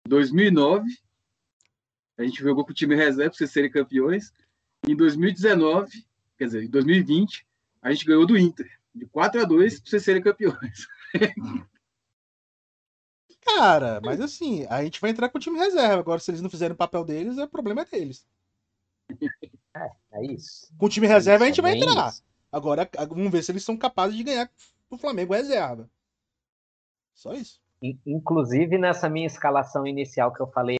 [0.08, 0.84] 2009,
[2.18, 4.32] a gente jogou com o time reserva pra vocês serem campeões.
[4.88, 6.04] Em 2019,
[6.36, 7.46] quer dizer, em 2020,
[7.80, 10.86] a gente ganhou do Inter, de 4 a 2 pra vocês serem campeões.
[13.44, 15.98] Cara, mas assim, a gente vai entrar com o time reserva.
[16.00, 18.24] Agora, se eles não fizerem o papel deles, é problema deles.
[20.12, 20.72] é isso.
[20.78, 22.08] Com o time reserva, a Isso, gente vai bem entrar.
[22.10, 22.22] isso.
[22.50, 24.50] Agora, a- vamos ver se eles são capazes de ganhar
[24.88, 25.90] o Flamengo reserva.
[27.14, 27.60] Só isso.
[27.82, 30.76] In- Inclusive, nessa minha escalação inicial que eu falei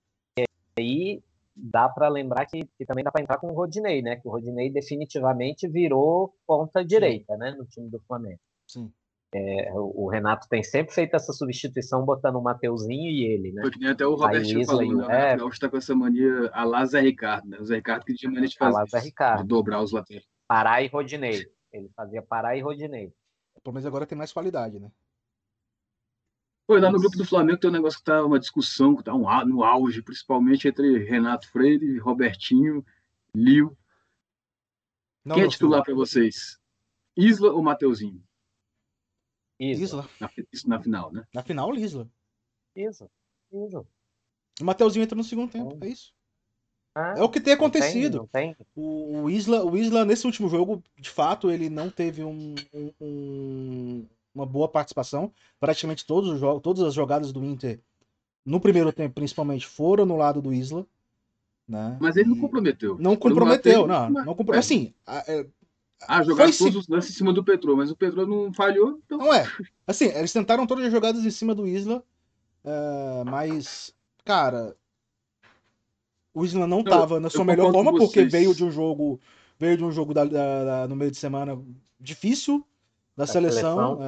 [0.79, 1.21] aí,
[1.55, 4.17] dá para lembrar que, que também dá para entrar com o Rodinei, né?
[4.17, 7.53] Que o Rodinei definitivamente virou ponta direita, né?
[7.53, 8.41] No time do Flamengo.
[8.67, 8.91] Sim.
[9.35, 13.63] É, o o Renato tem sempre feito essa substituição, botando o Mateuzinho e ele, né?
[13.63, 15.05] Foi que nem até o Robertinho falou, o né?
[15.05, 15.39] O Renato Everton.
[15.39, 17.59] Gaúcho tá com essa mania a lá Zé Ricardo, né?
[17.59, 19.43] O Zé Ricardo que tinha mania de A fazer isso, Ricardo.
[19.43, 20.27] de dobrar os laterais.
[20.47, 21.47] Pará e Rodinei.
[21.73, 23.11] Ele fazia Pará e Rodinei.
[23.63, 24.91] Pelo menos agora tem mais qualidade, né?
[26.67, 29.15] Pô, lá no grupo do Flamengo tem um negócio que tá uma discussão, que tá
[29.15, 32.85] um, no auge, principalmente entre Renato Freire, Robertinho,
[33.35, 33.77] Lio.
[35.25, 36.59] Não, Quem é titular para vocês?
[37.17, 38.23] Isla ou Mateuzinho?
[39.61, 40.09] Isla.
[40.21, 41.25] Na, isso na final, né?
[41.35, 42.09] Na final, Isla.
[42.75, 43.09] isso,
[43.53, 43.87] isso.
[44.61, 45.73] O Mateuzinho entra no segundo tempo.
[45.75, 46.13] Então, É isso.
[46.95, 48.19] Ah, É o que tem não tem- acontecido.
[48.19, 52.23] Não tem, O, o Isla, o Isla, nesse último jogo, de fato, ele não teve
[52.23, 55.33] um- um- um- uma boa participação.
[55.61, 57.81] Praticamente todos os jogos, todas as jogadas do Inter,
[58.45, 60.87] no primeiro tempo, principalmente, foram no lado do Isla.
[61.69, 61.97] Né?
[62.01, 62.99] Mas ele não comprometeu.
[62.99, 64.11] Não comprometeu, não.
[64.11, 64.55] não compro...
[64.55, 64.59] é.
[64.59, 65.47] Assim, a- é,
[66.09, 66.79] Ah, jogar Foi todos sim.
[66.81, 69.47] os lances em cima do Petro, mas o Petro não falhou, então não é.
[69.87, 72.03] Assim, eles tentaram todas as jogadas em cima do Isla,
[72.65, 73.95] é, mas,
[74.25, 74.77] cara,
[76.35, 79.21] o Isla não tava na sua melhor forma porque veio de um jogo,
[79.59, 81.57] veio de um jogo da- da- da- no meio de semana
[82.01, 82.67] difícil
[83.17, 83.97] da, seleção.
[83.97, 83.99] seleção.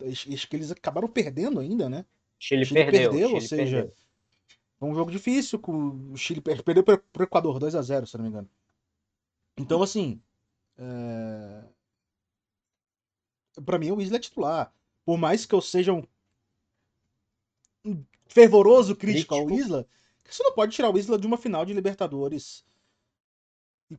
[0.00, 2.04] é, acho acho que eles acabaram perdendo ainda, né?
[2.38, 3.96] Chile, Chile perdeu, perdeu, ou Chile seja, perdeu.
[4.78, 8.06] Foi um jogo difícil, com o Chile per- perdeu pro, pro Equador 2 a 0
[8.06, 8.50] se não me engano.
[9.56, 10.20] Então, assim,
[10.76, 11.62] é...
[13.64, 14.74] para mim o Isla é titular.
[15.04, 16.04] Por mais que eu seja um
[17.84, 19.66] um fervoroso crítico ao Crítico.
[19.66, 19.86] Isla,
[20.28, 22.64] você não pode tirar o Isla de uma final de Libertadores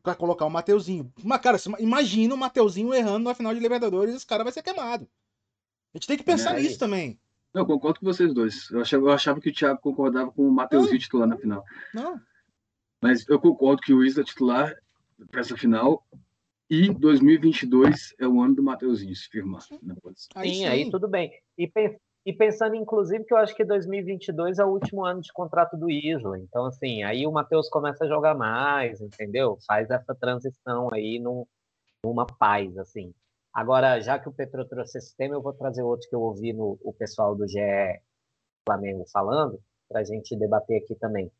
[0.02, 1.12] para colocar o Mateuzinho.
[1.22, 5.08] Mas, cara, imagina o Mateuzinho errando na final de Libertadores, esse cara vai ser queimado.
[5.94, 6.78] A gente tem que pensar É nisso isso.
[6.78, 7.18] também.
[7.52, 8.68] Não, eu concordo com vocês dois.
[8.70, 11.64] Eu achava, eu achava que o Thiago concordava com o Mateuzinho titular na final.
[11.94, 12.20] Não.
[13.00, 14.74] Mas eu concordo que o Isla é titular
[15.30, 16.04] para essa final.
[16.68, 19.60] E 2022 é o ano do Mateuzinho se firmar
[20.02, 20.30] posição.
[20.34, 21.30] Aí sim, aí tudo bem.
[21.56, 21.96] E, pen-
[22.26, 25.90] e pensando, inclusive, que eu acho que 2022 é o último ano de contrato do
[25.90, 26.38] Isla.
[26.38, 29.58] Então, assim, aí o Matheus começa a jogar mais, entendeu?
[29.66, 31.46] Faz essa transição aí num-
[32.04, 33.12] numa paz, assim.
[33.52, 36.52] Agora, já que o Petro trouxe esse tema, eu vou trazer outro que eu ouvi
[36.52, 37.60] no o pessoal do GE
[38.66, 41.30] Flamengo falando, para a gente debater aqui também.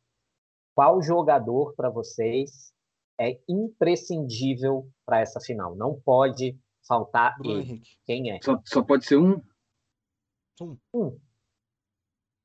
[0.75, 2.71] Qual jogador para vocês
[3.19, 5.75] é imprescindível para essa final?
[5.75, 6.57] Não pode
[6.87, 7.61] faltar Bruno ele.
[7.63, 7.97] Henrique.
[8.05, 8.39] Quem é?
[8.43, 9.41] Só, só pode ser um.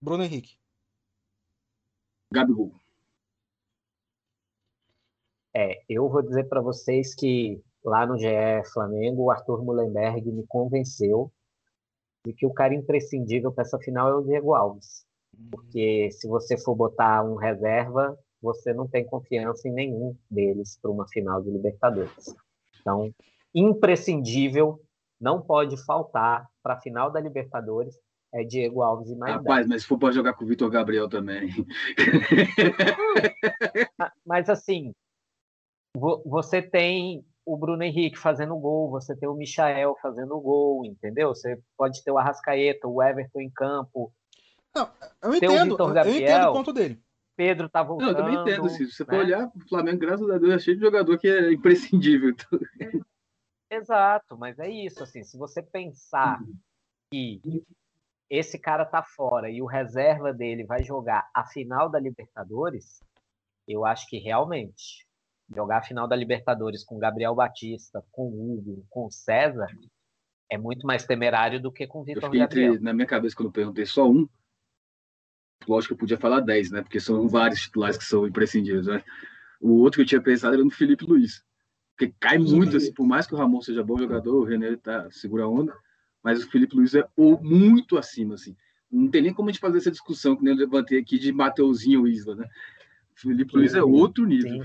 [0.00, 0.58] Bruno Henrique.
[2.32, 2.72] Gabigol.
[5.54, 8.26] É, eu vou dizer para vocês que lá no GE
[8.72, 11.32] Flamengo, o Arthur Mullenberg me convenceu
[12.24, 15.04] de que o cara imprescindível para essa final é o Diego Alves.
[15.50, 20.90] Porque se você for botar um reserva, você não tem confiança em nenhum deles para
[20.90, 22.34] uma final de Libertadores.
[22.80, 23.14] Então,
[23.54, 24.80] imprescindível,
[25.20, 27.94] não pode faltar para a final da Libertadores
[28.32, 31.08] é Diego Alves e mais Rapaz, mas se for para jogar com o Vitor Gabriel
[31.08, 31.50] também.
[34.24, 34.92] mas assim,
[36.24, 41.30] você tem o Bruno Henrique fazendo gol, você tem o Michael fazendo gol, entendeu?
[41.30, 44.12] Você pode ter o Arrascaeta, o Everton em campo.
[44.74, 44.88] Não,
[45.22, 47.02] eu entendo, Gabriel, eu entendo o ponto dele.
[47.36, 48.12] Pedro tá voltando.
[48.12, 49.08] Não, eu também entendo, Se você né?
[49.08, 52.34] for olhar, o Flamengo, graças a Deus, é cheio de jogador que é imprescindível.
[53.70, 56.54] Exato, mas é isso, assim, se você pensar uhum.
[57.10, 57.40] que
[58.28, 63.00] esse cara tá fora e o reserva dele vai jogar a final da Libertadores,
[63.66, 65.06] eu acho que realmente
[65.54, 69.68] jogar a final da Libertadores com Gabriel Batista, com Hugo, com César,
[70.50, 72.74] é muito mais temerário do que com Vitor Gabriel.
[72.74, 74.28] Entre, na minha cabeça, quando eu perguntei só um,
[75.68, 76.82] lógico que eu podia falar 10, né?
[76.82, 79.02] Porque são vários titulares que são imprescindíveis, né?
[79.60, 81.44] O outro que eu tinha pensado era no Felipe Luiz.
[82.00, 85.10] Porque cai muito, assim, por mais que o Ramon seja bom jogador, o René tá,
[85.10, 85.76] segura a onda,
[86.22, 87.06] mas o Felipe Luiz é
[87.42, 88.56] muito acima, assim.
[88.90, 91.30] Não tem nem como a gente fazer essa discussão que nem eu levantei aqui de
[91.30, 92.48] Mateuzinho e Isla, né?
[93.14, 94.62] O Felipe Luiz é outro nível.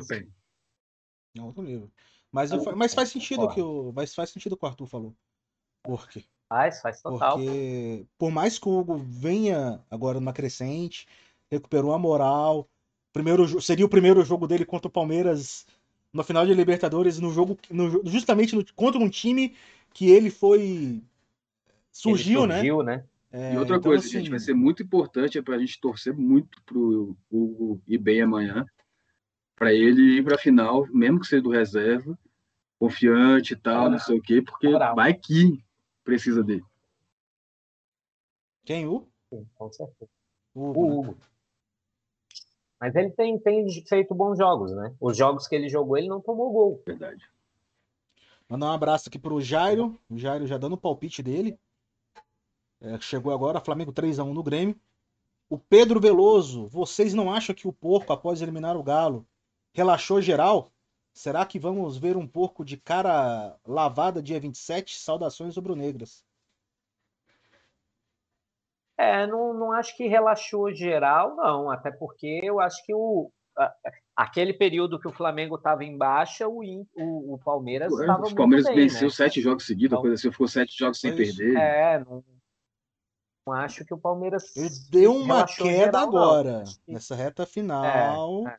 [1.38, 1.91] É outro nível.
[2.32, 5.14] Mas, eu, mas faz sentido que o, mas faz sentido o que o Arthur falou.
[5.84, 6.24] Por quê?
[6.48, 7.38] Faz, faz total.
[7.38, 11.06] Porque por mais que o Hugo venha agora numa crescente,
[11.52, 12.70] recuperou a moral,
[13.12, 15.66] primeiro seria o primeiro jogo dele contra o Palmeiras
[16.15, 19.53] no final de Libertadores, no jogo no, justamente no, contra um time
[19.93, 21.03] que ele foi
[21.91, 22.97] surgiu, ele surgiu né?
[22.97, 23.05] né?
[23.31, 24.19] É, e outra então, coisa, assim...
[24.19, 28.21] gente, vai ser muito importante é para a gente torcer muito pro Hugo ir bem
[28.21, 28.65] amanhã,
[29.57, 32.17] para ele ir para a final, mesmo que seja do reserva,
[32.79, 34.95] confiante e tal, não sei o quê, porque Moral.
[34.95, 35.61] vai que
[36.01, 36.63] precisa dele.
[38.63, 38.87] Quem?
[38.87, 39.05] O?
[39.29, 40.09] Sim, com certeza.
[40.53, 40.79] O Hugo.
[40.79, 41.17] O Hugo.
[42.86, 44.94] Mas ele tem, tem feito bons jogos, né?
[45.02, 46.84] Os jogos que ele jogou, ele não tomou gol.
[46.86, 47.28] Verdade.
[48.48, 49.99] Mandar um abraço aqui pro Jairo.
[50.07, 51.57] O Jairo já dando o palpite dele.
[52.80, 54.80] É, chegou agora, Flamengo 3x1 no Grêmio.
[55.49, 59.26] O Pedro Veloso, vocês não acham que o porco, após eliminar o Galo,
[59.74, 60.72] relaxou geral?
[61.12, 64.99] Será que vamos ver um porco de cara lavada dia 27?
[64.99, 66.24] Saudações rubro-negras.
[68.97, 71.69] É, não, não acho que relaxou geral, não.
[71.69, 73.30] Até porque eu acho que o,
[74.15, 76.61] aquele período que o Flamengo estava em baixa, o,
[76.95, 79.13] o, o Palmeiras estava O Palmeiras bem, venceu né?
[79.13, 81.55] sete jogos seguidos, então, coisa assim, ficou sete jogos sem perder.
[81.57, 82.23] É, não,
[83.47, 84.55] não, acho que o Palmeiras.
[84.55, 86.93] Ele deu uma queda geral, agora, não.
[86.93, 88.47] nessa reta final.
[88.47, 88.57] É, é.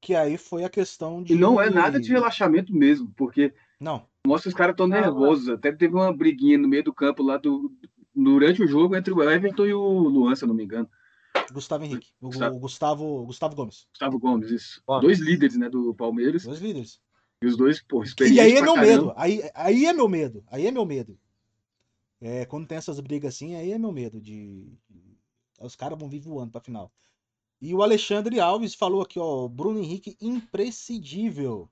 [0.00, 1.34] Que aí foi a questão de.
[1.34, 3.54] E não é nada de relaxamento mesmo, porque.
[3.80, 4.06] Não.
[4.26, 5.48] Mostra que os caras estão nervosos.
[5.48, 7.72] Até teve uma briguinha no meio do campo lá do,
[8.14, 10.88] durante o jogo entre o Everton e o Luan, se eu não me engano.
[11.52, 12.12] Gustavo Henrique.
[12.20, 13.86] O Gustavo, o Gustavo, Gustavo Gomes.
[13.90, 14.82] Gustavo Gomes, isso.
[14.86, 15.02] Gomes.
[15.02, 16.44] Dois líderes, né, do Palmeiras.
[16.44, 17.00] Dois líderes.
[17.42, 18.80] E os dois, pô, E aí é meu caramba.
[18.80, 19.12] medo.
[19.16, 20.44] Aí, aí é meu medo.
[20.46, 21.18] Aí é meu medo.
[22.20, 24.72] É, quando tem essas brigas assim, aí é meu medo de.
[25.60, 26.92] Os caras vão vir voando pra final.
[27.60, 31.68] E o Alexandre Alves falou aqui, ó, Bruno Henrique imprescindível.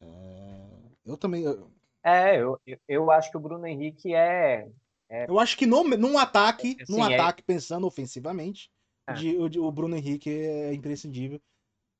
[0.00, 0.66] É,
[1.04, 1.44] eu também.
[1.44, 1.70] Eu...
[2.02, 4.70] É, eu, eu acho que o Bruno Henrique é
[5.08, 8.70] é, eu acho que no, num ataque, é, num é ataque pensando ofensivamente,
[9.06, 9.14] é.
[9.14, 11.40] de, o, o, Bruno Henrique é imprescindível.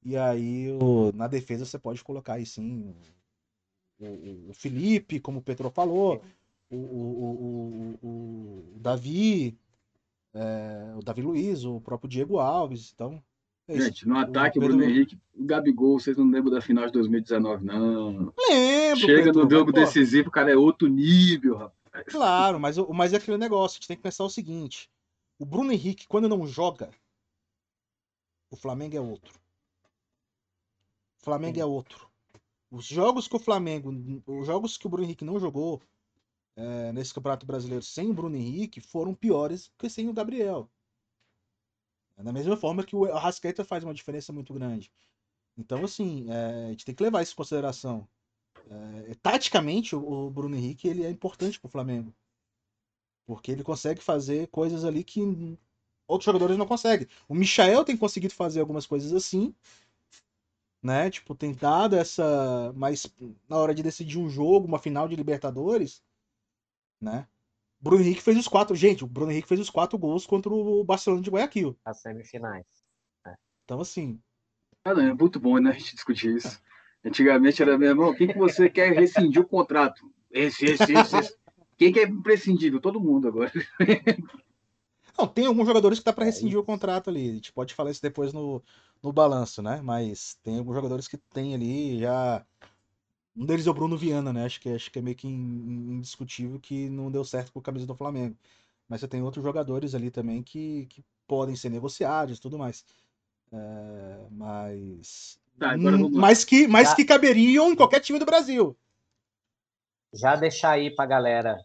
[0.04, 2.94] E aí o, na defesa você pode colocar aí sim
[3.98, 6.22] o, o Felipe, como o Petro falou,
[6.70, 9.58] o, o, Davi,
[10.34, 12.92] é, o Davi Luiz, o próprio Diego Alves.
[12.94, 13.22] Então,
[13.66, 14.76] é Gente, no ataque, o Pedro...
[14.76, 18.32] Bruno Henrique, o Gabigol, vocês não lembram da final de 2019, não.
[18.48, 19.00] Lembro.
[19.00, 21.77] Chega Pedro, no jogo decisivo, o cara é outro nível, rapaz.
[22.06, 24.90] Claro, mas, mas é aquele negócio, a gente tem que pensar o seguinte:
[25.38, 26.90] o Bruno Henrique, quando não joga,
[28.50, 29.38] o Flamengo é outro.
[31.20, 32.08] O Flamengo é outro.
[32.70, 33.90] Os jogos que o Flamengo,
[34.26, 35.82] os jogos que o Bruno Henrique não jogou
[36.56, 40.68] é, nesse Campeonato Brasileiro sem o Bruno Henrique foram piores que sem o Gabriel.
[42.16, 44.92] É da mesma forma que o Arrascaeta faz uma diferença muito grande.
[45.56, 48.08] Então, assim, é, a gente tem que levar isso em consideração.
[48.70, 52.14] É, taticamente, o, Bruno Henrique ele é importante para o Flamengo.
[53.26, 55.20] Porque ele consegue fazer coisas ali que
[56.06, 57.06] outros jogadores não conseguem.
[57.28, 59.54] O Michael tem conseguido fazer algumas coisas assim,
[60.82, 61.10] né?
[61.10, 62.72] Tipo, tem dado essa.
[62.74, 63.06] Mas
[63.48, 66.02] na hora de decidir um jogo, uma final de Libertadores,
[67.00, 67.26] né?
[67.80, 68.74] Bruno Henrique fez os quatro.
[68.74, 71.78] Gente, o Bruno Henrique fez os quatro gols contra o Barcelona de Guayaquil.
[71.84, 72.66] As semifinais.
[73.26, 73.34] É.
[73.64, 74.20] Então, assim.
[74.84, 76.60] Ah, é muito bom, né, a gente discutir isso.
[77.04, 80.10] Antigamente era, meu irmão, quem que você quer rescindir o contrato?
[80.30, 81.36] Esse, esse, esse, esse.
[81.76, 82.80] Quem que é imprescindível?
[82.80, 83.52] Todo mundo agora.
[85.16, 87.30] Não, tem alguns jogadores que dá para rescindir o contrato ali.
[87.30, 88.62] A gente pode falar isso depois no,
[89.02, 89.80] no balanço, né?
[89.82, 92.44] Mas tem alguns jogadores que tem ali já.
[93.36, 94.44] Um deles é o Bruno Viana, né?
[94.44, 97.86] Acho que, acho que é meio que indiscutível que não deu certo com a camisa
[97.86, 98.36] do Flamengo.
[98.88, 102.84] Mas você tem outros jogadores ali também que, que podem ser negociados e tudo mais.
[103.52, 105.40] É, mas.
[105.58, 108.76] Tá, hum, mas que, mas que caberiam em qualquer time do Brasil.
[110.14, 111.58] Já deixar aí pra galera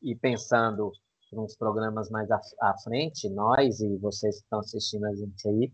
[0.00, 0.92] ir pensando
[1.32, 5.72] nos programas mais à, à, frente, nós e vocês que estão assistindo a gente aí,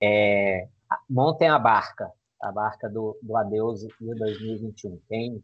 [0.00, 0.68] é,
[1.08, 2.10] montem a barca,
[2.40, 5.00] a barca do, do Adeus de 2021.
[5.08, 5.42] Quem,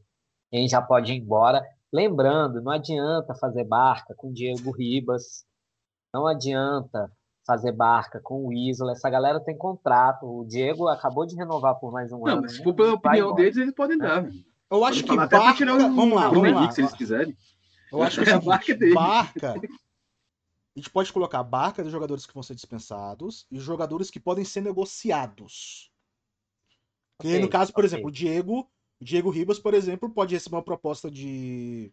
[0.51, 1.67] quem já pode ir embora.
[1.93, 5.45] Lembrando, não adianta fazer barca com Diego Ribas,
[6.13, 7.11] não adianta
[7.47, 8.93] fazer barca com o Isla.
[8.93, 10.25] Essa galera tem contrato.
[10.27, 12.35] O Diego acabou de renovar por mais um não, ano.
[12.37, 14.27] Não, mas se for pela opinião deles, eles podem dar.
[14.27, 14.31] É.
[14.71, 15.39] Eu acho que barca...
[15.67, 16.71] vamos lá, vamos lá.
[16.71, 17.37] se eles quiserem.
[17.91, 18.95] Eu acho que é a barca, dele.
[18.95, 19.55] barca.
[19.55, 24.21] A gente pode colocar a barca dos jogadores que vão ser dispensados e jogadores que
[24.21, 25.91] podem ser negociados.
[27.19, 27.89] Okay, no caso, por okay.
[27.89, 31.93] exemplo, o Diego, o Diego Ribas, por exemplo, pode receber uma proposta de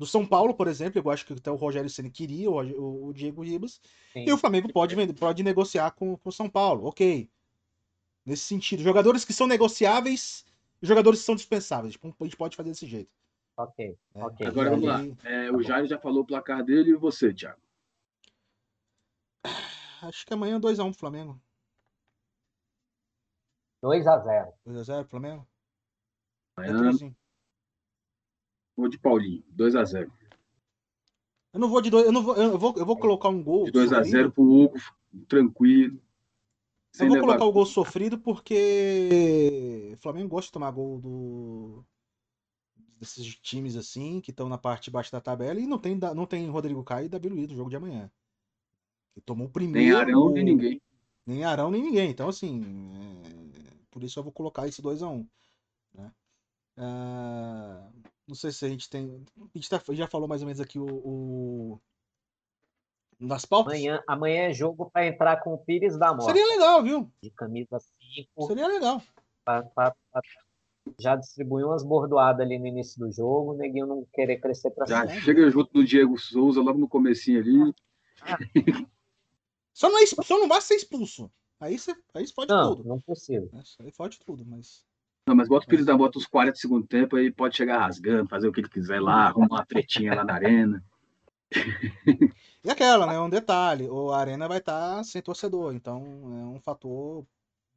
[0.00, 3.12] do São Paulo, por exemplo, eu acho que até o Rogério Ceni queria o, o,
[3.12, 3.82] Diego Ribas,
[4.14, 4.24] Sim.
[4.26, 7.30] e o Flamengo pode, pode negociar com o São Paulo, ok.
[8.24, 10.46] Nesse sentido, jogadores que são negociáveis
[10.80, 13.10] e jogadores que são dispensáveis, tipo, a gente pode fazer desse jeito.
[13.58, 14.24] Ok, é.
[14.24, 14.46] ok.
[14.46, 15.00] Agora vamos lá.
[15.22, 17.60] É, o Jair já falou o placar dele e você, Thiago?
[20.00, 21.38] Acho que amanhã 2x1 um, Flamengo.
[23.84, 24.50] 2x0.
[24.66, 25.46] 2x0 Flamengo?
[26.56, 27.14] Amanhã.
[28.80, 30.10] Vou de Paulinho, 2x0.
[31.52, 33.64] Eu não vou de dois, eu não vou, eu vou, eu vou colocar um gol.
[33.64, 34.80] De 2x0 pro Hugo,
[35.28, 36.00] tranquilo.
[36.98, 41.84] Eu vou colocar o gol sofrido porque o Flamengo gosta de tomar gol do
[42.98, 46.26] desses times assim que estão na parte de baixo da tabela e não tem não
[46.26, 48.10] tem Rodrigo Caio e Davi Luiz no jogo de amanhã.
[49.14, 49.88] Que tomou o primeiro.
[49.88, 50.82] Nem Arão nem ninguém.
[51.26, 52.10] Nem Arão nem ninguém.
[52.10, 52.62] Então assim,
[53.54, 53.74] é...
[53.90, 55.28] por isso eu vou colocar esse 2 a 1, um,
[55.94, 56.12] né?
[56.76, 57.99] Uh,
[58.30, 59.24] não sei se a gente tem.
[59.36, 60.86] A gente tá, já falou mais ou menos aqui o.
[60.86, 61.80] o...
[63.18, 63.74] Nas pautas?
[63.74, 66.26] Amanhã, amanhã é jogo para entrar com o Pires da Morte.
[66.26, 67.12] Seria legal, viu?
[67.22, 67.78] De camisa
[68.14, 68.46] 5.
[68.46, 69.02] Seria legal.
[69.44, 70.22] Pra, pra, pra,
[70.98, 74.86] já distribuiu umas bordoadas ali no início do jogo, o neguinho não querer crescer para
[74.86, 75.06] cima.
[75.08, 77.74] Já chega junto do Diego Souza logo no comecinho ali.
[78.22, 78.38] Ah.
[79.74, 81.30] só, não é, só não vai ser expulso.
[81.58, 82.88] Aí você, aí pode não, tudo.
[82.88, 83.50] Não, não precisa.
[83.80, 84.88] Aí pode tudo, mas.
[85.30, 87.78] Não, mas bota o Pires da Bota os 40 do segundo tempo, aí pode chegar
[87.78, 90.84] rasgando, fazer o que ele quiser lá, arrumar uma tretinha lá na arena.
[92.62, 93.18] E aquela, né?
[93.18, 97.24] Um detalhe, a arena vai estar tá sem torcedor, então é um fator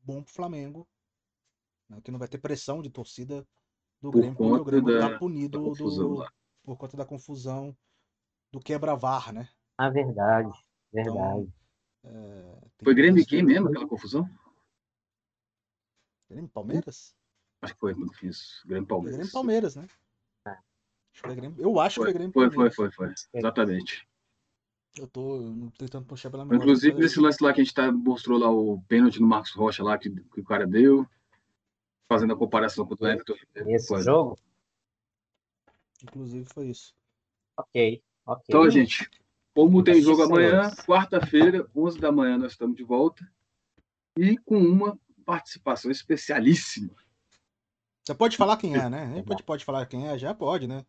[0.04, 0.86] bom pro Flamengo.
[1.88, 3.48] Né, que não vai ter pressão de torcida
[4.02, 6.26] do por Grêmio, porque o Grêmio tá punido do,
[6.64, 7.74] por conta da confusão
[8.52, 9.48] do quebra-var, né?
[9.78, 10.52] Ah, verdade,
[10.92, 11.50] verdade.
[12.04, 14.30] Então, é, Foi Grêmio e quem mesmo aquela confusão?
[16.30, 17.16] Grêmio Palmeiras?
[17.64, 19.16] Acho que foi quando fiz Grêmio Palmeiras.
[19.16, 19.88] Grêmio Palmeiras, né?
[20.46, 20.52] É.
[20.52, 21.56] Acho que Grêmio...
[21.58, 22.76] Eu acho foi, que é Grêmio foi, Palmeiras.
[22.76, 23.16] Foi, foi, foi.
[23.34, 24.08] Exatamente.
[24.98, 26.62] Eu tô tentando puxar pela memória.
[26.62, 29.82] Inclusive, nesse lance lá que a gente tá, mostrou lá o pênalti no Marcos Rocha
[29.82, 31.08] lá que, que o cara deu,
[32.08, 33.34] fazendo a comparação com o Everton.
[33.56, 34.02] Esse foi.
[34.02, 34.38] jogo?
[36.04, 36.94] Inclusive foi isso.
[37.58, 38.44] Ok, ok.
[38.50, 39.10] Então, gente,
[39.56, 43.26] como tem jogo amanhã, quarta-feira, 11 da manhã, nós estamos de volta.
[44.18, 47.03] E com uma participação especialíssima
[48.04, 49.06] você pode falar quem é, né?
[49.06, 50.86] Nem pode, pode falar quem é, já pode, né?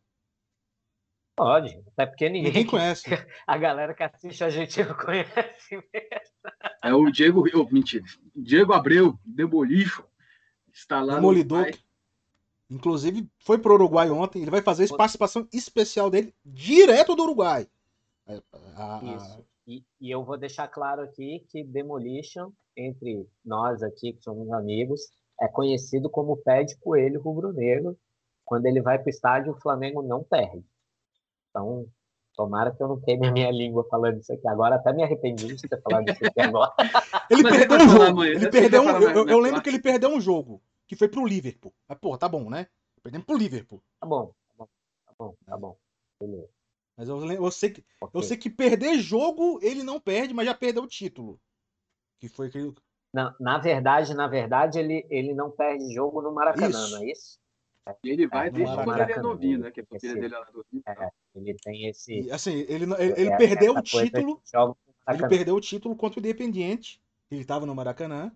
[1.36, 3.04] Pode, até porque ninguém, ninguém conhece.
[3.46, 6.54] A galera que assiste a gente não conhece mesmo.
[6.82, 8.04] É o Diego, oh, mentira,
[8.34, 10.04] Diego Abreu, Demolicho,
[10.72, 11.70] está lá Demolidor.
[12.70, 14.42] Inclusive, foi para o Uruguai ontem.
[14.42, 17.68] Ele vai fazer a participação especial dele direto do Uruguai.
[18.26, 18.40] É,
[19.14, 19.44] Isso.
[19.66, 25.10] E, e, eu vou deixar claro aqui que Demolition, entre nós aqui, que somos amigos,
[25.40, 27.98] é conhecido como pé de coelho rubro-negro.
[28.44, 30.64] Quando ele vai para o estádio, o Flamengo não perde.
[31.50, 31.86] Então,
[32.34, 34.46] tomara que eu não queime a minha língua falando isso aqui.
[34.46, 36.72] Agora até me arrependi de ter falado isso aqui agora.
[37.30, 38.24] ele perdeu um jogo.
[38.24, 41.72] Ele perdeu um, eu, eu, lembro que ele perdeu um jogo, que foi pro Liverpool.
[41.88, 42.66] Mas, pô, tá bom, né?
[43.02, 43.82] Perdemos pro Liverpool.
[44.00, 44.68] Tá bom, tá bom,
[45.06, 45.34] tá bom.
[45.46, 45.76] Tá bom.
[46.20, 46.48] Beleza.
[46.96, 48.18] Mas eu, eu, sei que, okay.
[48.18, 51.40] eu sei que perder jogo ele não perde, mas já perdeu o título.
[52.18, 52.72] Que foi aquele,
[53.14, 56.90] na, na verdade, na verdade, ele, ele não perde jogo no Maracanã, isso.
[56.90, 57.38] não é isso?
[58.02, 59.70] E ele vai é, desde quando ele é novinho, né?
[59.70, 60.82] Que a família dele era novinho.
[60.84, 62.28] É, ele tem esse.
[62.32, 64.42] assim, ele, ele, ele é, perdeu o título.
[65.06, 67.00] Ele perdeu o título contra o Independiente.
[67.30, 68.32] Ele estava no Maracanã.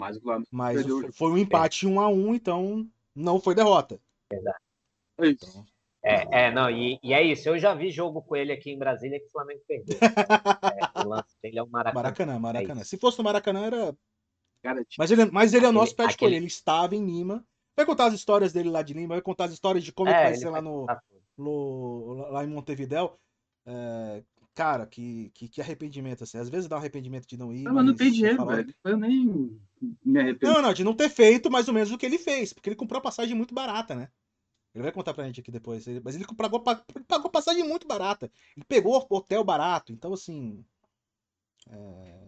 [0.00, 3.54] Mas o Mas perdeu o o- foi um empate 1 a 1 então não foi
[3.54, 4.00] derrota.
[4.32, 5.64] É isso.
[6.02, 7.48] É, é, não, e, e é isso.
[7.48, 9.96] Eu já vi jogo com ele aqui em Brasília que o Flamengo perdeu.
[10.94, 12.02] É, o lance dele é um Maracanã.
[12.02, 12.80] Maracanã, Maracanã.
[12.82, 12.90] isso.
[12.90, 13.96] Se fosse no Maracanã, era.
[14.64, 16.28] Cara, Mas ele, mas ele é o nosso Aquele- pé de escolha.
[16.28, 17.46] aquele- Ele estava em Lima.
[17.76, 20.12] Vai contar as histórias dele lá de Lima, vai contar as histórias de como É,
[20.14, 20.86] é, vai ele ser lá no,
[21.36, 23.18] no- lá em Montevidéu.
[23.66, 24.22] É,
[24.54, 26.38] cara, que, que, que arrependimento, assim.
[26.38, 27.62] Às vezes dá um arrependimento de não ir.
[27.64, 28.74] não, mas não tem dinheiro, fala, velho.
[28.84, 29.60] Eu nem
[30.02, 30.52] me arrependo.
[30.54, 32.76] Não, não, de não ter feito mais ou menos o que ele fez, porque ele
[32.76, 34.08] comprou a passagem muito barata, né?
[34.74, 35.84] Ele vai contar pra gente aqui depois.
[36.02, 36.64] Mas ele pagou,
[36.96, 38.30] ele pagou passagem muito barata.
[38.56, 39.92] Ele pegou hotel barato.
[39.92, 40.64] Então, assim.
[41.70, 42.20] é,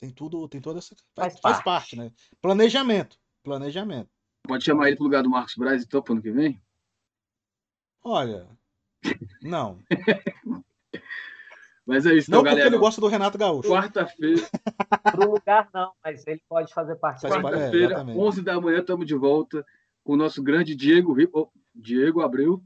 [0.00, 0.94] Tem tudo, tem toda essa.
[1.14, 1.64] Faz, Faz faz parte.
[1.64, 2.10] parte, né?
[2.40, 3.18] Planejamento.
[3.44, 4.08] Planejamento.
[4.46, 6.60] Pode chamar ele pro lugar do Marcos Braz, então, pro ano que vem?
[8.02, 8.48] Olha.
[9.42, 9.78] Não.
[11.86, 12.68] Mas é isso, Não então, porque galera.
[12.68, 13.68] ele gosta do Renato Gaúcho.
[13.68, 14.42] Quarta-feira,
[15.12, 18.18] Pro lugar não, mas ele pode fazer parte é, quarta-feira, exatamente.
[18.18, 19.66] 11 da manhã, estamos de volta
[20.04, 22.62] com o nosso grande Diego, Ri- oh, Diego Abreu,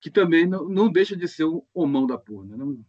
[0.00, 2.56] que também não, não deixa de ser o homão da porra, né?
[2.56, 2.82] Não-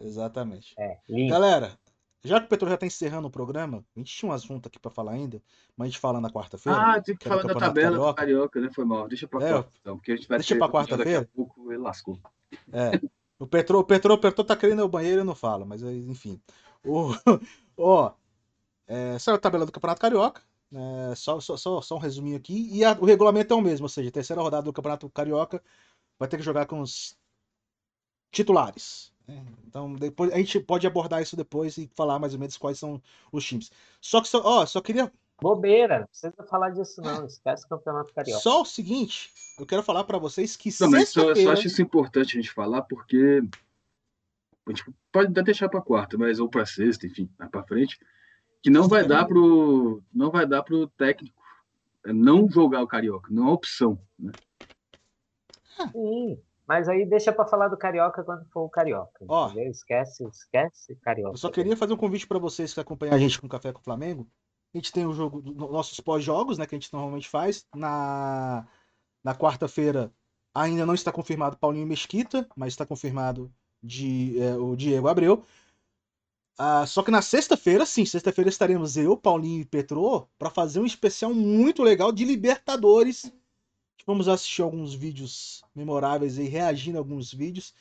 [0.00, 0.74] Exatamente.
[0.78, 0.98] É.
[1.28, 1.78] Galera,
[2.24, 4.78] já que o Petro já tá encerrando o programa, a gente tinha um assunto aqui
[4.78, 5.42] pra falar ainda,
[5.76, 6.78] mas a gente fala na quarta-feira.
[6.78, 8.14] Ah, tem que que o falar da tabela do Carioca.
[8.14, 8.70] Carioca, né?
[8.72, 9.08] Foi mal.
[9.08, 11.20] Deixa pra É, quarta, então, porque a gente vai deixa reunião quarta-feira.
[11.20, 12.18] Daqui a pouco ele lascou.
[12.72, 13.00] É.
[13.38, 16.40] O Petro, o Petro, o tá querendo ir ao banheiro e não fala, mas enfim.
[16.84, 17.10] O,
[17.78, 18.12] ó,
[18.86, 22.68] é, saiu a tabela do Campeonato Carioca, né, só, só, só, só um resuminho aqui,
[22.72, 25.62] e a- o regulamento é o mesmo, ou seja, a terceira rodada do Campeonato Carioca
[26.18, 27.16] vai ter que jogar com os
[28.32, 29.12] titulares.
[29.28, 29.44] Né?
[29.66, 33.00] Então, depois a gente pode abordar isso depois e falar mais ou menos quais são
[33.30, 33.70] os times.
[34.00, 37.24] Só que, só, ó, só queria Bobeira, não precisa falar disso não.
[37.24, 38.40] Esquece o Campeonato Carioca.
[38.40, 41.80] Só o seguinte, eu quero falar pra vocês que Não, mas só, só acho isso
[41.80, 43.40] importante a gente falar, porque
[44.66, 48.00] a gente pode até deixar para quarta, mas ou para sexta, enfim, mais para frente,
[48.60, 51.40] que não vai dar pro não vai dar pro técnico
[52.04, 53.96] é, não jogar o carioca, não é opção.
[54.18, 54.32] Né?
[55.76, 56.38] Sim,
[56.68, 59.24] mas aí deixa pra falar do Carioca quando for o Carioca.
[59.26, 59.46] Ó.
[59.48, 59.70] entendeu?
[59.70, 61.32] Esquece, esquece Carioca.
[61.32, 63.80] Eu só queria fazer um convite pra vocês que acompanham a gente com Café com
[63.80, 64.28] o Flamengo.
[64.74, 67.66] A gente tem o jogo, no- nossos pós-jogos, né, que a gente normalmente faz.
[67.74, 68.66] Na,
[69.24, 70.12] na quarta-feira
[70.54, 73.50] ainda não está confirmado Paulinho Mesquita, mas está confirmado
[73.82, 75.42] de, é, o Diego Abreu.
[76.58, 80.84] Ah, só que na sexta-feira, sim, sexta-feira estaremos eu, Paulinho e Petrô para fazer um
[80.84, 83.32] especial muito legal de Libertadores.
[84.08, 87.74] Vamos assistir alguns vídeos memoráveis e reagindo a alguns vídeos.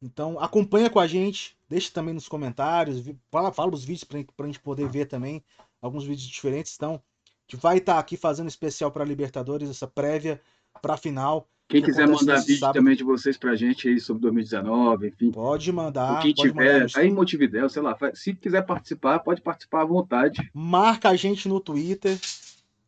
[0.00, 4.46] Então acompanha com a gente, deixa também nos comentários, fala, fala os vídeos pra, pra
[4.46, 5.42] gente poder ver também,
[5.82, 6.74] alguns vídeos diferentes.
[6.76, 10.40] Então, a gente vai estar aqui fazendo especial para Libertadores, essa prévia
[10.80, 11.48] para a final.
[11.68, 12.76] Quem Que quiser mandar vídeo sábado.
[12.76, 16.82] também de vocês pra gente aí sobre 2019, enfim, Pode mandar, o que mandar tiver,
[16.82, 20.48] nos- aí em Montevidéu, sei lá, se quiser participar, pode participar à vontade.
[20.54, 22.16] marca a gente no Twitter,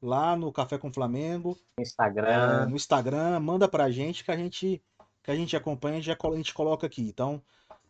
[0.02, 2.66] lá no Café com Flamengo, no é, Instagram.
[2.66, 4.82] no Instagram, manda pra gente que a gente
[5.22, 7.02] que a gente acompanha, já colo- a gente coloca aqui.
[7.02, 7.42] Então,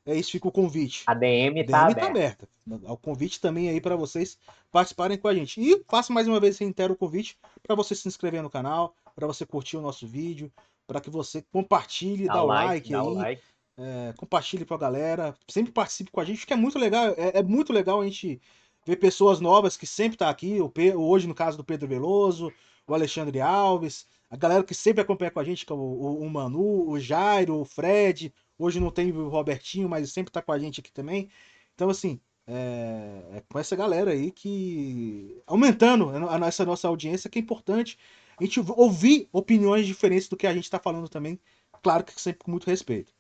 [0.07, 1.03] é isso, fica o convite.
[1.07, 2.49] A DM DM tá tá aberta.
[2.85, 4.39] O convite também aí para vocês
[4.73, 5.61] participarem com a gente.
[5.61, 9.27] E faço mais uma vez reitero o convite para você se inscrever no canal, para
[9.27, 10.51] você curtir o nosso vídeo,
[10.87, 13.43] para que você compartilhe, dá, o like, dá aí, o like.
[13.79, 17.39] é, compartilhe com a galera, sempre participe com a gente, que é muito legal, é,
[17.39, 18.41] é muito legal a gente
[18.87, 22.53] ver pessoas novas que sempre tá aqui, o Pe- hoje no caso do Pedro Veloso,
[22.87, 26.21] o Alexandre Alves, a galera que sempre acompanha com a gente, que é o, o-
[26.23, 30.53] o Manu, o Jairo, o Fred, hoje não tem o Robertinho, mas sempre tá com
[30.53, 31.29] a gente aqui também.
[31.75, 35.43] Então, assim, é, é com essa galera aí que.
[35.47, 37.99] aumentando a nossa, nossa audiência, que é importante
[38.39, 41.41] a gente ouvir opiniões diferentes do que a gente tá falando também.
[41.83, 43.13] Claro que sempre com muito respeito.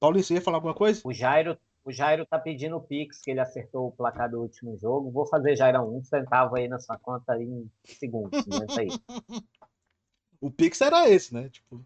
[0.00, 1.00] Paulinho, você ia falar alguma coisa?
[1.04, 1.58] O Jairo,
[1.88, 5.10] o Jairo tá pedindo o Pix, que ele acertou o placar do último jogo.
[5.10, 8.38] Vou fazer, Jairão, um centavo aí na sua conta em segundos.
[8.46, 8.88] Aguenta aí.
[10.40, 11.48] O Pix era esse, né?
[11.48, 11.84] Tipo,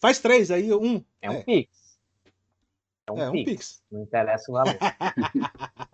[0.00, 1.04] faz três aí, um.
[1.20, 1.42] É um É.
[1.44, 1.96] Pix.
[3.06, 3.50] É um, É, um Pix.
[3.52, 3.84] Pix.
[3.92, 4.74] Não interessa o valor.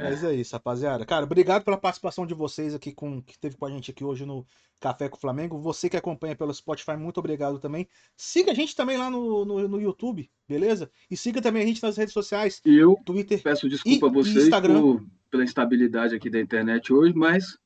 [0.00, 1.04] Mas é isso, rapaziada.
[1.04, 4.24] Cara, obrigado pela participação de vocês aqui com que teve com a gente aqui hoje
[4.24, 4.46] no
[4.78, 5.58] Café com o Flamengo.
[5.58, 7.88] Você que acompanha pelo Spotify, muito obrigado também.
[8.16, 10.90] Siga a gente também lá no, no, no YouTube, beleza?
[11.10, 13.42] E siga também a gente nas redes sociais, E eu Twitter.
[13.42, 14.80] peço desculpa E- a vocês Instagram?
[14.80, 17.58] por, pela instabilidade aqui da internet hoje, mas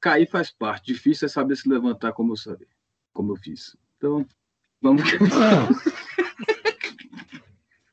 [0.00, 0.86] cair faz parte.
[0.92, 2.66] Difícil é saber se levantar como eu sabia,
[3.12, 3.76] como eu fiz.
[3.98, 4.24] Então,
[4.80, 5.02] vamos.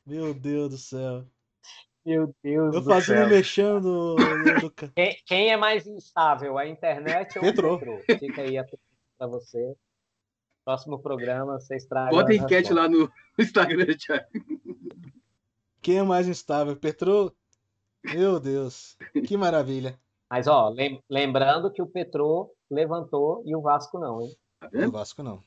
[0.06, 1.26] Meu Deus do céu.
[2.04, 3.28] Meu Deus Eu do fazendo céu.
[3.28, 4.16] mexendo
[4.94, 7.74] Quem, quem é mais instável, a internet ou Petrô.
[7.74, 8.18] o Petrô?
[8.18, 8.82] Fica aí a pergunta
[9.18, 9.76] pra você.
[10.64, 14.26] Próximo programa, vocês tragam Bota as enquete lá no Instagram, Thiago.
[15.80, 16.76] Quem é mais instável?
[16.76, 17.34] Petro?
[18.04, 18.96] Meu Deus.
[19.26, 19.98] Que maravilha.
[20.30, 24.34] Mas, ó, lem lembrando que o Petrô levantou e o Vasco não, hein?
[24.60, 25.42] Tá o Vasco não.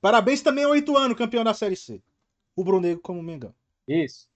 [0.00, 2.02] Parabéns também ao oito anos, campeão da Série C.
[2.54, 3.54] O Brunego como Mengão.
[3.88, 4.28] Isso.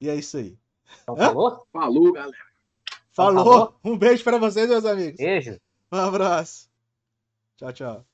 [0.00, 0.56] E é isso aí.
[1.02, 1.66] Então, falou?
[1.72, 2.36] Falou, galera.
[3.10, 3.44] Falou.
[3.44, 3.80] Falou.
[3.84, 5.18] Um beijo para vocês, meus amigos.
[5.18, 5.58] Beijo.
[5.92, 6.68] Um abraço.
[7.56, 8.06] Tchau, tchau.